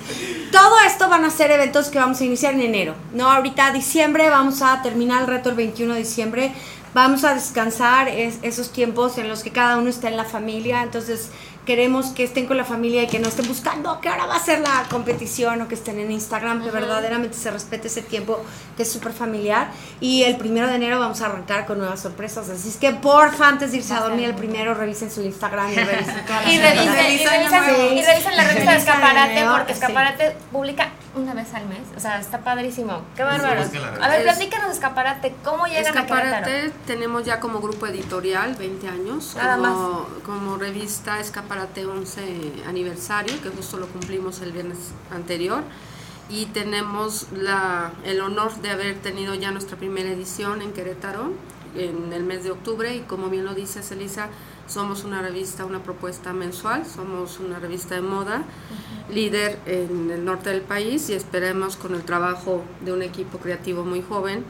Todo 0.53 0.79
esto 0.87 1.09
van 1.09 1.25
a 1.25 1.31
ser 1.31 1.51
eventos 1.51 1.89
que 1.89 1.99
vamos 1.99 2.21
a 2.21 2.25
iniciar 2.25 2.53
en 2.53 2.61
enero. 2.61 2.95
No, 3.15 3.31
ahorita 3.31 3.71
diciembre 3.73 4.29
vamos 4.29 4.61
a 4.61 4.83
terminar 4.83 5.23
el 5.23 5.27
reto 5.27 5.49
el 5.49 5.55
21 5.57 5.95
de 5.95 6.01
diciembre. 6.01 6.53
Vamos 6.95 7.25
a 7.25 7.33
descansar 7.35 8.09
es- 8.09 8.39
esos 8.43 8.73
tiempos 8.73 9.17
en 9.19 9.29
los 9.29 9.43
que 9.43 9.53
cada 9.53 9.77
uno 9.79 9.89
está 9.89 10.09
en 10.09 10.17
la 10.17 10.25
familia. 10.25 10.83
Entonces 10.83 11.31
queremos 11.67 12.07
que 12.07 12.23
estén 12.25 12.47
con 12.47 12.57
la 12.57 12.64
familia 12.64 13.03
y 13.03 13.07
que 13.09 13.19
no 13.19 13.29
estén 13.29 13.47
buscando 13.47 14.01
que 14.01 14.09
ahora 14.09 14.27
va 14.27 14.37
a 14.37 14.41
ser 14.41 14.61
la 14.61 14.85
competición 14.89 15.61
o 15.61 15.69
que 15.69 15.75
estén 15.75 15.99
en 15.99 16.11
Instagram, 16.12 16.62
que 16.64 16.71
verdaderamente 16.71 17.37
se 17.37 17.51
respete 17.51 17.89
ese 17.89 18.03
tiempo 18.03 18.43
que 18.77 18.85
es 18.85 18.91
súper 18.93 19.12
familiar. 19.12 19.69
Y 20.01 20.23
el 20.23 20.37
primero 20.37 20.69
de 20.69 20.77
enero 20.77 20.99
vamos 21.01 21.21
a 21.21 21.27
arrancar 21.27 21.67
con 21.67 21.79
nuevas 21.79 22.01
sorpresas. 22.01 22.49
Así 22.49 22.69
es 22.69 22.77
que 22.77 22.93
porfa, 22.93 23.49
antes 23.49 23.73
de 23.73 23.79
irse 23.79 23.93
a 23.93 24.01
dormir 24.01 24.27
el 24.27 24.35
primero, 24.35 24.75
revisen 24.75 25.11
su 25.11 25.23
Instagram 25.23 25.71
y 25.73 25.75
revisen 25.77 26.25
todas 26.27 26.45
las 26.45 26.53
Y 26.55 26.59
revisen, 26.59 26.89
y 26.89 27.29
revisen, 27.29 27.62
Sí. 27.67 27.99
y 27.99 28.03
revisen 28.03 28.37
la 28.37 28.45
revista 28.45 28.71
de 28.73 28.79
Escaparate 28.79 29.45
porque 29.51 29.75
sí. 29.75 29.81
Escaparate 29.81 30.37
publica 30.53 30.89
una 31.17 31.35
vez 31.35 31.53
al 31.55 31.67
mes. 31.67 31.81
O 31.97 32.01
sea, 32.01 32.21
está 32.21 32.41
padrísimo. 32.41 33.03
Qué 33.17 33.25
bárbaro. 33.25 33.62
A 34.01 34.09
ver, 34.09 34.23
platícanos 34.23 34.71
Escaparate. 34.71 35.35
¿Cómo 35.43 35.67
llegan 35.67 35.99
a 35.99 36.07
Querétaro? 36.07 36.47
Escaparate 36.47 36.73
tenemos 36.87 37.25
ya 37.25 37.41
como 37.41 37.61
grupo 37.61 37.87
editorial 37.87 38.55
20 38.55 38.89
años, 38.89 39.35
Nada 39.37 39.57
como, 39.57 40.07
como 40.25 40.57
revista 40.57 41.19
Escaparate 41.19 41.87
11 41.87 42.64
aniversario, 42.69 43.41
que 43.43 43.49
justo 43.49 43.79
lo 43.79 43.87
cumplimos 43.89 44.41
el 44.41 44.53
viernes 44.53 44.79
anterior, 45.11 45.62
y 46.29 46.47
tenemos 46.47 47.27
la, 47.33 47.93
el 48.05 48.21
honor 48.21 48.55
de 48.57 48.71
haber 48.71 48.99
tenido 48.99 49.35
ya 49.35 49.51
nuestra 49.51 49.77
primera 49.77 50.11
edición 50.11 50.62
en 50.62 50.73
Querétaro 50.73 51.33
en 51.77 52.12
el 52.12 52.25
mes 52.25 52.45
de 52.45 52.51
octubre, 52.51 52.95
y 52.95 53.01
como 53.01 53.29
bien 53.29 53.45
lo 53.45 53.55
dices 53.55 53.91
Elisa, 53.91 54.29
somos 54.67 55.05
una 55.05 55.23
revista, 55.23 55.64
una 55.64 55.83
propuesta 55.83 56.33
mensual, 56.33 56.85
somos 56.87 57.39
una 57.41 57.59
revista 57.59 57.95
de 57.95 58.03
moda, 58.03 58.43
líder 59.11 59.59
en 59.67 60.11
el 60.11 60.25
norte 60.25 60.51
del 60.51 60.62
país 60.62 61.09
y 61.11 61.14
esperemos 61.14 61.77
con 61.77 61.95
el 61.95 62.03
trabajo 62.03 62.62
de 62.85 62.93
un 62.93 63.03
equipo 63.03 63.39
creativo 63.39 63.85
muy 63.85 64.03
joven 64.03 64.45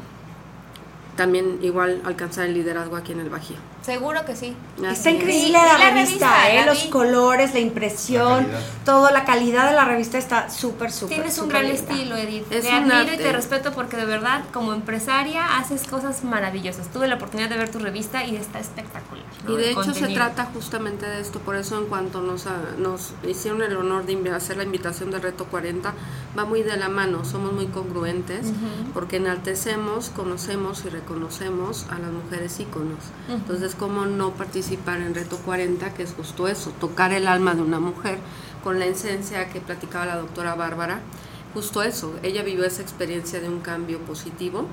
también 1.16 1.58
igual 1.62 2.02
alcanzar 2.04 2.46
el 2.46 2.54
liderazgo 2.54 2.96
aquí 2.96 3.12
en 3.12 3.20
el 3.20 3.30
Bajío. 3.30 3.56
Seguro 3.86 4.24
que 4.24 4.34
sí. 4.34 4.56
Está 4.84 5.10
increíble 5.10 5.52
la, 5.52 5.76
revista, 5.78 5.90
revista, 5.94 6.50
¿eh? 6.50 6.60
la 6.60 6.66
los 6.66 6.82
vi. 6.82 6.90
colores, 6.90 7.54
la 7.54 7.60
impresión, 7.60 8.48
La 8.52 8.58
todo, 8.84 9.10
la 9.10 9.24
calidad 9.24 9.68
de 9.68 9.74
la 9.76 9.84
revista 9.84 10.18
está 10.18 10.50
súper, 10.50 10.90
súper. 10.90 11.18
Tienes 11.18 11.38
un 11.38 11.48
gran 11.48 11.62
linda. 11.68 11.78
estilo, 11.78 12.16
Edith. 12.16 12.50
Es 12.50 12.64
te 12.64 12.68
un 12.76 12.90
admiro 12.90 13.14
y 13.14 13.16
te 13.16 13.32
respeto 13.32 13.70
porque 13.72 13.96
de 13.96 14.04
verdad, 14.04 14.42
como 14.52 14.72
empresaria, 14.72 15.56
haces 15.58 15.86
cosas 15.86 16.24
maravillosas. 16.24 16.88
Tuve 16.88 17.06
la 17.06 17.14
oportunidad 17.14 17.48
de 17.48 17.58
ver 17.58 17.70
tu 17.70 17.78
revista 17.78 18.24
y 18.24 18.34
está 18.34 18.58
espectacular. 18.58 19.24
¿no? 19.44 19.52
Y 19.52 19.56
de 19.56 19.70
El 19.70 19.78
hecho 19.78 19.94
se 19.94 20.08
trata 20.08 20.46
justamente 20.52 21.06
de 21.06 21.20
esto, 21.20 21.38
por 21.38 21.54
eso 21.54 21.78
en 21.78 21.86
cuanto 21.86 22.20
nos, 22.22 22.48
a- 22.48 22.56
nos 22.78 23.12
hicieron 23.26 23.62
el 23.62 23.76
honor 23.76 24.04
de 24.04 24.16
hacer 24.32 24.56
la 24.56 24.64
invitación 24.64 25.12
de 25.12 25.20
Reto 25.20 25.44
40, 25.44 25.94
va 26.36 26.44
muy 26.44 26.64
de 26.64 26.76
la 26.76 26.88
mano, 26.88 27.24
somos 27.24 27.52
muy 27.52 27.66
congruentes, 27.66 28.46
porque 28.92 29.18
enaltecemos, 29.18 30.10
conocemos 30.10 30.84
y 30.84 30.88
reconocemos 30.88 31.86
a 31.90 32.00
las 32.00 32.10
mujeres 32.10 32.58
íconos. 32.58 32.98
Entonces, 33.28 33.75
¿cómo 33.78 34.06
no 34.06 34.32
participar 34.32 35.00
en 35.00 35.14
Reto 35.14 35.36
40, 35.38 35.94
que 35.94 36.02
es 36.02 36.12
justo 36.14 36.48
eso, 36.48 36.70
tocar 36.80 37.12
el 37.12 37.28
alma 37.28 37.54
de 37.54 37.62
una 37.62 37.80
mujer 37.80 38.18
con 38.64 38.78
la 38.78 38.86
esencia 38.86 39.48
que 39.48 39.60
platicaba 39.60 40.06
la 40.06 40.16
doctora 40.16 40.54
Bárbara? 40.54 41.00
Justo 41.54 41.82
eso, 41.82 42.14
ella 42.22 42.42
vivió 42.42 42.64
esa 42.66 42.82
experiencia 42.82 43.40
de 43.40 43.48
un 43.48 43.60
cambio 43.60 43.98
positivo 44.00 44.66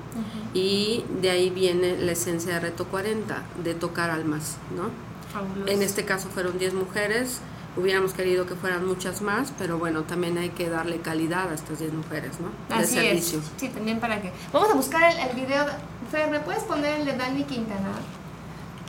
y 0.52 1.04
de 1.22 1.30
ahí 1.30 1.48
viene 1.48 1.96
la 1.96 2.12
esencia 2.12 2.54
de 2.54 2.60
Reto 2.60 2.84
40, 2.86 3.42
de 3.62 3.74
tocar 3.74 4.10
almas, 4.10 4.56
¿no? 4.76 4.90
Fabuloso. 5.32 5.72
En 5.72 5.82
este 5.82 6.04
caso 6.04 6.28
fueron 6.28 6.58
10 6.58 6.74
mujeres, 6.74 7.40
hubiéramos 7.78 8.12
querido 8.12 8.46
que 8.46 8.54
fueran 8.54 8.86
muchas 8.86 9.22
más, 9.22 9.52
pero 9.58 9.78
bueno, 9.78 10.02
también 10.02 10.36
hay 10.36 10.50
que 10.50 10.68
darle 10.68 10.98
calidad 10.98 11.48
a 11.48 11.54
estas 11.54 11.78
10 11.78 11.94
mujeres, 11.94 12.32
¿no? 12.38 12.48
De 12.76 12.82
Así 12.82 12.96
servicio. 12.96 13.38
es. 13.38 13.44
Sí, 13.56 13.68
también 13.68 13.98
para 13.98 14.20
que. 14.20 14.30
Vamos 14.52 14.68
a 14.70 14.74
buscar 14.74 15.10
el, 15.10 15.18
el 15.30 15.36
video. 15.36 15.64
Fer, 16.10 16.30
¿me 16.30 16.40
puedes 16.40 16.64
poner 16.64 17.00
el 17.00 17.06
de 17.06 17.16
Dani 17.16 17.44
Quintana? 17.44 17.92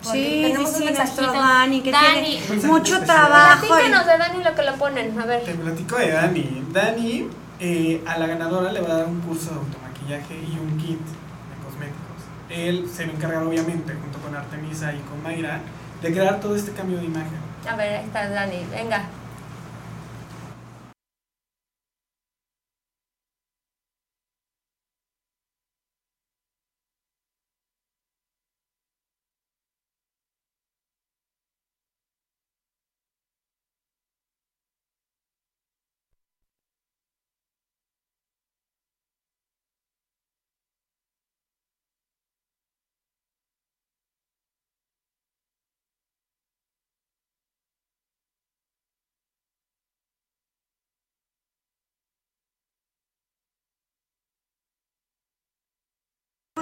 Porque 0.05 0.19
Sí, 0.19 0.41
tenemos 0.43 0.69
sí, 0.69 0.75
un 0.75 0.87
sí, 0.89 0.93
nuestro 0.93 1.23
mensajito. 1.23 1.33
Dani, 1.33 1.81
que 1.81 1.91
Dani, 1.91 2.41
tiene 2.47 2.67
mucho 2.67 2.99
trabajo. 3.01 3.67
Platícanos 3.67 4.05
de 4.05 4.17
Dani 4.17 4.43
lo 4.43 4.55
que 4.55 4.61
lo 4.63 4.73
ponen. 4.75 5.19
A 5.19 5.25
ver. 5.25 5.43
Te 5.43 5.53
platico 5.53 5.97
de 5.97 6.11
Dani. 6.11 6.63
Dani 6.71 7.27
eh, 7.59 8.03
a 8.07 8.17
la 8.17 8.27
ganadora 8.27 8.71
le 8.71 8.81
va 8.81 8.93
a 8.93 8.97
dar 8.97 9.07
un 9.07 9.21
curso 9.21 9.51
de 9.51 9.57
automaquillaje 9.57 10.35
y 10.35 10.59
un 10.59 10.77
kit 10.77 10.99
de 10.99 11.55
cosméticos. 11.65 12.21
Él 12.49 12.89
se 12.93 13.05
va 13.05 13.11
a 13.11 13.15
encargar 13.15 13.43
obviamente 13.43 13.93
junto 13.93 14.19
con 14.19 14.35
Artemisa 14.35 14.93
y 14.93 14.99
con 14.99 15.21
Mayra 15.23 15.59
de 16.01 16.11
crear 16.13 16.39
todo 16.39 16.55
este 16.55 16.71
cambio 16.71 16.97
de 16.97 17.05
imagen. 17.05 17.37
A 17.69 17.75
ver, 17.75 17.99
ahí 17.99 18.05
está 18.05 18.27
Dani. 18.29 18.65
Venga. 18.71 19.03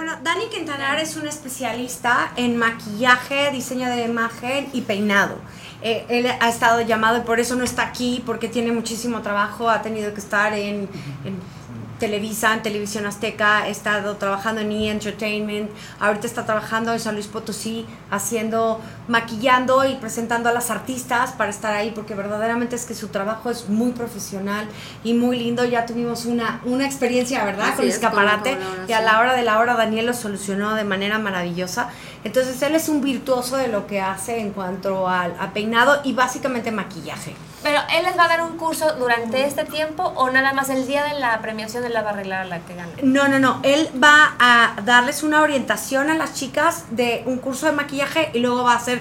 Bueno, 0.04 0.20
Dani 0.22 0.48
Quintanar 0.50 1.00
es 1.00 1.16
un 1.16 1.26
especialista 1.26 2.30
en 2.36 2.58
maquillaje, 2.58 3.50
diseño 3.52 3.88
de 3.88 4.04
imagen 4.04 4.68
y 4.74 4.82
peinado. 4.82 5.36
Eh, 5.80 6.04
él 6.10 6.26
ha 6.26 6.48
estado 6.50 6.82
llamado 6.82 7.16
y 7.16 7.20
por 7.22 7.40
eso 7.40 7.56
no 7.56 7.64
está 7.64 7.84
aquí, 7.84 8.22
porque 8.26 8.48
tiene 8.48 8.70
muchísimo 8.70 9.22
trabajo, 9.22 9.70
ha 9.70 9.80
tenido 9.80 10.12
que 10.12 10.20
estar 10.20 10.52
en, 10.52 10.90
en 11.24 11.40
Televisa, 11.98 12.52
en 12.54 12.62
Televisión 12.62 13.06
Azteca, 13.06 13.58
ha 13.58 13.68
estado 13.68 14.16
trabajando 14.16 14.60
en 14.60 14.72
E! 14.72 14.90
Entertainment, 14.90 15.70
ahorita 16.00 16.26
está 16.26 16.44
trabajando 16.44 16.92
en 16.92 17.00
San 17.00 17.14
Luis 17.14 17.26
Potosí, 17.26 17.86
haciendo, 18.10 18.80
maquillando 19.08 19.84
y 19.84 19.94
presentando 19.96 20.48
a 20.48 20.52
las 20.52 20.70
artistas 20.70 21.32
para 21.32 21.50
estar 21.50 21.74
ahí, 21.74 21.92
porque 21.94 22.14
verdaderamente 22.14 22.76
es 22.76 22.84
que 22.84 22.94
su 22.94 23.08
trabajo 23.08 23.50
es 23.50 23.68
muy 23.68 23.92
profesional 23.92 24.66
y 25.04 25.14
muy 25.14 25.38
lindo. 25.38 25.64
Ya 25.64 25.86
tuvimos 25.86 26.26
una, 26.26 26.60
una 26.64 26.84
experiencia, 26.84 27.44
¿verdad? 27.44 27.68
Así 27.68 27.76
con 27.76 27.88
es, 27.88 27.94
escaparate, 27.94 28.58
y 28.88 28.92
a 28.92 29.00
la 29.00 29.20
hora 29.20 29.34
de 29.34 29.42
la 29.42 29.58
hora 29.58 29.74
Daniel 29.74 30.06
lo 30.06 30.14
solucionó 30.14 30.74
de 30.74 30.84
manera 30.84 31.18
maravillosa. 31.18 31.90
Entonces 32.24 32.60
él 32.62 32.74
es 32.74 32.88
un 32.88 33.00
virtuoso 33.00 33.56
de 33.56 33.68
lo 33.68 33.86
que 33.86 34.00
hace 34.00 34.40
en 34.40 34.52
cuanto 34.52 35.08
al 35.08 35.34
a 35.38 35.52
peinado 35.52 36.00
y 36.04 36.12
básicamente 36.12 36.70
maquillaje. 36.70 37.34
Pero 37.64 37.80
él 37.96 38.04
les 38.04 38.16
va 38.16 38.26
a 38.26 38.28
dar 38.28 38.42
un 38.42 38.58
curso 38.58 38.94
durante 38.96 39.44
este 39.44 39.64
tiempo 39.64 40.02
o 40.04 40.30
nada 40.30 40.52
más 40.52 40.68
el 40.68 40.86
día 40.86 41.02
de 41.02 41.18
la 41.18 41.40
premiación 41.40 41.82
de 41.82 41.88
la 41.88 42.02
va 42.02 42.10
a 42.10 42.12
arreglar 42.12 42.42
a 42.42 42.44
la 42.44 42.60
que 42.60 42.74
gane. 42.74 42.92
No, 43.02 43.26
no, 43.26 43.38
no. 43.40 43.60
Él 43.62 43.88
va 44.00 44.34
a 44.38 44.76
darles 44.84 45.22
una 45.22 45.40
orientación 45.40 46.10
a 46.10 46.14
las 46.14 46.34
chicas 46.34 46.84
de 46.90 47.22
un 47.24 47.38
curso 47.38 47.64
de 47.64 47.72
maquillaje 47.72 48.30
y 48.34 48.40
luego 48.40 48.64
va 48.64 48.74
a 48.74 48.76
hacer 48.76 49.00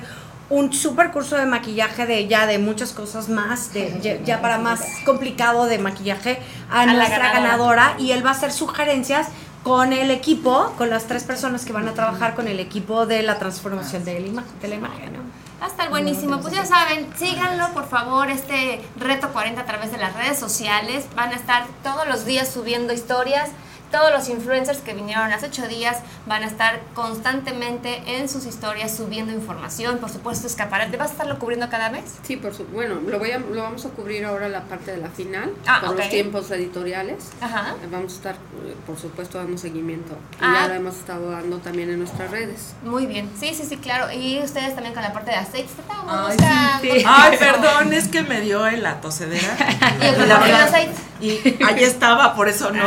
un 0.50 0.72
super 0.72 1.12
curso 1.12 1.36
de 1.36 1.46
maquillaje 1.46 2.06
de 2.06 2.28
ya 2.28 2.46
de 2.48 2.58
muchas 2.58 2.94
cosas 2.94 3.28
más, 3.28 3.74
de 3.74 4.00
ya, 4.02 4.22
ya 4.24 4.42
para 4.42 4.58
más 4.60 4.82
complicado 5.06 5.66
de 5.66 5.78
maquillaje 5.78 6.40
a, 6.72 6.82
A 6.82 6.86
la 6.86 7.10
ganadora. 7.10 7.34
ganadora. 7.34 7.96
y 8.00 8.12
él 8.12 8.26
va 8.26 8.30
a 8.30 8.34
hacer 8.34 8.54
sugerencias 8.54 9.28
con 9.64 9.92
el 9.94 10.10
equipo, 10.10 10.74
con 10.78 10.90
las 10.90 11.06
tres 11.06 11.24
personas 11.24 11.66
que 11.66 11.74
van 11.74 11.88
a 11.90 11.94
trabajar 11.94 12.34
con 12.34 12.48
el 12.48 12.60
equipo 12.60 13.06
de 13.06 13.24
la 13.24 13.40
transformación 13.40 14.06
de 14.06 14.20
la 14.20 14.28
imagen. 14.28 14.60
De 14.62 14.68
la 14.70 14.76
imagen 14.76 15.14
¿no? 15.14 15.43
Va 15.64 15.68
a 15.68 15.70
estar 15.70 15.90
buenísimo. 15.90 16.42
Pues 16.42 16.54
ya 16.54 16.66
saben, 16.66 17.08
síganlo 17.16 17.70
por 17.74 17.88
favor, 17.88 18.30
este 18.30 18.82
reto 18.98 19.30
40 19.32 19.62
a 19.62 19.66
través 19.66 19.94
de 19.94 19.98
las 19.98 20.14
redes 20.14 20.38
sociales. 20.38 21.06
Van 21.16 21.30
a 21.30 21.36
estar 21.36 21.66
todos 21.82 22.06
los 22.06 22.26
días 22.26 22.50
subiendo 22.50 22.92
historias. 22.92 23.50
Todos 23.94 24.12
los 24.12 24.28
influencers 24.28 24.80
que 24.80 24.94
vinieron 24.96 25.32
hace 25.32 25.46
ocho 25.46 25.68
días 25.68 25.98
van 26.26 26.42
a 26.42 26.48
estar 26.48 26.82
constantemente 26.96 28.02
en 28.18 28.28
sus 28.28 28.48
historias 28.48 28.98
subiendo 28.98 29.32
información. 29.32 30.00
Por 30.00 30.10
supuesto, 30.10 30.48
escaparate. 30.48 30.98
¿Vas 30.98 31.10
a 31.10 31.12
estarlo 31.12 31.38
cubriendo 31.38 31.70
cada 31.70 31.92
mes? 31.92 32.04
Sí, 32.24 32.36
por 32.36 32.56
su, 32.56 32.66
bueno, 32.66 32.96
lo, 33.06 33.20
voy 33.20 33.30
a, 33.30 33.38
lo 33.38 33.62
vamos 33.62 33.86
a 33.86 33.90
cubrir 33.90 34.26
ahora 34.26 34.50
la 34.50 34.62
parte 34.64 34.92
de 34.92 34.98
la 34.98 35.10
final, 35.10 35.54
Ah, 35.68 35.80
con 35.86 35.96
los 35.96 36.10
tiempos 36.10 36.50
editoriales. 36.50 37.30
Ajá. 37.40 37.76
Vamos 37.92 38.14
a 38.14 38.16
estar, 38.16 38.34
eh, 38.34 38.76
por 38.88 38.98
supuesto, 39.00 39.38
dando 39.38 39.60
seguimiento. 39.60 40.14
Y 40.34 40.44
Ah. 40.44 40.62
ya 40.64 40.68
lo 40.70 40.74
hemos 40.74 40.96
estado 40.96 41.30
dando 41.30 41.60
también 41.60 41.92
en 41.92 42.00
nuestras 42.00 42.32
redes. 42.32 42.74
Muy 42.84 43.06
bien. 43.06 43.30
Sí, 43.40 43.54
sí, 43.54 43.64
sí, 43.70 43.78
claro. 43.78 44.12
Y 44.12 44.40
ustedes 44.44 44.74
también 44.74 44.96
con 44.96 45.04
la 45.04 45.14
parte 45.14 45.30
de 45.30 45.38
aceites. 45.38 45.72
Ay, 46.08 46.38
sí. 46.82 47.04
Ay, 47.08 47.38
perdón, 47.38 47.94
es 47.94 48.08
que 48.08 48.24
me 48.24 48.42
dio 48.42 48.66
en 48.68 48.82
la 48.82 49.00
tosedera. 49.02 49.56
Y 50.02 50.06
el 50.06 50.28
la 50.28 50.40
del 50.40 50.52
verdad- 50.52 50.64
aceite. 50.64 50.94
Y 51.22 51.64
ahí 51.64 51.84
estaba, 51.84 52.36
por 52.36 52.50
eso 52.50 52.72
no. 52.72 52.84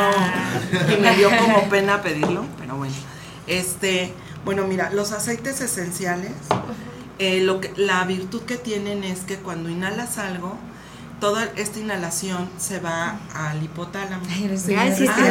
Me 1.01 1.17
dio 1.17 1.31
como 1.39 1.69
pena 1.69 2.03
pedirlo, 2.03 2.45
pero 2.59 2.77
bueno. 2.77 2.95
Este, 3.47 4.13
bueno, 4.45 4.67
mira, 4.67 4.91
los 4.93 5.13
aceites 5.13 5.61
esenciales 5.61 6.33
eh, 7.19 7.41
lo 7.41 7.61
que, 7.61 7.73
la 7.77 8.05
virtud 8.05 8.43
que 8.43 8.57
tienen 8.57 9.03
es 9.05 9.21
que 9.21 9.37
cuando 9.37 9.71
inhalas 9.71 10.19
algo, 10.19 10.57
toda 11.21 11.49
esta 11.57 11.79
inhalación 11.79 12.49
se 12.59 12.79
va 12.81 13.19
al 13.35 13.63
hipotálamo. 13.63 14.25
sí, 14.27 14.77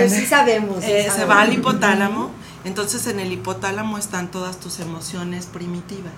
sí 0.09 0.25
sabemos, 0.25 0.83
sí 0.83 0.91
Eh, 0.91 1.03
se 1.03 1.09
sabemos. 1.09 1.29
va 1.29 1.41
al 1.41 1.53
hipotálamo, 1.53 2.31
entonces 2.63 3.05
en 3.07 3.19
el 3.19 3.31
hipotálamo 3.31 3.97
están 3.97 4.31
todas 4.31 4.59
tus 4.59 4.79
emociones 4.79 5.45
primitivas. 5.45 6.13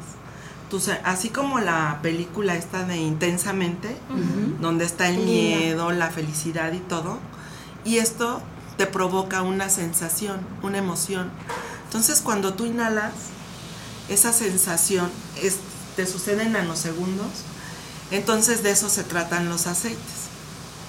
Tus- 0.70 0.90
así 1.04 1.30
como 1.30 1.60
la 1.60 2.00
película 2.02 2.56
esta 2.56 2.84
de 2.84 2.98
Intensamente, 2.98 3.96
donde 4.62 4.86
está 4.86 5.10
el 5.10 5.18
miedo, 5.18 5.92
la 5.92 6.10
felicidad 6.12 6.72
y 6.74 6.80
todo, 6.80 7.20
y 7.84 7.98
esto 7.98 8.42
te 8.78 8.86
provoca 8.86 9.42
una 9.42 9.70
sensación, 9.70 10.40
una 10.62 10.78
emoción. 10.78 11.32
Entonces 11.86 12.22
cuando 12.22 12.54
tú 12.54 12.66
inhalas, 12.66 13.14
esa 14.10 14.32
sensación 14.32 15.10
es, 15.42 15.58
te 15.96 16.06
sucede 16.06 16.44
en 16.44 16.54
nanosegundos, 16.54 17.28
entonces 18.12 18.64
de 18.64 18.72
eso 18.72 18.90
se 18.90 19.04
tratan 19.04 19.50
los 19.50 19.68
aceites, 19.68 20.28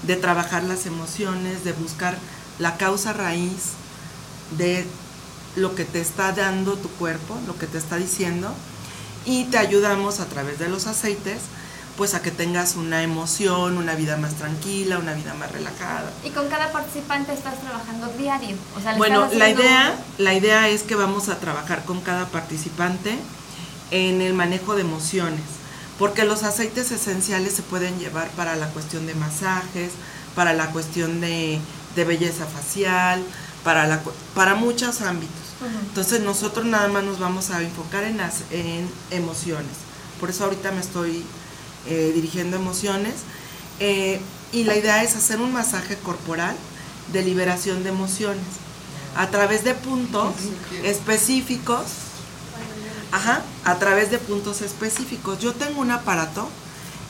de 0.03 0.16
trabajar 0.16 0.62
las 0.62 0.86
emociones, 0.86 1.64
de 1.64 1.72
buscar 1.72 2.16
la 2.59 2.76
causa 2.76 3.12
raíz 3.12 3.72
de 4.57 4.86
lo 5.57 5.74
que 5.74 5.84
te 5.84 6.01
está 6.01 6.32
dando 6.32 6.76
tu 6.76 6.89
cuerpo, 6.91 7.36
lo 7.47 7.59
que 7.59 7.66
te 7.66 7.78
está 7.78 7.97
diciendo, 7.97 8.53
y 9.24 9.45
te 9.45 9.59
ayudamos 9.59 10.20
a 10.20 10.26
través 10.26 10.59
de 10.59 10.68
los 10.68 10.86
aceites, 10.86 11.41
pues 11.99 12.15
a 12.15 12.23
que 12.23 12.31
tengas 12.31 12.77
una 12.77 13.03
emoción, 13.03 13.77
una 13.77 13.97
vida 13.97 14.17
más 14.17 14.35
tranquila, 14.35 14.99
una 14.99 15.15
vida 15.15 15.35
más 15.35 15.51
relajada. 15.51 16.09
Y 16.25 16.31
con 16.31 16.49
cada 16.49 16.71
participante 16.71 17.33
estás 17.35 17.61
trabajando 17.61 18.07
diario. 18.17 18.57
O 18.77 18.81
sea, 18.81 18.93
le 18.93 18.99
Bueno, 18.99 19.29
la 19.35 19.51
idea, 19.51 19.99
la 20.17 20.33
idea 20.33 20.69
es 20.69 20.85
que 20.85 20.95
vamos 20.95 21.29
a 21.29 21.41
trabajar 21.41 21.85
con 21.85 22.01
cada 22.01 22.27
participante 22.27 23.19
en 23.91 24.23
el 24.23 24.33
manejo 24.33 24.77
de 24.77 24.83
emociones, 24.83 25.43
porque 25.99 26.25
los 26.25 26.45
aceites 26.45 26.93
esenciales 26.93 27.55
se 27.55 27.63
pueden 27.63 27.99
llevar 27.99 28.29
para 28.31 28.55
la 28.55 28.69
cuestión 28.69 29.05
de 29.09 29.17
masajes, 29.17 29.91
para 30.37 30.53
la 30.53 30.71
cuestión 30.71 31.21
de, 31.21 31.59
de 31.97 32.05
belleza 32.05 32.47
facial, 32.47 33.25
para, 33.65 33.89
la, 33.89 34.01
para 34.37 34.55
muchos 34.55 35.01
ámbitos. 35.01 35.35
Entonces 35.89 36.21
nosotros 36.21 36.65
nada 36.65 36.87
más 36.87 37.03
nos 37.03 37.19
vamos 37.19 37.51
a 37.51 37.61
enfocar 37.61 38.05
en, 38.05 38.19
las, 38.19 38.43
en 38.53 38.89
emociones. 39.11 39.73
Por 40.21 40.31
eso 40.31 40.45
ahorita 40.45 40.71
me 40.71 40.81
estoy 40.81 41.25
eh, 41.87 42.12
dirigiendo 42.14 42.57
emociones. 42.57 43.14
Eh, 43.81 44.20
y 44.53 44.64
la 44.64 44.76
idea 44.76 45.03
es 45.03 45.14
hacer 45.14 45.41
un 45.41 45.53
masaje 45.53 45.97
corporal 45.97 46.57
de 47.12 47.22
liberación 47.22 47.83
de 47.83 47.91
emociones 47.91 48.45
a 49.16 49.29
través 49.29 49.64
de 49.64 49.74
puntos 49.74 50.35
específicos. 50.85 51.87
Ajá, 53.11 53.43
a 53.64 53.76
través 53.76 54.11
de 54.11 54.18
puntos 54.18 54.61
específicos. 54.61 55.39
Yo 55.39 55.55
tengo 55.55 55.81
un 55.81 55.91
aparato 55.91 56.49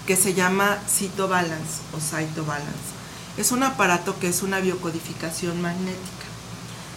que 0.06 0.16
se 0.16 0.32
llama 0.32 0.78
Cito 0.88 1.28
Balance 1.28 1.80
o 1.92 1.98
Cyto 2.00 2.44
Balance. 2.44 2.96
Es 3.36 3.52
un 3.52 3.62
aparato 3.62 4.18
que 4.18 4.28
es 4.28 4.42
una 4.42 4.60
biocodificación 4.60 5.60
magnética. 5.60 6.26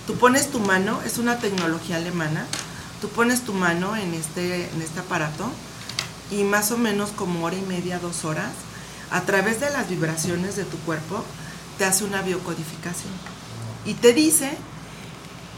Tú 0.07 0.15
pones 0.15 0.49
tu 0.49 0.59
mano, 0.59 1.01
es 1.05 1.17
una 1.17 1.39
tecnología 1.39 1.97
alemana, 1.97 2.45
tú 3.01 3.09
pones 3.09 3.41
tu 3.41 3.53
mano 3.53 3.95
en 3.95 4.13
este, 4.13 4.69
en 4.69 4.81
este 4.81 4.99
aparato 4.99 5.51
y 6.31 6.43
más 6.43 6.71
o 6.71 6.77
menos 6.77 7.11
como 7.11 7.45
hora 7.45 7.57
y 7.57 7.61
media, 7.61 7.99
dos 7.99 8.25
horas, 8.25 8.51
a 9.11 9.21
través 9.21 9.59
de 9.59 9.69
las 9.69 9.89
vibraciones 9.89 10.55
de 10.55 10.63
tu 10.63 10.77
cuerpo, 10.79 11.23
te 11.77 11.85
hace 11.85 12.05
una 12.05 12.21
biocodificación. 12.21 13.11
Y 13.85 13.95
te 13.95 14.13
dice, 14.13 14.51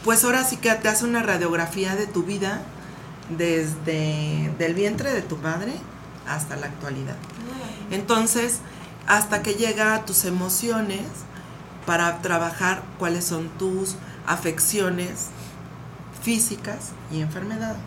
pues 0.04 0.24
ahora 0.24 0.44
sí 0.44 0.56
que 0.56 0.72
te 0.74 0.88
hace 0.88 1.04
una 1.04 1.22
radiografía 1.22 1.94
de 1.94 2.06
tu 2.06 2.24
vida 2.24 2.62
desde 3.36 4.52
del 4.58 4.74
vientre 4.74 5.12
de 5.12 5.22
tu 5.22 5.36
madre 5.36 5.72
hasta 6.28 6.56
la 6.56 6.66
actualidad. 6.66 7.16
Entonces, 7.90 8.58
hasta 9.06 9.42
que 9.42 9.54
llega 9.54 9.94
a 9.94 10.04
tus 10.04 10.24
emociones 10.24 11.02
para 11.86 12.20
trabajar 12.22 12.82
cuáles 12.98 13.24
son 13.24 13.48
tus 13.58 13.96
afecciones 14.26 15.28
físicas 16.22 16.90
y 17.12 17.20
enfermedades. 17.20 17.78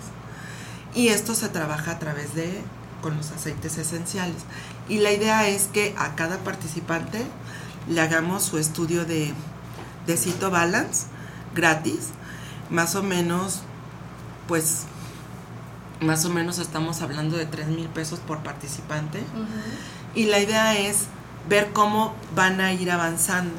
Y 0.93 1.09
esto 1.09 1.35
se 1.35 1.49
trabaja 1.49 1.91
a 1.91 1.99
través 1.99 2.33
de 2.35 2.61
con 3.01 3.17
los 3.17 3.31
aceites 3.31 3.77
esenciales. 3.77 4.43
Y 4.89 4.99
la 4.99 5.11
idea 5.11 5.47
es 5.47 5.67
que 5.67 5.95
a 5.97 6.15
cada 6.15 6.37
participante 6.39 7.25
le 7.89 8.01
hagamos 8.01 8.43
su 8.43 8.57
estudio 8.57 9.05
de, 9.05 9.33
de 10.05 10.17
Cito 10.17 10.49
Balance 10.51 11.07
gratis, 11.55 12.09
más 12.69 12.95
o 12.95 13.03
menos, 13.03 13.61
pues, 14.47 14.85
más 16.01 16.25
o 16.25 16.29
menos 16.29 16.59
estamos 16.59 17.01
hablando 17.01 17.37
de 17.37 17.45
3 17.45 17.67
mil 17.67 17.87
pesos 17.87 18.19
por 18.19 18.39
participante. 18.39 19.23
Y 20.15 20.25
la 20.25 20.39
idea 20.39 20.77
es 20.77 21.05
ver 21.49 21.71
cómo 21.73 22.13
van 22.35 22.61
a 22.61 22.73
ir 22.73 22.91
avanzando. 22.91 23.55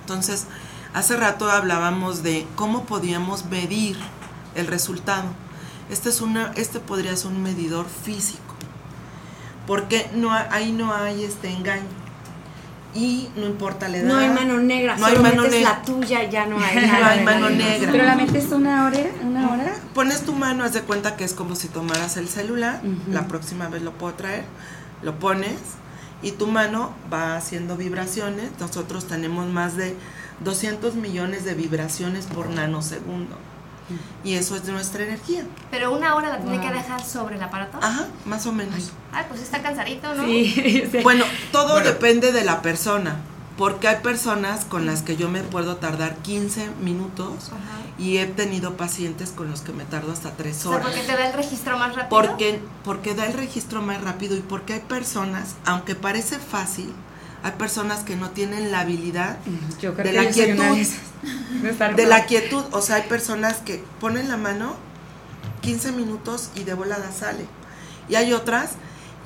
Entonces, 0.00 0.46
hace 0.94 1.16
rato 1.16 1.50
hablábamos 1.50 2.22
de 2.22 2.46
cómo 2.56 2.84
podíamos 2.84 3.44
medir 3.46 3.96
el 4.54 4.66
resultado. 4.66 5.28
Este, 5.90 6.08
es 6.08 6.20
una, 6.20 6.52
este 6.56 6.80
podría 6.80 7.16
ser 7.16 7.32
un 7.32 7.42
medidor 7.42 7.86
físico, 7.88 8.49
porque 9.70 10.10
no, 10.14 10.32
ahí 10.32 10.72
no 10.72 10.92
hay 10.92 11.22
este 11.22 11.48
engaño. 11.48 11.86
Y 12.92 13.28
no 13.36 13.46
importa 13.46 13.86
la 13.86 13.98
edad. 13.98 14.08
No 14.08 14.16
hay 14.16 14.28
mano 14.30 14.58
negra, 14.58 14.96
No 14.96 15.06
hay 15.06 15.14
solo 15.14 15.28
mano 15.28 15.42
negra. 15.44 15.60
la 15.60 15.82
tuya 15.82 16.24
y 16.24 16.28
ya 16.28 16.46
no 16.46 16.58
hay 16.60 16.88
No 16.88 17.06
hay 17.06 17.24
mano 17.24 17.50
negra. 17.50 17.92
Pero 17.92 18.02
la 18.02 18.16
metes 18.16 18.50
una 18.50 18.86
hora, 18.86 18.98
una 19.22 19.48
hora. 19.48 19.76
Pones 19.94 20.22
tu 20.22 20.32
mano, 20.32 20.64
haz 20.64 20.72
de 20.72 20.80
cuenta 20.80 21.14
que 21.14 21.22
es 21.22 21.34
como 21.34 21.54
si 21.54 21.68
tomaras 21.68 22.16
el 22.16 22.28
celular, 22.28 22.80
la 23.12 23.28
próxima 23.28 23.68
vez 23.68 23.82
lo 23.82 23.92
puedo 23.92 24.14
traer, 24.14 24.42
lo 25.04 25.20
pones 25.20 25.54
y 26.20 26.32
tu 26.32 26.48
mano 26.48 26.92
va 27.12 27.36
haciendo 27.36 27.76
vibraciones. 27.76 28.50
Nosotros 28.58 29.06
tenemos 29.06 29.46
más 29.46 29.76
de 29.76 29.94
200 30.40 30.96
millones 30.96 31.44
de 31.44 31.54
vibraciones 31.54 32.26
por 32.26 32.50
nanosegundo. 32.50 33.36
Y 34.24 34.34
eso 34.34 34.56
es 34.56 34.64
de 34.66 34.72
nuestra 34.72 35.04
energía. 35.04 35.44
Pero 35.70 35.92
una 35.92 36.14
hora 36.14 36.28
la 36.30 36.38
tiene 36.38 36.58
Wow. 36.58 36.68
que 36.68 36.74
dejar 36.74 37.04
sobre 37.04 37.36
el 37.36 37.42
aparato. 37.42 37.78
Ajá, 37.82 38.06
más 38.24 38.46
o 38.46 38.52
menos. 38.52 38.92
Ay, 39.12 39.24
pues 39.28 39.40
está 39.42 39.62
cansadito, 39.62 40.14
¿no? 40.14 40.24
Bueno, 41.02 41.24
todo 41.52 41.80
depende 41.80 42.32
de 42.32 42.44
la 42.44 42.62
persona, 42.62 43.16
porque 43.56 43.88
hay 43.88 43.96
personas 44.02 44.64
con 44.64 44.86
las 44.86 45.02
que 45.02 45.16
yo 45.16 45.28
me 45.28 45.42
puedo 45.42 45.76
tardar 45.76 46.16
15 46.18 46.70
minutos 46.82 47.50
y 47.98 48.16
he 48.18 48.26
tenido 48.26 48.76
pacientes 48.78 49.30
con 49.30 49.50
los 49.50 49.60
que 49.60 49.72
me 49.72 49.84
tardo 49.84 50.12
hasta 50.12 50.30
3 50.32 50.56
O 50.56 50.60
sea, 50.60 50.70
horas. 50.70 50.86
porque 50.86 51.02
te 51.02 51.12
da 51.12 51.26
el 51.28 51.34
registro 51.34 51.76
más 51.78 51.94
rápido. 51.94 52.08
Porque, 52.08 52.60
porque 52.84 53.14
da 53.14 53.26
el 53.26 53.34
registro 53.34 53.82
más 53.82 54.00
rápido 54.02 54.36
y 54.36 54.40
porque 54.40 54.72
hay 54.74 54.80
personas, 54.80 55.56
aunque 55.66 55.94
parece 55.94 56.38
fácil, 56.38 56.90
hay 57.42 57.52
personas 57.52 58.00
que 58.00 58.16
no 58.16 58.30
tienen 58.30 58.70
la 58.70 58.80
habilidad 58.80 59.38
Yo 59.80 59.94
creo 59.94 60.04
de 60.04 60.10
que 60.10 60.16
la 60.16 60.30
yo 60.30 60.32
quietud. 60.32 60.88
De 61.62 61.70
estar 61.70 61.96
De 61.96 62.06
la 62.06 62.26
quietud, 62.26 62.64
o 62.72 62.82
sea, 62.82 62.96
hay 62.96 63.02
personas 63.02 63.58
que 63.58 63.82
ponen 64.00 64.28
la 64.28 64.36
mano 64.36 64.76
15 65.62 65.92
minutos 65.92 66.50
y 66.54 66.64
de 66.64 66.74
volada 66.74 67.12
sale. 67.12 67.44
Y 68.08 68.14
hay 68.16 68.32
otras, 68.32 68.72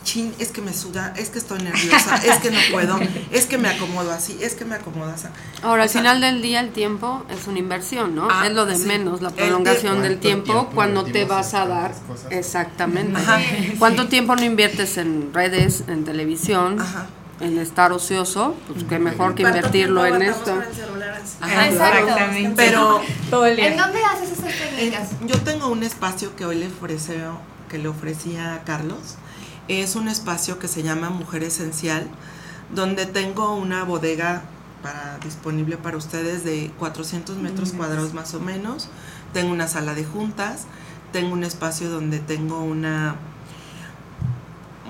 chin, 0.02 0.34
es 0.38 0.50
que 0.50 0.60
me 0.60 0.72
suda, 0.74 1.14
es 1.16 1.30
que 1.30 1.38
estoy 1.38 1.62
nerviosa, 1.62 2.16
es 2.24 2.38
que 2.38 2.50
no 2.50 2.58
puedo, 2.70 2.98
es 3.32 3.46
que 3.46 3.58
me 3.58 3.68
acomodo 3.68 4.12
así, 4.12 4.36
es 4.40 4.54
que 4.54 4.64
me 4.64 4.74
acomodo 4.74 5.10
así. 5.10 5.26
Ahora, 5.62 5.84
al 5.84 5.88
O 5.88 5.92
sea, 5.92 6.02
final 6.02 6.20
del 6.20 6.42
día 6.42 6.60
el 6.60 6.70
tiempo 6.72 7.24
es 7.30 7.46
una 7.46 7.58
inversión, 7.58 8.14
¿no? 8.14 8.28
Ah, 8.30 8.46
es 8.46 8.52
lo 8.52 8.66
de 8.66 8.76
sí. 8.76 8.84
menos, 8.86 9.22
la 9.22 9.30
prolongación 9.30 10.02
del 10.02 10.18
¿Cuánto 10.18 10.20
tiempo 10.20 10.52
tiempo 10.52 10.70
cuando 10.74 11.04
te 11.04 11.24
vas 11.24 11.54
a 11.54 11.66
dar. 11.66 11.94
Exactamente. 12.30 13.18
Ajá. 13.18 13.40
¿Cuánto 13.78 14.08
tiempo 14.08 14.36
no 14.36 14.44
inviertes 14.44 14.98
en 14.98 15.32
redes, 15.32 15.84
en 15.88 16.04
televisión, 16.04 16.78
en 17.40 17.58
estar 17.58 17.92
ocioso? 17.92 18.54
Pues 18.68 18.84
qué 18.84 18.98
mejor 18.98 19.34
que 19.34 19.42
¿Cuánto 19.42 19.58
invertirlo 19.58 20.06
en 20.06 20.22
esto. 20.22 20.54
con 20.54 20.62
el 20.62 20.74
celular 20.74 21.10
así? 21.10 21.36
Ajá, 21.40 21.68
Exacto. 21.68 22.14
Pero 22.56 23.00
todo 23.30 23.46
el 23.46 23.58
¿En 23.58 23.76
dónde 23.76 23.98
haces 24.04 24.32
esas 24.38 24.52
técnicas? 24.54 25.10
yo 25.26 25.38
tengo 25.40 25.68
un 25.68 25.82
espacio 25.82 26.34
que 26.36 26.44
hoy 26.46 26.56
le 26.56 26.68
ofrece, 26.68 27.18
que 27.68 27.78
le 27.78 27.88
ofrecí 27.88 28.36
a 28.36 28.62
Carlos. 28.64 29.16
Es 29.68 29.96
un 29.96 30.08
espacio 30.08 30.58
que 30.58 30.68
se 30.68 30.82
llama 30.82 31.10
Mujer 31.10 31.42
Esencial, 31.42 32.06
donde 32.74 33.06
tengo 33.06 33.54
una 33.54 33.82
bodega 33.84 34.42
para, 34.82 35.18
disponible 35.24 35.76
para 35.78 35.96
ustedes 35.96 36.44
de 36.44 36.70
400 36.78 37.36
metros 37.38 37.72
Mm. 37.72 37.76
cuadrados 37.78 38.12
más 38.14 38.34
o 38.34 38.40
menos. 38.40 38.88
Tengo 39.32 39.50
una 39.52 39.66
sala 39.66 39.94
de 39.94 40.04
juntas, 40.04 40.64
tengo 41.12 41.32
un 41.32 41.42
espacio 41.44 41.90
donde 41.90 42.18
tengo 42.18 42.60
una, 42.60 43.16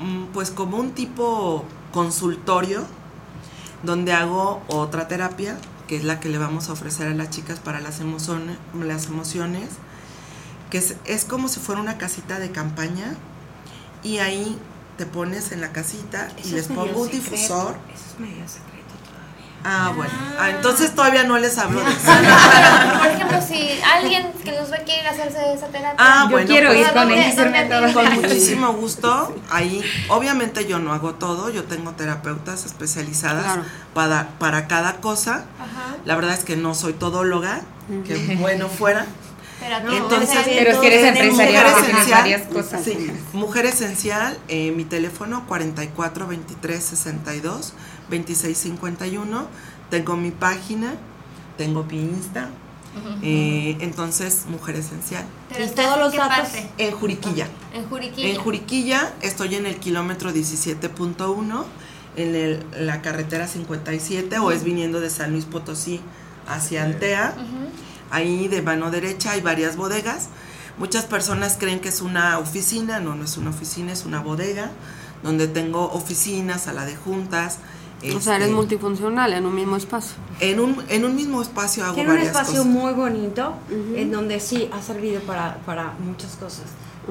mm, 0.02 0.24
pues 0.32 0.50
como 0.50 0.76
un 0.78 0.90
tipo 0.92 1.64
consultorio, 1.94 2.84
donde 3.84 4.12
hago 4.12 4.60
otra 4.66 5.06
terapia, 5.06 5.56
que 5.86 5.96
es 5.96 6.02
la 6.02 6.18
que 6.18 6.28
le 6.28 6.38
vamos 6.38 6.68
a 6.68 6.72
ofrecer 6.72 7.06
a 7.06 7.14
las 7.14 7.30
chicas 7.30 7.60
para 7.60 7.80
las 7.80 8.00
emociones, 8.00 8.58
las 8.74 9.06
emociones 9.06 9.68
que 10.70 10.78
es, 10.78 10.96
es 11.04 11.24
como 11.24 11.46
si 11.46 11.60
fuera 11.60 11.80
una 11.80 11.96
casita 11.96 12.40
de 12.40 12.50
campaña 12.50 13.14
y 14.02 14.18
ahí 14.18 14.58
te 14.98 15.06
pones 15.06 15.52
en 15.52 15.60
la 15.60 15.70
casita 15.70 16.32
y 16.38 16.48
Eso 16.48 16.56
les 16.56 16.66
pongo 16.66 16.82
un 16.82 17.08
secreto, 17.08 17.30
difusor. 17.30 17.76
Eso 17.94 18.04
es 18.12 18.20
medio 18.20 18.48
secreto. 18.48 18.73
Ah, 19.64 19.92
bueno. 19.96 20.12
Ah, 20.38 20.50
entonces 20.50 20.94
todavía 20.94 21.24
no 21.24 21.38
les 21.38 21.56
hablo 21.56 21.80
de 21.80 21.90
eso. 21.90 22.00
Por 22.98 23.06
ejemplo, 23.06 23.40
si 23.40 23.70
alguien 23.82 24.30
que 24.44 24.52
nos 24.52 24.70
ve 24.70 24.82
quiere 24.84 25.08
hacerse 25.08 25.54
esa 25.54 25.68
terapia. 25.68 25.94
Ah, 25.98 26.26
bueno. 26.30 26.46
quiero 26.46 26.68
pues, 26.68 26.80
ir 26.80 27.92
con 27.94 28.14
muchísimo 28.14 28.72
gusto. 28.74 29.34
Ahí, 29.50 29.82
obviamente 30.08 30.66
yo 30.66 30.78
no 30.78 30.92
hago 30.92 31.14
todo, 31.14 31.48
yo 31.50 31.64
tengo 31.64 31.92
terapeutas 31.92 32.66
especializadas 32.66 33.44
Claro. 33.44 33.62
para, 33.94 34.28
para 34.38 34.66
cada 34.68 34.96
cosa. 34.96 35.44
Ajá. 35.58 35.96
La 36.04 36.14
verdad 36.14 36.34
es 36.34 36.44
que 36.44 36.56
no 36.56 36.74
soy 36.74 36.92
todóloga, 36.92 37.62
que 38.06 38.36
bueno 38.38 38.68
fuera. 38.68 39.06
Pero 39.60 39.80
No, 39.80 39.96
Entonces, 39.96 40.40
Pero 40.44 40.78
si 40.80 40.86
eres 40.88 41.04
empresaria, 41.04 41.62
Mujer 41.62 41.84
esencial. 41.88 42.20
varias 42.20 42.42
cosas. 42.48 42.84
Sí, 42.84 43.10
Mujer 43.32 43.64
Esencial, 43.66 44.36
eh, 44.48 44.72
mi 44.72 44.84
teléfono 44.84 45.46
44 45.46 46.26
23 46.26 46.84
62 46.84 47.72
26 48.10 48.56
51. 48.56 49.46
Tengo 49.90 50.16
mi 50.16 50.30
página, 50.30 50.94
tengo 51.56 51.84
mi 51.84 51.98
Insta. 52.00 52.48
eh, 53.22 53.76
entonces, 53.80 54.44
Mujer 54.48 54.76
Esencial. 54.76 55.24
Pero 55.48 55.64
Y 55.64 55.68
todos 55.70 55.98
los 55.98 56.12
datos. 56.14 56.38
parte? 56.50 56.70
En 56.78 56.92
Juriquilla. 56.92 57.48
En 57.72 57.88
Juriquilla. 57.88 58.28
En 58.28 58.36
Juriquilla 58.36 59.12
estoy 59.20 59.56
en 59.56 59.66
el 59.66 59.76
kilómetro 59.78 60.32
17.1, 60.32 61.64
en 62.16 62.34
el- 62.36 62.64
la 62.86 63.02
carretera 63.02 63.48
57, 63.48 64.38
o 64.38 64.52
es 64.52 64.62
viniendo 64.62 65.00
de 65.00 65.10
San 65.10 65.32
Luis 65.32 65.44
Potosí 65.44 66.00
hacia 66.46 66.84
Antea. 66.84 67.34
Ahí 68.10 68.46
de 68.46 68.62
mano 68.62 68.90
derecha 68.92 69.32
hay 69.32 69.40
varias 69.40 69.76
bodegas. 69.76 70.28
Muchas 70.78 71.04
personas 71.04 71.56
creen 71.58 71.80
que 71.80 71.88
es 71.88 72.00
una 72.00 72.38
oficina, 72.38 73.00
no, 73.00 73.14
no 73.16 73.24
es 73.24 73.36
una 73.36 73.50
oficina, 73.50 73.92
es 73.92 74.04
una 74.04 74.20
bodega, 74.20 74.70
donde 75.24 75.48
tengo 75.48 75.90
oficinas, 75.92 76.62
sala 76.62 76.84
de 76.84 76.94
juntas. 76.94 77.58
O 78.12 78.20
sea, 78.20 78.36
eres 78.36 78.46
este, 78.48 78.56
multifuncional 78.56 79.32
en 79.32 79.46
un 79.46 79.54
mismo 79.54 79.76
espacio. 79.76 80.14
en 80.40 80.60
un, 80.60 80.84
en 80.88 81.04
un 81.04 81.14
mismo 81.16 81.40
espacio 81.40 81.84
hago 81.84 81.94
Tiene 81.94 82.10
un 82.10 82.16
varias 82.16 82.32
espacio 82.36 82.58
cosas. 82.60 82.66
muy 82.72 82.92
bonito 82.92 83.54
en 83.96 84.10
donde 84.10 84.40
sí 84.40 84.68
ha 84.72 84.82
servido 84.82 85.20
para, 85.22 85.56
para 85.64 85.92
muchas 86.04 86.32
cosas. 86.36 86.64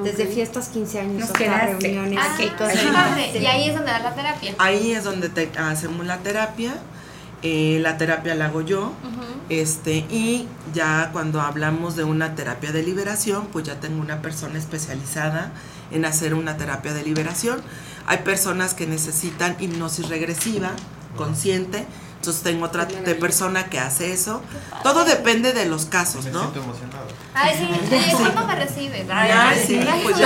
Desde 0.03 0.23
Ok. 0.25 0.29
fiestas, 0.31 0.69
15 0.69 0.99
años, 1.01 1.13
Nos 1.19 1.23
hasta 1.29 1.37
quedaste. 1.39 1.87
reuniones. 1.87 2.19
Ah, 2.21 2.33
así. 2.33 2.49
padre. 2.57 3.39
Y 3.39 3.45
ahí 3.45 3.69
es 3.69 3.75
donde 3.75 3.91
das 3.91 4.03
la 4.03 4.15
terapia. 4.15 4.55
Ahí 4.57 4.91
es 4.91 5.03
donde 5.03 5.29
te- 5.29 5.51
hacemos 5.57 6.05
la 6.05 6.17
terapia. 6.19 6.73
eh, 7.45 7.79
la 7.81 7.97
terapia 7.97 8.35
la 8.35 8.45
hago 8.45 8.61
yo. 8.61 8.93
Este, 9.49 9.97
y 10.09 10.47
ya 10.73 11.09
cuando 11.11 11.41
hablamos 11.41 11.95
de 11.97 12.05
una 12.05 12.35
terapia 12.35 12.71
de 12.71 12.81
liberación, 12.83 13.47
pues 13.51 13.65
ya 13.65 13.79
tengo 13.81 14.01
una 14.01 14.21
persona 14.21 14.57
especializada 14.57 15.51
en 15.91 16.05
hacer 16.05 16.33
una 16.35 16.55
terapia 16.57 16.93
de 16.93 17.03
liberación. 17.03 17.61
Hay 18.05 18.19
personas 18.19 18.73
que 18.73 18.85
necesitan 18.87 19.55
hipnosis 19.59 20.09
regresiva, 20.09 20.71
consciente. 21.17 21.85
Entonces 22.23 22.43
tengo 22.43 22.65
otra 22.65 22.85
de 22.85 23.15
persona 23.15 23.65
que 23.65 23.79
hace 23.79 24.13
eso. 24.13 24.41
Todo 24.81 25.03
depende 25.03 25.51
de 25.51 25.65
los 25.65 25.85
casos, 25.87 26.23
Me 26.23 26.31
¿no? 26.31 26.39
siento 26.39 26.61
emocionado. 26.61 27.07
Ay, 27.33 27.53
sí. 27.57 28.15
¿cuándo 28.17 28.47
me 28.47 28.55
recibe? 28.55 29.05
Ay, 29.11 29.61
sí, 29.67 29.81
pues 30.03 30.17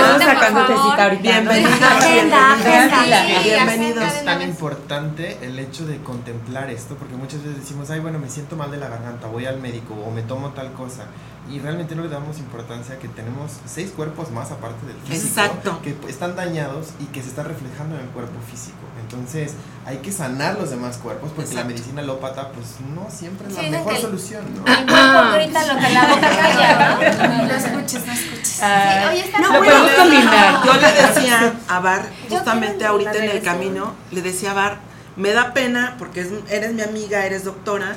Bienvenidos. 3.42 4.04
Es 4.04 4.24
tan 4.24 4.42
importante 4.42 5.38
el 5.42 5.58
hecho 5.58 5.86
de 5.86 5.98
contemplar 5.98 6.70
esto, 6.70 6.94
porque 6.94 7.16
muchas 7.16 7.42
veces 7.42 7.60
decimos, 7.62 7.90
ay, 7.90 7.98
bueno, 7.98 8.20
me 8.20 8.30
siento 8.30 8.54
mal 8.54 8.70
de 8.70 8.76
la 8.76 8.88
garganta, 8.88 9.26
voy 9.26 9.46
al 9.46 9.58
médico 9.58 9.94
o 9.94 10.12
me 10.12 10.22
tomo 10.22 10.50
tal 10.50 10.72
cosa. 10.74 11.06
Y 11.50 11.60
realmente 11.60 11.94
no 11.94 12.02
le 12.02 12.08
damos 12.10 12.38
importancia 12.38 12.96
a 12.96 12.98
que 12.98 13.08
tenemos 13.08 13.52
seis 13.66 13.90
cuerpos 13.96 14.30
más 14.30 14.50
aparte 14.50 14.84
del 14.86 14.96
físico 14.96 15.28
Exacto. 15.40 15.80
que 15.82 15.96
están 16.06 16.36
dañados 16.36 16.88
y 17.00 17.04
que 17.06 17.22
se 17.22 17.28
están 17.28 17.46
reflejando 17.46 17.94
en 17.96 18.02
el 18.02 18.08
cuerpo 18.08 18.38
físico. 18.50 18.76
Entonces 19.00 19.54
hay 19.86 19.96
que 19.98 20.12
sanar 20.12 20.58
los 20.58 20.68
demás 20.68 20.98
cuerpos 20.98 21.30
porque 21.34 21.54
la 21.54 21.60
Exacto. 21.62 21.68
medicina 21.74 22.02
alópata 22.02 22.52
pues 22.52 22.66
no 22.94 23.08
siempre 23.10 23.48
es 23.48 23.54
Sí, 23.54 23.62
la 23.62 23.78
mejor 23.78 23.94
que- 23.94 24.00
solución, 24.02 24.42
¿no? 24.54 24.66
El 24.70 24.86
cuerpo 24.86 25.32
grita 25.36 25.72
lo 25.74 25.80
que 25.80 25.88
la 25.94 26.06
boca 26.06 26.20
calla, 26.36 27.28
¿no? 27.38 27.44
No 27.46 27.54
escuches, 27.54 28.06
no 28.06 28.12
escuches. 28.12 28.60
Ah, 28.62 29.10
Sí, 29.12 29.18
está 29.20 29.40
lo 29.40 29.48
podemos 29.48 29.90
combinar. 29.92 30.64
Yo 30.66 30.74
le 30.74 30.92
decía 31.14 31.54
a 31.68 31.80
Bar, 31.80 32.02
justamente 32.28 32.84
ahorita 32.84 33.12
la 33.14 33.24
en 33.24 33.30
el 33.30 33.42
camino, 33.42 33.94
le 34.10 34.20
decía 34.20 34.50
a 34.50 34.54
Bar, 34.54 34.78
me 35.16 35.32
da 35.32 35.54
pena 35.54 35.96
porque 35.98 36.20
es- 36.20 36.28
eres 36.50 36.74
mi 36.74 36.82
amiga, 36.82 37.24
eres 37.24 37.44
doctora, 37.44 37.96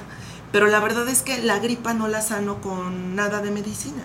pero 0.52 0.68
la 0.68 0.80
verdad 0.80 1.08
es 1.10 1.22
que 1.22 1.42
la 1.42 1.60
gripa 1.60 1.94
no 1.94 2.08
la 2.08 2.22
sano 2.22 2.62
con 2.62 3.16
nada 3.16 3.42
de 3.42 3.52
medicina. 3.52 4.04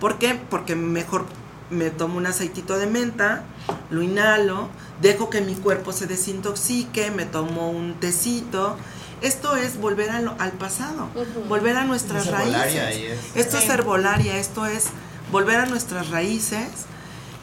¿Por 0.00 0.18
qué? 0.18 0.34
Porque 0.50 0.74
mejor 0.76 1.24
me 1.70 1.90
tomo 1.90 2.18
un 2.18 2.26
aceitito 2.26 2.78
de 2.78 2.86
menta, 2.86 3.44
lo 3.90 4.02
inhalo, 4.02 4.68
dejo 5.00 5.30
que 5.30 5.40
mi 5.40 5.54
cuerpo 5.54 5.92
se 5.92 6.06
desintoxique, 6.06 7.10
me 7.10 7.24
tomo 7.24 7.70
un 7.70 7.94
tecito. 7.94 8.76
Esto 9.22 9.54
es 9.56 9.78
volver 9.80 10.10
a 10.10 10.20
lo- 10.20 10.34
al 10.40 10.50
pasado, 10.52 11.08
volver 11.48 11.76
a 11.76 11.84
nuestras 11.84 12.26
Es 12.26 12.32
raíces. 12.32 13.20
Esto 13.36 13.58
Sí. 13.58 13.64
es 13.64 13.70
herbolaria, 13.70 14.36
esto 14.36 14.66
es 14.66 14.86
volver 15.30 15.56
a 15.60 15.66
nuestras 15.66 16.10
raíces 16.10 16.66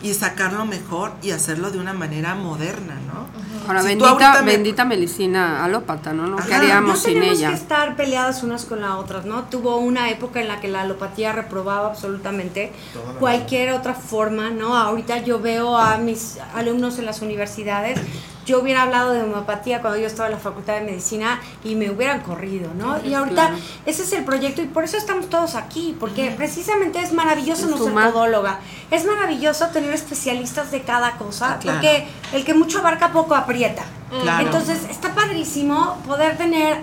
y 0.01 0.13
sacarlo 0.13 0.65
mejor 0.65 1.11
y 1.21 1.31
hacerlo 1.31 1.71
de 1.71 1.79
una 1.79 1.93
manera 1.93 2.33
moderna, 2.35 2.95
¿no? 3.07 3.27
Ahora, 3.67 3.81
Si 3.81 3.87
bendita, 3.89 4.41
me- 4.41 4.51
bendita 4.53 4.85
medicina 4.85 5.63
alópata, 5.63 6.13
¿no? 6.13 6.25
¿No? 6.27 6.37
¿Qué 6.37 6.43
Ajá. 6.53 6.57
haríamos 6.63 6.89
no 6.91 6.95
sin 6.95 7.13
tenemos 7.15 7.37
ella? 7.37 7.49
que 7.49 7.55
estar 7.55 7.95
peleadas 7.95 8.41
unas 8.43 8.65
con 8.65 8.81
las 8.81 8.91
otras, 8.91 9.25
¿no? 9.25 9.43
Tuvo 9.43 9.77
una 9.77 10.09
época 10.09 10.39
en 10.41 10.47
la 10.47 10.59
que 10.61 10.67
la 10.69 10.81
alopatía 10.81 11.33
reprobaba 11.33 11.87
absolutamente 11.89 12.71
cualquier 13.19 13.71
otra 13.73 13.93
forma, 13.93 14.49
¿no? 14.49 14.75
Ahorita 14.75 15.17
yo 15.23 15.39
veo 15.39 15.77
a 15.77 15.97
mis 15.97 16.37
alumnos 16.55 16.97
en 16.99 17.05
las 17.05 17.21
universidades, 17.21 17.99
yo 18.49 18.59
hubiera 18.59 18.83
hablado 18.83 19.11
de 19.13 19.21
homeopatía 19.21 19.79
cuando 19.81 19.99
yo 19.99 20.07
estaba 20.07 20.27
en 20.27 20.33
la 20.35 20.39
Facultad 20.39 20.73
de 20.75 20.81
Medicina 20.81 21.39
y 21.63 21.75
me 21.75 21.91
hubieran 21.91 22.21
corrido, 22.21 22.71
¿no? 22.73 22.99
Y 23.05 23.13
ahorita 23.13 23.49
claro. 23.49 23.57
ese 23.85 24.03
es 24.03 24.13
el 24.13 24.25
proyecto 24.25 24.61
y 24.61 24.65
por 24.65 24.83
eso 24.83 24.97
estamos 24.97 25.29
todos 25.29 25.55
aquí, 25.55 25.95
porque 25.99 26.31
precisamente 26.31 26.99
es 26.99 27.13
maravilloso 27.13 27.67
no 27.67 27.77
ser 27.77 27.87
sumar. 27.87 28.11
todóloga, 28.11 28.59
es 28.89 29.05
maravilloso 29.05 29.67
tener 29.67 29.93
especialistas 29.93 30.71
de 30.71 30.81
cada 30.81 31.11
cosa, 31.17 31.53
Ah, 31.53 31.59
claro. 31.59 31.77
porque 31.79 32.07
el 32.33 32.43
que 32.43 32.53
mucho 32.53 32.79
abarca 32.79 33.11
poco 33.11 33.35
aprieta. 33.35 33.83
Claro. 34.23 34.45
Entonces 34.45 34.79
está 34.89 35.13
padrísimo 35.13 35.97
poder 36.07 36.35
tener, 36.37 36.81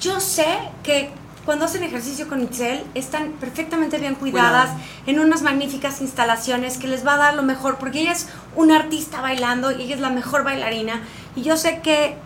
yo 0.00 0.18
sé 0.20 0.58
que 0.82 1.10
cuando 1.44 1.64
hacen 1.64 1.82
ejercicio 1.82 2.28
con 2.28 2.42
Itzel 2.42 2.84
están 2.94 3.32
perfectamente 3.32 3.98
bien 3.98 4.14
cuidadas 4.14 4.70
en 5.06 5.18
unas 5.18 5.42
magníficas 5.42 6.00
instalaciones 6.00 6.78
que 6.78 6.86
les 6.86 7.06
va 7.06 7.14
a 7.14 7.18
dar 7.18 7.34
lo 7.34 7.42
mejor, 7.42 7.78
porque 7.78 8.00
ella 8.00 8.12
es 8.12 8.28
una 8.54 8.76
artista 8.76 9.20
bailando 9.20 9.72
y 9.72 9.82
ella 9.82 9.96
es 9.96 10.00
la 10.00 10.10
mejor 10.10 10.44
bailarina. 10.44 11.02
Y 11.34 11.42
yo 11.42 11.56
sé 11.56 11.80
que 11.80 12.16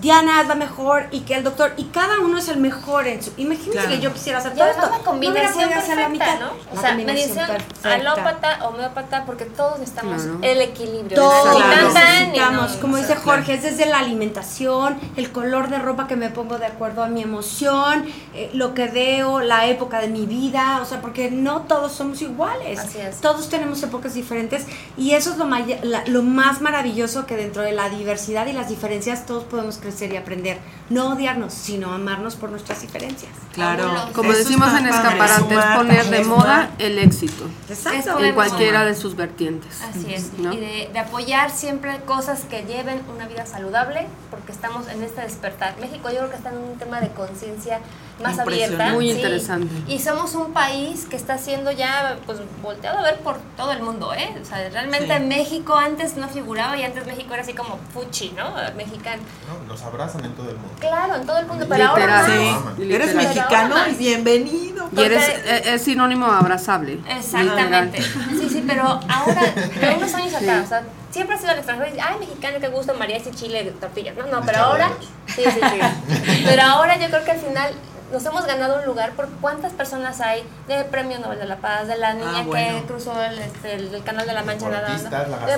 Diana 0.00 0.40
es 0.42 0.48
la 0.48 0.54
mejor 0.54 1.06
y 1.10 1.20
que 1.20 1.34
el 1.34 1.44
doctor 1.44 1.72
y 1.76 1.84
cada 1.84 2.18
uno 2.20 2.38
es 2.38 2.48
el 2.48 2.58
mejor 2.58 3.06
en 3.06 3.22
su 3.22 3.30
imagínense 3.36 3.70
Claro. 3.72 3.88
que 3.88 4.00
yo 4.00 4.12
quisiera 4.12 4.38
hacer 4.38 4.52
Y 4.54 4.56
todo 4.58 4.68
esto 4.68 4.90
la 4.90 4.98
combinación 4.98 5.70
no 5.70 5.76
hacer 5.76 5.96
la 5.96 6.08
perfecta, 6.08 6.08
mitad. 6.10 6.40
¿no? 6.40 6.50
O 6.72 6.74
La 6.74 6.80
sea, 6.80 6.94
medicina 6.94 7.46
perfecta. 7.46 7.94
alópata, 7.94 8.64
homeópata, 8.68 9.24
porque 9.24 9.44
todos 9.46 9.78
necesitamos 9.78 10.22
el 10.42 10.60
equilibrio. 10.60 11.16
Todos 11.16 11.58
necesitamos, 11.94 12.72
como 12.80 12.96
dice. 12.96 13.14
Jorge, 13.16 13.54
es 13.54 13.62
desde 13.62 13.86
la 13.86 13.98
alimentación, 14.00 14.98
el 15.16 15.30
color 15.32 15.68
de 15.68 15.78
ropa 15.78 16.06
que 16.06 16.16
me 16.16 16.30
pongo 16.30 16.58
de 16.58 16.66
acuerdo 16.66 17.02
a 17.02 17.08
mi 17.08 17.22
emoción, 17.22 18.04
eh, 18.34 18.50
lo 18.52 18.74
que 18.74 18.88
veo, 18.88 19.40
la 19.40 19.66
época 19.66 20.00
de 20.00 20.08
mi 20.08 20.26
vida, 20.26 20.80
o 20.82 20.84
sea, 20.84 21.00
porque 21.00 21.30
no 21.30 21.62
todos 21.62 21.92
somos 21.92 22.20
iguales. 22.22 22.78
Así 22.78 22.98
es. 22.98 23.20
Todos 23.20 23.48
tenemos 23.48 23.82
épocas 23.82 24.14
diferentes 24.14 24.66
y 24.96 25.12
eso 25.12 25.30
es 25.30 25.36
lo, 25.38 25.46
la- 25.46 26.04
lo 26.06 26.22
más 26.22 26.60
maravilloso 26.60 27.26
que 27.26 27.36
dentro 27.36 27.62
de 27.62 27.72
la 27.72 27.88
diversidad 27.88 28.46
y 28.46 28.52
las 28.52 28.68
diferencias 28.68 29.26
todos 29.26 29.44
podemos 29.44 29.78
crecer 29.84 30.12
y 30.12 30.16
aprender. 30.16 30.58
No 30.88 31.10
odiarnos, 31.12 31.52
sino 31.52 31.92
amarnos 31.92 32.36
por 32.36 32.50
nuestras 32.50 32.80
diferencias. 32.80 33.32
Claro. 33.52 33.90
Como 34.14 34.32
Eso 34.32 34.38
decimos 34.40 34.68
en 34.78 34.86
escaparate, 34.86 35.54
es 35.54 35.64
poner 35.76 36.06
de 36.06 36.24
moda 36.24 36.70
el 36.78 36.98
éxito. 36.98 37.44
Exacto. 37.68 38.18
En 38.18 38.34
cualquiera 38.34 38.84
de 38.84 38.94
sus 38.94 39.14
vertientes. 39.14 39.80
Así 39.82 40.12
es, 40.12 40.32
¿no? 40.38 40.52
y 40.52 40.56
de, 40.56 40.90
de 40.92 40.98
apoyar 40.98 41.50
siempre 41.50 42.00
cosas 42.06 42.40
que 42.44 42.62
lleven 42.62 43.02
una 43.14 43.26
vida 43.28 43.44
saludable, 43.44 44.06
porque 44.30 44.52
estamos 44.52 44.88
en 44.88 45.02
este 45.02 45.20
despertar. 45.20 45.76
México 45.78 46.08
yo 46.10 46.18
creo 46.18 46.30
que 46.30 46.36
está 46.36 46.50
en 46.50 46.58
un 46.58 46.78
tema 46.78 47.00
de 47.00 47.10
conciencia 47.10 47.80
más 48.22 48.38
abierta. 48.38 48.92
Muy 48.92 49.10
sí. 49.10 49.16
interesante. 49.16 49.74
Y 49.86 49.98
somos 49.98 50.34
un 50.34 50.52
país 50.52 51.06
que 51.10 51.16
está 51.16 51.36
siendo 51.36 51.70
ya 51.72 52.16
pues 52.26 52.38
volteado 52.62 52.98
a 52.98 53.02
ver 53.02 53.18
por 53.18 53.36
todo 53.56 53.72
el 53.72 53.82
mundo, 53.82 54.14
¿eh? 54.14 54.34
O 54.40 54.44
sea, 54.44 54.68
realmente 54.70 55.18
Sí. 55.18 55.24
México 55.24 55.76
antes 55.76 56.16
no 56.16 56.28
figuraba 56.28 56.76
y 56.76 56.82
antes 56.82 57.06
México 57.06 57.34
era 57.34 57.42
así 57.42 57.52
como 57.52 57.78
fuchi, 57.92 58.30
¿no? 58.30 58.54
Mexicano. 58.76 59.22
No, 59.68 59.73
Nos 59.74 59.82
abrazan 59.82 60.24
en 60.24 60.32
todo 60.34 60.50
el 60.50 60.56
mundo. 60.56 60.72
Claro, 60.78 61.16
en 61.16 61.26
todo 61.26 61.36
el 61.36 61.46
mundo, 61.46 61.66
pero 61.68 61.84
ahora 61.84 62.06
más. 62.06 62.26
Sí. 62.26 62.92
Eres 62.94 63.12
mexicano 63.12 63.76
ahora 63.76 63.88
y 63.88 63.94
bienvenido. 63.96 64.88
Y 64.96 65.00
eres, 65.02 65.24
Porque- 65.24 65.56
es, 65.56 65.66
es 65.66 65.82
sinónimo 65.82 66.30
de 66.30 66.36
abrazable. 66.36 67.00
Exactamente. 67.08 67.98
Literal. 67.98 68.38
Sí, 68.38 68.48
sí, 68.50 68.64
pero 68.64 68.84
ahora, 68.84 69.42
de 69.42 69.94
unos 69.96 70.14
años 70.14 70.32
acá, 70.32 70.62
o 70.64 70.68
sea, 70.68 70.84
siempre 71.10 71.34
ha 71.34 71.38
sido 71.40 71.50
el 71.50 71.56
extranjero 71.58 71.88
y 71.88 71.92
dice, 71.94 72.04
ay, 72.08 72.20
mexicano, 72.20 72.58
qué 72.60 72.68
gusto, 72.68 72.94
mariachi, 72.94 73.32
chile, 73.32 73.74
tortillas. 73.80 74.14
No, 74.16 74.26
no, 74.28 74.46
pero 74.46 74.58
ahora, 74.60 74.92
sí, 75.26 75.42
sí, 75.42 75.50
sí. 75.60 76.42
Pero 76.44 76.62
ahora 76.62 76.96
yo 76.96 77.08
creo 77.08 77.24
que 77.24 77.30
al 77.32 77.40
final 77.40 77.74
nos 78.14 78.24
hemos 78.24 78.46
ganado 78.46 78.78
un 78.78 78.86
lugar 78.86 79.10
por 79.12 79.28
cuántas 79.40 79.72
personas 79.72 80.20
hay 80.20 80.42
de 80.68 80.84
Premio 80.84 81.18
Nobel 81.18 81.38
de 81.38 81.46
la 81.46 81.56
Paz, 81.56 81.86
de 81.88 81.96
la 81.98 82.14
niña 82.14 82.30
Ah, 82.38 82.42
bueno. 82.46 82.80
que 82.80 82.86
cruzó 82.86 83.22
el, 83.22 83.38
este, 83.38 83.74
el, 83.74 83.94
el 83.94 84.02
canal 84.04 84.26
de 84.26 84.32
la 84.32 84.42
Mancha 84.44 84.68
nadando, 84.68 84.88
Deportistas, 85.02 85.28
la 85.28 85.36
gastronomía, 85.38 85.56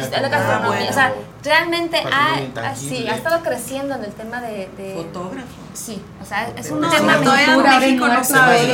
deportistas, 0.00 0.10
la 0.22 0.28
como- 0.28 0.30
gastronomía, 0.30 0.68
Ah, 0.68 0.68
bueno. 0.68 0.90
o 0.90 0.94
sea, 0.94 1.12
realmente 1.44 2.02
ha, 2.12 2.74
sí, 2.74 3.06
ha 3.08 3.14
estado 3.14 3.42
creciendo 3.42 3.94
en 3.94 4.04
el 4.04 4.12
tema 4.12 4.40
de... 4.40 4.68
de 4.76 4.94
Fotógrafo. 4.96 5.46
Sí, 5.74 6.02
o 6.20 6.24
sea, 6.24 6.48
es 6.56 6.70
un 6.70 6.80
No, 6.80 6.88
tema... 6.90 7.16
no, 7.18 7.30
cultura, 7.30 7.78
México 7.78 8.08
no 8.08 8.24
sabe. 8.24 8.72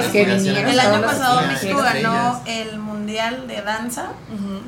El 0.70 0.80
año 0.80 1.02
pasado 1.02 1.46
México 1.48 1.82
ganó 1.82 2.40
el 2.46 2.78
mundial 2.78 3.46
de 3.48 3.60
danza 3.62 4.06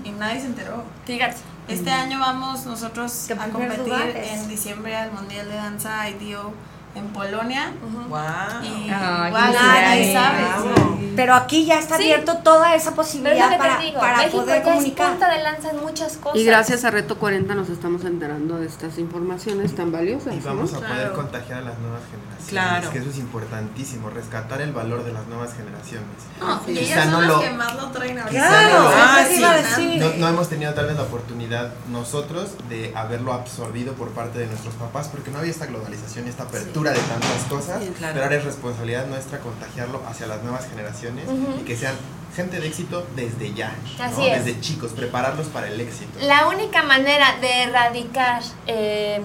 y 0.05 0.11
nadie 0.11 0.41
se 0.41 0.47
enteró. 0.47 0.83
Fíjate. 1.07 1.37
Este 1.69 1.91
año 1.91 2.21
vamos 2.21 2.65
nosotros 2.67 3.29
a 3.31 3.49
competir 3.49 3.93
en 4.17 4.47
diciembre 4.49 4.97
al 4.97 5.11
mundial 5.13 5.49
de 5.49 5.55
danza 5.57 6.09
IDO 6.11 6.53
en 6.97 7.07
Polonia. 7.09 7.73
Wow. 8.09 8.19
Y 8.63 8.89
Ay, 8.91 9.29
igual 9.29 9.53
nadie 9.53 9.97
felicidades. 9.97 10.13
sabe. 10.13 10.97
Pero 11.17 11.35
aquí 11.35 11.65
ya 11.65 11.79
está 11.79 11.97
Sí. 11.97 12.03
abierto 12.05 12.37
toda 12.39 12.75
esa 12.75 12.91
es 12.91 12.95
posibilidad 12.95 13.51
que 13.51 13.57
para, 13.57 13.79
digo, 13.79 14.01
para 14.01 14.19
México 14.19 14.37
poder 14.43 14.57
ya 14.57 14.57
es 14.63 14.65
comunicar. 14.75 15.11
punta 15.13 15.31
de 15.31 15.43
lanza 15.43 15.71
en 15.71 15.81
muchas 15.81 16.17
cosas. 16.19 16.39
Y 16.39 16.45
gracias 16.45 16.85
a 16.85 16.91
Reto 16.91 17.17
40 17.19 17.55
nos 17.55 17.71
estamos 17.71 18.05
enterando 18.05 18.59
de 18.59 18.67
estas 18.67 18.99
informaciones 18.99 19.75
tan 19.75 19.91
valiosas. 19.93 20.35
Y 20.35 20.41
vamos 20.41 20.73
¿no? 20.73 20.79
a 20.79 20.81
poder 20.83 20.97
Claro. 20.97 21.15
contagiar 21.15 21.59
a 21.61 21.63
las 21.63 21.79
nuevas 21.79 22.03
generaciones. 22.11 22.47
Claro. 22.49 22.91
Que 22.91 22.99
eso 22.99 23.11
es 23.11 23.19
importantísimo, 23.19 24.11
rescatar 24.11 24.61
el 24.61 24.73
valor 24.73 25.05
de 25.05 25.13
las 25.15 25.27
nuevas 25.27 25.55
generaciones. 25.55 26.07
No, 26.39 26.61
y 26.67 26.75
Quizá 26.75 26.81
ellas 26.93 27.03
son 27.05 27.13
no 27.13 27.21
las 27.23 27.29
lo- 27.31 27.41
que 27.41 27.51
más 27.51 27.75
lo 27.77 27.87
traen 27.91 28.19
ahorita. 28.19 28.31
Quizá 28.49 28.63
no 28.79 28.89
Ah, 28.89 29.25
sí. 29.27 29.37
iba 29.39 29.51
a 29.51 29.57
decir. 29.57 30.01
No, 30.03 30.09
no 30.19 30.29
hemos 30.29 30.49
tenido 30.51 30.75
tal 30.75 30.87
vez 30.87 30.97
la 30.97 31.03
oportunidad 31.03 31.71
nosotros 31.91 32.51
de 32.69 32.93
haberlo 32.95 33.33
absorbido 33.33 33.95
por 33.95 34.11
parte 34.11 34.39
de 34.39 34.47
nuestros 34.47 34.75
papás 34.75 35.09
porque 35.09 35.31
no 35.31 35.39
había 35.39 35.51
esta 35.51 35.67
globalización 35.67 36.27
y 36.27 36.29
esta 36.31 36.43
apertura 36.45 36.86
de 36.93 37.01
tantas 37.01 37.43
cosas, 37.49 37.83
Sí, 37.83 37.91
claro. 37.97 38.13
pero 38.15 38.25
ahora 38.25 38.37
es 38.37 38.45
responsabilidad 38.45 39.07
nuestra 39.07 39.39
contagiarlo 39.41 40.03
hacia 40.09 40.27
las 40.27 40.43
nuevas 40.43 40.67
generaciones 40.69 41.27
Ujú. 41.29 41.61
y 41.61 41.65
que 41.65 41.77
sean 41.77 41.95
gente 42.35 42.61
de 42.61 42.67
éxito 42.69 43.07
desde 43.17 43.55
ya, 43.55 43.73
¿no? 43.99 44.05
Así 44.05 44.27
es. 44.27 44.45
desde 44.45 44.61
chicos, 44.61 44.93
prepararlos 44.93 45.47
para 45.49 45.69
el 45.69 45.81
éxito. 45.81 46.19
La 46.21 46.49
única 46.49 46.83
manera 46.83 47.37
de 47.41 47.63
erradicar 47.65 48.43
eh, 48.67 49.21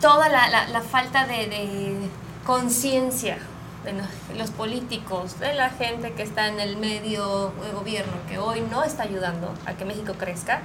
toda 0.00 0.28
la, 0.28 0.48
la- 0.48 0.68
la 0.68 0.80
falta 0.82 1.26
de, 1.26 1.46
de 1.46 1.96
conciencia 2.44 3.38
de 3.84 4.38
los 4.38 4.50
políticos, 4.50 5.40
de 5.40 5.54
la 5.54 5.70
gente 5.70 6.12
que 6.12 6.22
está 6.22 6.46
en 6.48 6.60
el 6.60 6.76
medio 6.76 7.52
de 7.64 7.72
gobierno, 7.72 8.12
que 8.28 8.38
hoy 8.38 8.60
no 8.70 8.84
está 8.84 9.02
ayudando 9.02 9.52
a 9.66 9.72
que 9.72 9.84
México 9.84 10.14
crezca, 10.18 10.60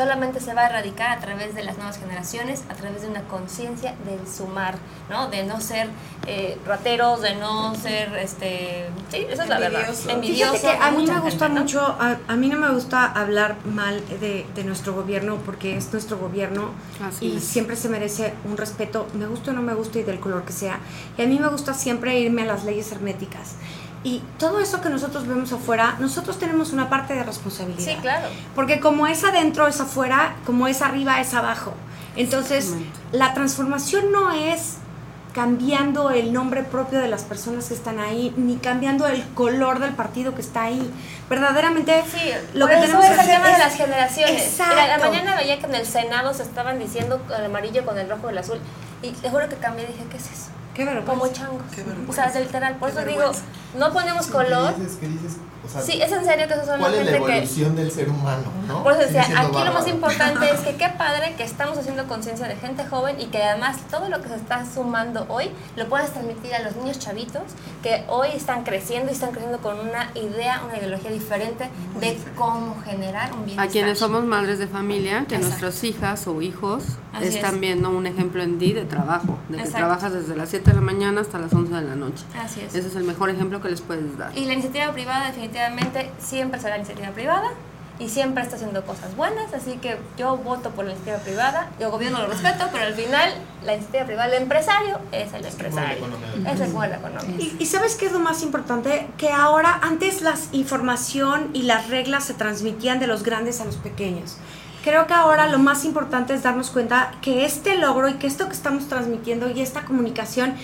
solamente 0.00 0.40
se 0.40 0.54
va 0.54 0.62
a 0.62 0.66
erradicar 0.70 1.18
a 1.18 1.20
través 1.20 1.54
de 1.54 1.62
las 1.62 1.76
nuevas 1.76 1.98
generaciones, 1.98 2.62
a 2.70 2.74
través 2.74 3.02
de 3.02 3.08
una 3.08 3.20
conciencia 3.24 3.94
del 4.06 4.26
sumar, 4.26 4.76
¿no? 5.10 5.28
De 5.28 5.44
no 5.44 5.60
ser 5.60 5.90
eh, 6.26 6.58
rateros, 6.66 7.20
de 7.20 7.34
no 7.34 7.74
ser, 7.74 8.14
este, 8.16 8.86
sí, 9.10 9.26
esa 9.28 9.42
es 9.42 9.48
la 9.50 9.58
verdad, 9.58 9.80
Envidiosos. 9.82 10.06
envidiosos. 10.10 10.60
Fíjate 10.60 10.78
que 10.78 10.84
a 10.84 10.90
mí 10.92 11.06
me 11.06 11.20
gusta 11.20 11.44
gente, 11.48 11.54
¿no? 11.54 11.60
mucho, 11.60 11.80
a, 11.82 12.16
a 12.28 12.36
mí 12.36 12.48
no 12.48 12.58
me 12.58 12.70
gusta 12.72 13.04
hablar 13.04 13.56
mal 13.66 14.02
de, 14.20 14.46
de 14.54 14.64
nuestro 14.64 14.94
gobierno 14.94 15.36
porque 15.44 15.76
es 15.76 15.92
nuestro 15.92 16.16
gobierno 16.16 16.70
Así 17.06 17.26
y 17.26 17.36
es. 17.36 17.44
siempre 17.44 17.76
se 17.76 17.90
merece 17.90 18.32
un 18.46 18.56
respeto, 18.56 19.06
me 19.12 19.26
gusta 19.26 19.50
o 19.50 19.54
no 19.54 19.60
me 19.60 19.74
gusta 19.74 19.98
y 19.98 20.02
del 20.02 20.18
color 20.18 20.44
que 20.46 20.54
sea. 20.54 20.78
Y 21.18 21.22
a 21.22 21.26
mí 21.26 21.38
me 21.38 21.48
gusta 21.48 21.74
siempre 21.74 22.18
irme 22.18 22.40
a 22.42 22.46
las 22.46 22.64
leyes 22.64 22.90
herméticas. 22.90 23.56
Y 24.02 24.22
todo 24.38 24.60
eso 24.60 24.80
que 24.80 24.88
nosotros 24.88 25.26
vemos 25.26 25.52
afuera, 25.52 25.96
nosotros 25.98 26.38
tenemos 26.38 26.72
una 26.72 26.88
parte 26.88 27.12
de 27.14 27.22
responsabilidad. 27.22 27.84
Sí, 27.92 27.96
claro. 28.00 28.28
Porque 28.54 28.80
como 28.80 29.06
es 29.06 29.22
adentro, 29.24 29.66
es 29.66 29.78
afuera, 29.80 30.36
como 30.46 30.66
es 30.68 30.80
arriba, 30.80 31.20
es 31.20 31.34
abajo. 31.34 31.74
Entonces, 32.16 32.72
la 33.12 33.34
transformación 33.34 34.10
no 34.10 34.32
es 34.32 34.76
cambiando 35.34 36.10
el 36.10 36.32
nombre 36.32 36.64
propio 36.64 36.98
de 36.98 37.06
las 37.08 37.22
personas 37.22 37.68
que 37.68 37.74
están 37.74 38.00
ahí, 38.00 38.34
ni 38.36 38.56
cambiando 38.56 39.06
el 39.06 39.22
color 39.34 39.78
del 39.78 39.92
partido 39.92 40.34
que 40.34 40.40
está 40.40 40.64
ahí. 40.64 40.90
Verdaderamente, 41.28 42.02
Sí, 42.10 42.30
lo 42.54 42.66
que 42.66 42.76
tenemos 42.76 43.04
es 43.04 43.10
que 43.10 43.14
el 43.14 43.20
hacer 43.20 43.34
tema 43.36 43.46
de 43.46 43.52
es- 43.52 43.58
las 43.60 43.74
generaciones. 43.76 44.52
Mira, 44.58 44.74
la 44.74 44.84
Exacto. 44.96 45.08
mañana 45.10 45.36
veía 45.36 45.58
que 45.60 45.66
en 45.66 45.74
el 45.76 45.86
Senado 45.86 46.34
se 46.34 46.42
estaban 46.42 46.78
diciendo 46.80 47.20
el 47.38 47.44
amarillo 47.44 47.84
con 47.86 47.96
el 47.96 48.08
rojo 48.08 48.28
y 48.28 48.32
el 48.32 48.38
azul. 48.38 48.58
Y 49.02 49.10
te 49.12 49.30
juro 49.30 49.48
que 49.48 49.54
cambié 49.56 49.84
y 49.84 49.92
dije, 49.92 50.04
¿qué 50.10 50.16
es 50.16 50.24
eso? 50.24 50.50
Qué 50.74 50.84
vergüenza. 50.84 51.12
Como 51.12 51.26
changos. 51.32 51.62
Qué 51.74 51.82
vergüenza. 51.82 52.10
O 52.10 52.30
sea, 52.30 52.40
literal. 52.40 52.76
Por 52.76 52.90
Qué 52.90 52.98
eso 53.00 53.06
digo, 53.08 53.32
no 53.78 53.92
ponemos 53.92 54.26
color. 54.28 54.74
¿Qué 54.74 54.80
dices? 54.82 54.98
¿Qué 54.98 55.08
dices? 55.08 55.36
O 55.64 55.68
sea, 55.68 55.80
Sí, 55.82 56.00
es 56.00 56.10
en 56.10 56.24
serio 56.24 56.46
que 56.48 56.54
esos 56.54 56.66
son 56.66 56.80
¿Cuál 56.80 56.92
la 56.92 56.98
es 57.00 57.04
la 57.06 57.12
gente 57.12 57.26
que... 57.26 57.32
evolución 57.38 57.76
del 57.76 57.90
ser 57.90 58.08
humano? 58.08 58.44
¿no? 58.66 58.82
Por 58.82 58.92
eso 58.92 59.02
decía, 59.02 59.22
aquí 59.22 59.32
lo 59.52 59.52
más 59.52 59.64
bárbaro. 59.74 59.88
importante 59.88 60.50
es 60.54 60.60
que 60.60 60.76
qué 60.78 60.88
padre 60.96 61.34
que 61.36 61.42
estamos 61.44 61.76
haciendo 61.78 62.04
conciencia 62.06 62.46
de 62.48 62.56
gente 62.56 62.84
joven 62.86 63.20
y 63.20 63.26
que 63.26 63.42
además 63.42 63.78
todo 63.90 64.08
lo 64.08 64.20
que 64.22 64.28
se 64.28 64.36
está 64.36 64.64
sumando 64.72 65.26
hoy 65.28 65.50
lo 65.76 65.88
puedas 65.88 66.12
transmitir 66.12 66.54
a 66.54 66.60
los 66.62 66.76
niños 66.76 66.98
chavitos 66.98 67.42
que 67.82 68.04
hoy 68.08 68.28
están 68.34 68.64
creciendo 68.64 69.10
y 69.10 69.14
están 69.14 69.30
creciendo 69.30 69.58
con 69.58 69.78
una 69.80 70.10
idea, 70.14 70.62
una 70.66 70.78
ideología 70.78 71.10
diferente 71.10 71.68
de 72.00 72.18
cómo 72.36 72.76
generar 72.84 73.32
un 73.32 73.40
A 73.40 73.44
bienestar. 73.44 73.68
quienes 73.68 73.98
somos 73.98 74.24
madres 74.24 74.58
de 74.58 74.66
familia, 74.66 75.26
que 75.28 75.34
Exacto. 75.36 75.46
nuestras 75.48 75.84
hijas 75.84 76.26
o 76.26 76.40
hijos 76.42 76.84
Así 77.12 77.26
están 77.26 77.54
es. 77.56 77.60
viendo 77.60 77.90
un 77.90 78.06
ejemplo 78.06 78.42
en 78.42 78.58
ti 78.58 78.72
de 78.72 78.84
trabajo, 78.84 79.36
de 79.48 79.56
que 79.56 79.62
Exacto. 79.64 79.78
trabajas 79.78 80.12
desde 80.12 80.36
las 80.36 80.48
7 80.48 80.70
de 80.70 80.76
la 80.76 80.80
mañana 80.82 81.20
hasta 81.20 81.38
las 81.38 81.52
11 81.52 81.74
de 81.74 81.82
la 81.82 81.96
noche. 81.96 82.24
Así 82.40 82.60
es. 82.60 82.74
Ese 82.74 82.88
es 82.88 82.96
el 82.96 83.04
mejor 83.04 83.30
ejemplo 83.30 83.60
que 83.60 83.68
les 83.68 83.80
puedes 83.80 84.16
dar. 84.16 84.36
Y 84.38 84.44
la 84.46 84.52
iniciativa 84.54 84.92
privada 84.92 85.26
definitivamente 85.26 85.49
siempre 86.18 86.60
será 86.60 86.76
iniciativa 86.76 87.08
privada 87.10 87.50
y 88.00 88.08
siempre 88.08 88.42
está 88.42 88.56
haciendo 88.56 88.82
cosas 88.84 89.14
buenas, 89.14 89.52
así 89.52 89.72
que 89.76 89.98
yo 90.16 90.38
voto 90.38 90.70
por 90.70 90.86
la 90.86 90.92
iniciativa 90.92 91.22
privada, 91.22 91.70
yo 91.78 91.90
gobierno 91.90 92.20
lo 92.20 92.28
respeto, 92.28 92.64
pero 92.72 92.84
al 92.86 92.94
final 92.94 93.30
la 93.64 93.74
iniciativa 93.74 94.06
privada, 94.06 94.34
el 94.34 94.42
empresario 94.42 94.98
es 95.12 95.32
el 95.34 95.44
empresario, 95.44 96.06
es 96.50 96.60
el 96.60 96.72
la 96.72 96.96
economía. 96.96 97.36
Y, 97.38 97.56
y 97.58 97.66
sabes 97.66 97.96
qué 97.96 98.06
es 98.06 98.12
lo 98.12 98.18
más 98.18 98.42
importante? 98.42 99.06
Que 99.18 99.30
ahora, 99.30 99.78
antes 99.82 100.22
la 100.22 100.34
información 100.52 101.50
y 101.52 101.62
las 101.62 101.90
reglas 101.90 102.24
se 102.24 102.32
transmitían 102.32 103.00
de 103.00 103.06
los 103.06 103.22
grandes 103.22 103.60
a 103.60 103.66
los 103.66 103.76
pequeños. 103.76 104.38
Creo 104.82 105.06
que 105.06 105.12
ahora 105.12 105.46
lo 105.48 105.58
más 105.58 105.84
importante 105.84 106.32
es 106.32 106.42
darnos 106.42 106.70
cuenta 106.70 107.12
que 107.20 107.44
este 107.44 107.76
logro 107.76 108.08
y 108.08 108.14
que 108.14 108.26
esto 108.26 108.46
que 108.46 108.54
estamos 108.54 108.88
transmitiendo 108.88 109.50
y 109.50 109.60
esta 109.60 109.82
comunicación 109.82 110.54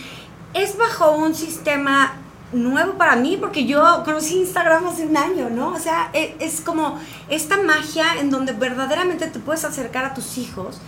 es 0.55 0.79
bajo 0.79 1.13
un 1.13 1.35
sistema 1.35 2.15
nuevo 2.53 2.95
para 2.95 3.17
mí 3.17 3.37
porque 3.41 3.67
yo 3.67 4.03
conocí 4.05 4.39
Instagram 4.39 4.87
hace 4.87 5.07
un 5.07 5.17
año, 5.17 5.51
¿no? 5.51 5.73
O 5.73 5.79
sea, 5.79 6.11
e- 6.13 6.37
es, 6.39 6.61
como 6.61 6.99
esta 7.29 7.57
magia 7.59 8.21
en 8.21 8.31
donde 8.31 8.53
verdaderamente 8.53 9.27
te 9.27 9.39
puedes 9.39 9.65
acercar 9.65 10.05
a 10.05 10.15
tus 10.15 10.39
hijos. 10.39 10.79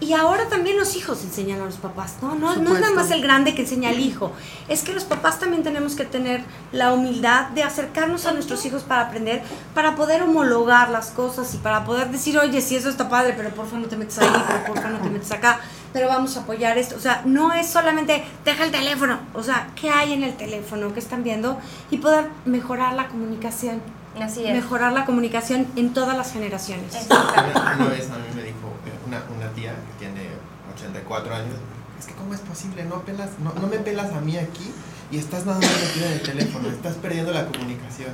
Y 0.00 0.14
ahora 0.14 0.48
también 0.48 0.76
los 0.76 0.96
hijos 0.96 1.22
enseñan 1.22 1.60
a 1.60 1.64
los 1.64 1.76
papás, 1.76 2.16
¿no? 2.20 2.34
No, 2.34 2.56
no 2.56 2.74
es 2.74 2.80
nada 2.80 2.92
más 2.92 3.12
el 3.12 3.22
grande 3.22 3.54
que 3.54 3.62
enseña 3.62 3.90
al 3.90 4.00
hijo, 4.00 4.32
es 4.66 4.82
que 4.82 4.92
los 4.92 5.04
papás 5.04 5.38
también 5.38 5.62
tenemos 5.62 5.94
que 5.94 6.04
tener 6.04 6.42
la 6.72 6.92
humildad 6.92 7.50
de 7.50 7.62
acercarnos 7.62 8.26
a 8.26 8.32
nuestros 8.32 8.66
hijos 8.66 8.82
para 8.82 9.02
aprender, 9.02 9.44
para 9.74 9.94
poder 9.94 10.22
homologar 10.22 10.90
las 10.90 11.12
cosas 11.12 11.54
y 11.54 11.58
para 11.58 11.84
poder 11.84 12.10
decir, 12.10 12.36
oye, 12.36 12.60
sí, 12.60 12.74
eso 12.74 12.88
está 12.88 13.08
padre, 13.08 13.34
pero 13.36 13.50
porfa 13.50 13.76
no 13.76 13.86
te 13.86 13.96
metes 13.96 14.18
ahí, 14.18 14.28
pero 14.48 14.64
porfa 14.64 14.90
no 14.90 14.98
te 14.98 15.08
metes 15.08 15.30
acá, 15.30 15.60
pero 15.92 16.08
vamos 16.08 16.36
a 16.36 16.40
apoyar 16.40 16.78
esto. 16.78 16.96
O 16.96 17.00
sea, 17.00 17.22
no 17.24 17.52
es 17.52 17.68
solamente, 17.68 18.24
deja 18.44 18.64
el 18.64 18.70
teléfono, 18.70 19.18
o 19.34 19.42
sea, 19.42 19.70
¿qué 19.74 19.90
hay 19.90 20.12
en 20.12 20.22
el 20.22 20.36
teléfono? 20.36 20.92
¿Qué 20.92 21.00
están 21.00 21.22
viendo? 21.22 21.58
Y 21.90 21.98
poder 21.98 22.28
mejorar 22.44 22.94
la 22.94 23.08
comunicación. 23.08 23.80
Así 24.20 24.44
es. 24.44 24.52
Mejorar 24.52 24.92
la 24.92 25.04
comunicación 25.06 25.66
en 25.76 25.94
todas 25.94 26.16
las 26.16 26.32
generaciones. 26.32 27.06
Una, 27.08 27.76
una 27.78 27.88
vez 27.88 28.10
a 28.10 28.18
mí 28.18 28.26
me 28.34 28.42
dijo 28.42 28.68
eh, 28.86 28.92
una, 29.06 29.22
una 29.34 29.50
tía 29.52 29.72
que 29.72 30.04
tiene 30.04 30.28
84 30.74 31.34
años, 31.34 31.54
es 31.98 32.06
que 32.06 32.14
cómo 32.14 32.34
es 32.34 32.40
posible, 32.40 32.84
no, 32.84 33.02
pelas, 33.02 33.30
no, 33.42 33.52
no 33.54 33.68
me 33.68 33.78
pelas 33.78 34.12
a 34.12 34.20
mí 34.20 34.36
aquí 34.36 34.72
y 35.10 35.18
estás 35.18 35.46
nada 35.46 35.58
más 35.60 35.70
metida 35.70 36.06
en 36.06 36.12
el 36.12 36.22
teléfono, 36.22 36.68
estás 36.68 36.96
perdiendo 36.96 37.32
la 37.32 37.46
comunicación. 37.46 38.10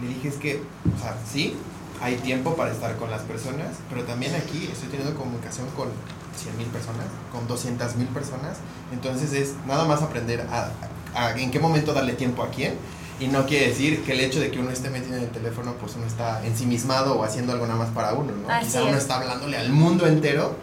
Le 0.00 0.08
dije, 0.08 0.28
es 0.28 0.36
que, 0.36 0.62
o 0.94 1.00
sea, 1.00 1.16
sí, 1.26 1.56
hay 2.02 2.16
tiempo 2.16 2.54
para 2.54 2.72
estar 2.72 2.96
con 2.96 3.10
las 3.10 3.22
personas, 3.22 3.76
pero 3.88 4.04
también 4.04 4.34
aquí 4.34 4.68
estoy 4.70 4.88
teniendo 4.88 5.16
comunicación 5.16 5.66
con 5.76 5.88
100 6.36 6.56
mil 6.58 6.66
personas, 6.68 7.06
con 7.32 7.46
200 7.48 7.96
mil 7.96 8.08
personas, 8.08 8.58
entonces 8.92 9.32
es 9.32 9.54
nada 9.66 9.84
más 9.84 10.02
aprender 10.02 10.46
a, 10.50 10.70
a 11.14 11.38
en 11.38 11.50
qué 11.50 11.58
momento 11.58 11.92
darle 11.92 12.12
tiempo 12.12 12.42
a 12.42 12.50
quién 12.50 12.74
y 13.18 13.28
no 13.28 13.46
quiere 13.46 13.68
decir 13.68 14.02
que 14.04 14.12
el 14.12 14.20
hecho 14.20 14.40
de 14.40 14.50
que 14.50 14.58
uno 14.58 14.70
esté 14.70 14.90
metido 14.90 15.16
en 15.16 15.22
el 15.22 15.30
teléfono, 15.30 15.74
pues 15.80 15.94
uno 15.96 16.06
está 16.06 16.44
ensimismado 16.44 17.18
o 17.18 17.24
haciendo 17.24 17.52
algo 17.52 17.66
nada 17.66 17.78
más 17.78 17.88
para 17.90 18.12
uno, 18.12 18.32
¿no? 18.32 18.48
Así 18.52 18.66
Quizá 18.66 18.82
uno 18.82 18.92
es. 18.92 18.98
está 18.98 19.16
hablándole 19.16 19.56
al 19.56 19.70
mundo 19.70 20.06
entero 20.06 20.54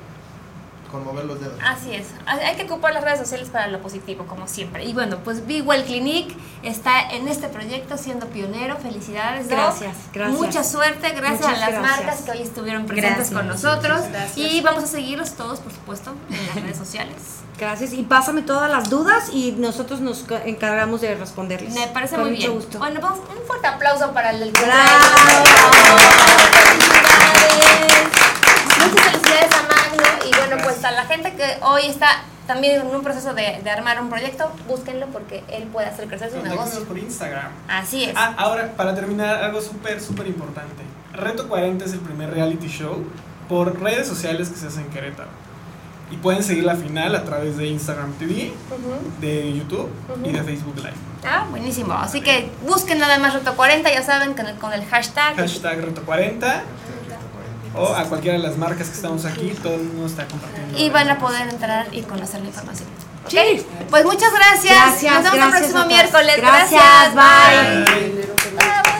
con 0.94 1.04
mover 1.04 1.26
los 1.26 1.39
dedos. 1.41 1.56
Así 1.66 1.94
es, 1.96 2.06
hay 2.28 2.56
que 2.56 2.64
ocupar 2.64 2.94
las 2.94 3.04
redes 3.04 3.20
sociales 3.20 3.50
para 3.50 3.68
lo 3.68 3.82
positivo, 3.82 4.26
como 4.28 4.48
siempre. 4.48 4.86
Y 4.86 4.94
bueno, 4.94 5.18
pues 5.24 5.46
Be 5.48 5.62
Well 5.64 5.84
Clinic 5.86 6.34
está 6.62 7.10
en 7.10 7.28
este 7.28 7.48
proyecto 7.50 7.98
siendo 7.98 8.28
pionero. 8.28 8.78
Felicidades, 8.78 9.50
Doc. 9.50 9.58
Gracias, 9.58 9.96
gracias. 10.14 10.39
Mucha 10.39 10.64
suerte, 10.64 11.10
gracias 11.10 11.41
Muchas 11.41 11.58
a 11.58 11.60
las 11.60 11.70
gracias. 11.72 11.98
marcas 11.98 12.22
que 12.22 12.32
hoy 12.32 12.41
estuvieron 12.44 12.86
presentes 12.86 13.32
Gracias. 13.32 13.38
con 13.38 13.48
nosotros. 13.48 14.02
Gracias. 14.12 14.38
Y 14.38 14.62
vamos 14.62 14.84
a 14.84 14.88
seguirlos 14.88 15.32
todos, 15.34 15.60
por 15.62 15.72
supuesto, 15.74 16.14
en 16.30 16.46
las 16.48 16.56
redes 16.56 16.78
sociales. 16.78 17.16
Gracias. 17.60 17.94
Y 17.94 18.04
pásame 18.04 18.44
todas 18.44 18.70
las 18.70 18.89
dudas 18.91 19.30
y 19.34 19.54
nosotros 19.54 20.00
nos 20.00 20.20
ca- 20.24 20.44
encargamos 20.46 21.02
de 21.02 21.16
responderles. 21.16 21.74
Me 21.74 21.88
parece 21.88 22.16
Con 22.16 22.26
muy 22.26 22.32
mucho 22.36 22.50
bien. 22.50 22.60
gusto. 22.62 22.78
Bueno, 22.78 23.00
vamos, 23.02 23.20
un 23.36 23.48
fuerte 23.48 23.66
aplauso 23.68 24.12
para 24.12 24.30
el 24.32 24.39
del 24.41 24.52
¡Bravo! 24.52 24.74
Felicidades. 26.74 28.08
Muchas 28.80 29.12
felicidades 29.12 29.50
a 29.54 29.62
Magno 29.64 30.26
y 30.26 30.33
bueno, 30.48 30.64
pues 30.64 30.84
a 30.84 30.91
la 30.91 31.06
gente 31.06 31.34
que 31.34 31.58
hoy 31.62 31.84
está 31.88 32.08
también 32.48 32.82
en 32.82 32.88
un 32.88 33.04
proceso 33.04 33.34
de, 33.34 33.62
de 33.64 33.70
armar 33.70 34.02
un 34.02 34.10
proyecto, 34.10 34.52
búsquenlo 34.68 35.08
porque 35.08 35.44
él 35.50 35.64
puede 35.72 35.88
hacer 35.88 36.08
crecer 36.08 36.32
su 36.32 36.41
negocio. 36.41 36.84
por 36.84 36.98
Instagram. 36.98 37.52
Así 37.70 38.04
es. 38.06 38.14
Ah, 38.18 38.34
ahora, 38.38 38.74
para 38.76 38.94
terminar, 38.96 39.44
algo 39.44 39.62
súper, 39.62 40.02
súper 40.02 40.28
importante. 40.28 40.84
Reto 41.14 41.48
40 41.48 41.86
es 41.86 41.94
el 41.94 42.00
primer 42.00 42.32
reality 42.32 42.68
show 42.68 43.04
por 43.48 43.80
redes 43.82 44.08
sociales 44.08 44.50
que 44.50 44.58
se 44.58 44.68
hace 44.68 44.82
en 44.82 44.89
Querétaro. 44.89 45.30
Y 46.12 46.18
pueden 46.18 46.44
seguir 46.44 46.66
la 46.66 46.76
final 46.76 47.16
a 47.16 47.24
través 47.24 47.58
de 47.58 47.66
Instagram 47.68 48.14
TV, 48.14 48.52
Ujú. 48.70 49.22
de 49.22 49.54
YouTube 49.54 49.89
y 50.24 50.28
Ujú. 50.30 50.38
de 50.38 50.44
Facebook 50.44 50.76
Live. 50.78 50.94
Ah, 51.26 51.46
buenísimo. 51.50 51.94
Así 51.94 52.22
que 52.22 52.50
busquen 52.68 53.00
nada 53.00 53.18
más 53.20 53.34
Reto 53.34 53.56
40, 53.56 53.89
ya 53.91 54.04
saben, 54.04 54.34
con 54.34 54.46
el, 54.46 54.56
con 54.58 54.74
el 54.74 54.84
hashtag. 54.86 55.36
Hashtag 55.38 55.80
Reto 55.82 56.04
40 56.04 56.62
o 57.76 57.93
a 57.93 58.05
cualquiera 58.05 58.38
de 58.38 58.43
las 58.43 58.57
marcas 58.57 58.88
que 58.88 58.95
estamos 58.95 59.26
aquí, 59.26 59.53
todo 59.61 59.76
el 59.76 59.84
mundo 59.84 60.07
está 60.07 60.28
compartiendo. 60.28 60.78
Y 60.78 60.89
van 60.89 61.09
a 61.09 61.19
poder 61.19 61.49
entrar 61.49 61.88
y 61.91 62.01
conocer 62.01 62.41
la 62.41 62.47
información. 62.47 62.88
¿Ok? 63.26 63.34
Pues 63.89 64.05
muchas 64.05 64.34
gracias. 64.34 64.76
Gracias, 64.76 65.13
Nos 65.13 65.24
vemos 65.24 65.34
el 65.34 65.49
gracias 65.51 65.71
próximo 65.71 65.86
miércoles. 65.86 66.36
Gracias, 66.38 67.15
bye. 67.15 67.86
Radio 68.57 68.93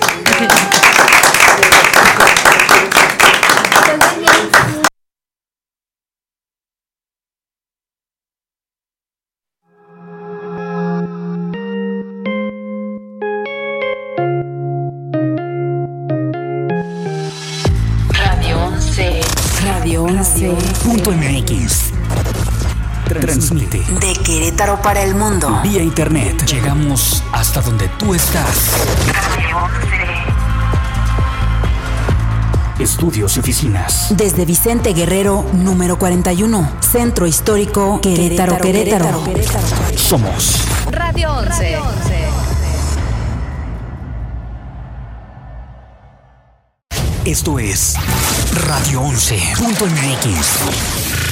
MX. 21.44 21.92
Transmite. 23.06 23.80
De 24.00 24.14
Querétaro 24.24 24.82
para 24.82 25.04
el 25.04 25.14
mundo. 25.16 25.60
Vía 25.64 25.84
internet. 25.84 26.46
Llegamos 26.46 27.24
hasta 27.32 27.62
donde 27.62 27.88
tú 28.00 28.16
estás. 28.16 28.72
Radio 29.08 29.58
11. 32.78 32.84
Estudios 32.84 33.38
y 33.38 33.40
oficinas. 33.40 34.08
Desde 34.12 34.46
Vicente 34.46 34.94
Guerrero, 34.94 35.46
número 35.54 35.98
41. 36.00 36.72
Centro 36.80 37.28
Histórico 37.28 38.00
Querétaro, 38.02 38.58
Querétaro. 38.58 39.22
Somos 39.96 40.66
Radio 40.92 41.34
11. 41.34 41.78
Esto 47.26 47.58
es 47.58 47.96
Radio 48.68 49.02
11.mx. 49.02 51.23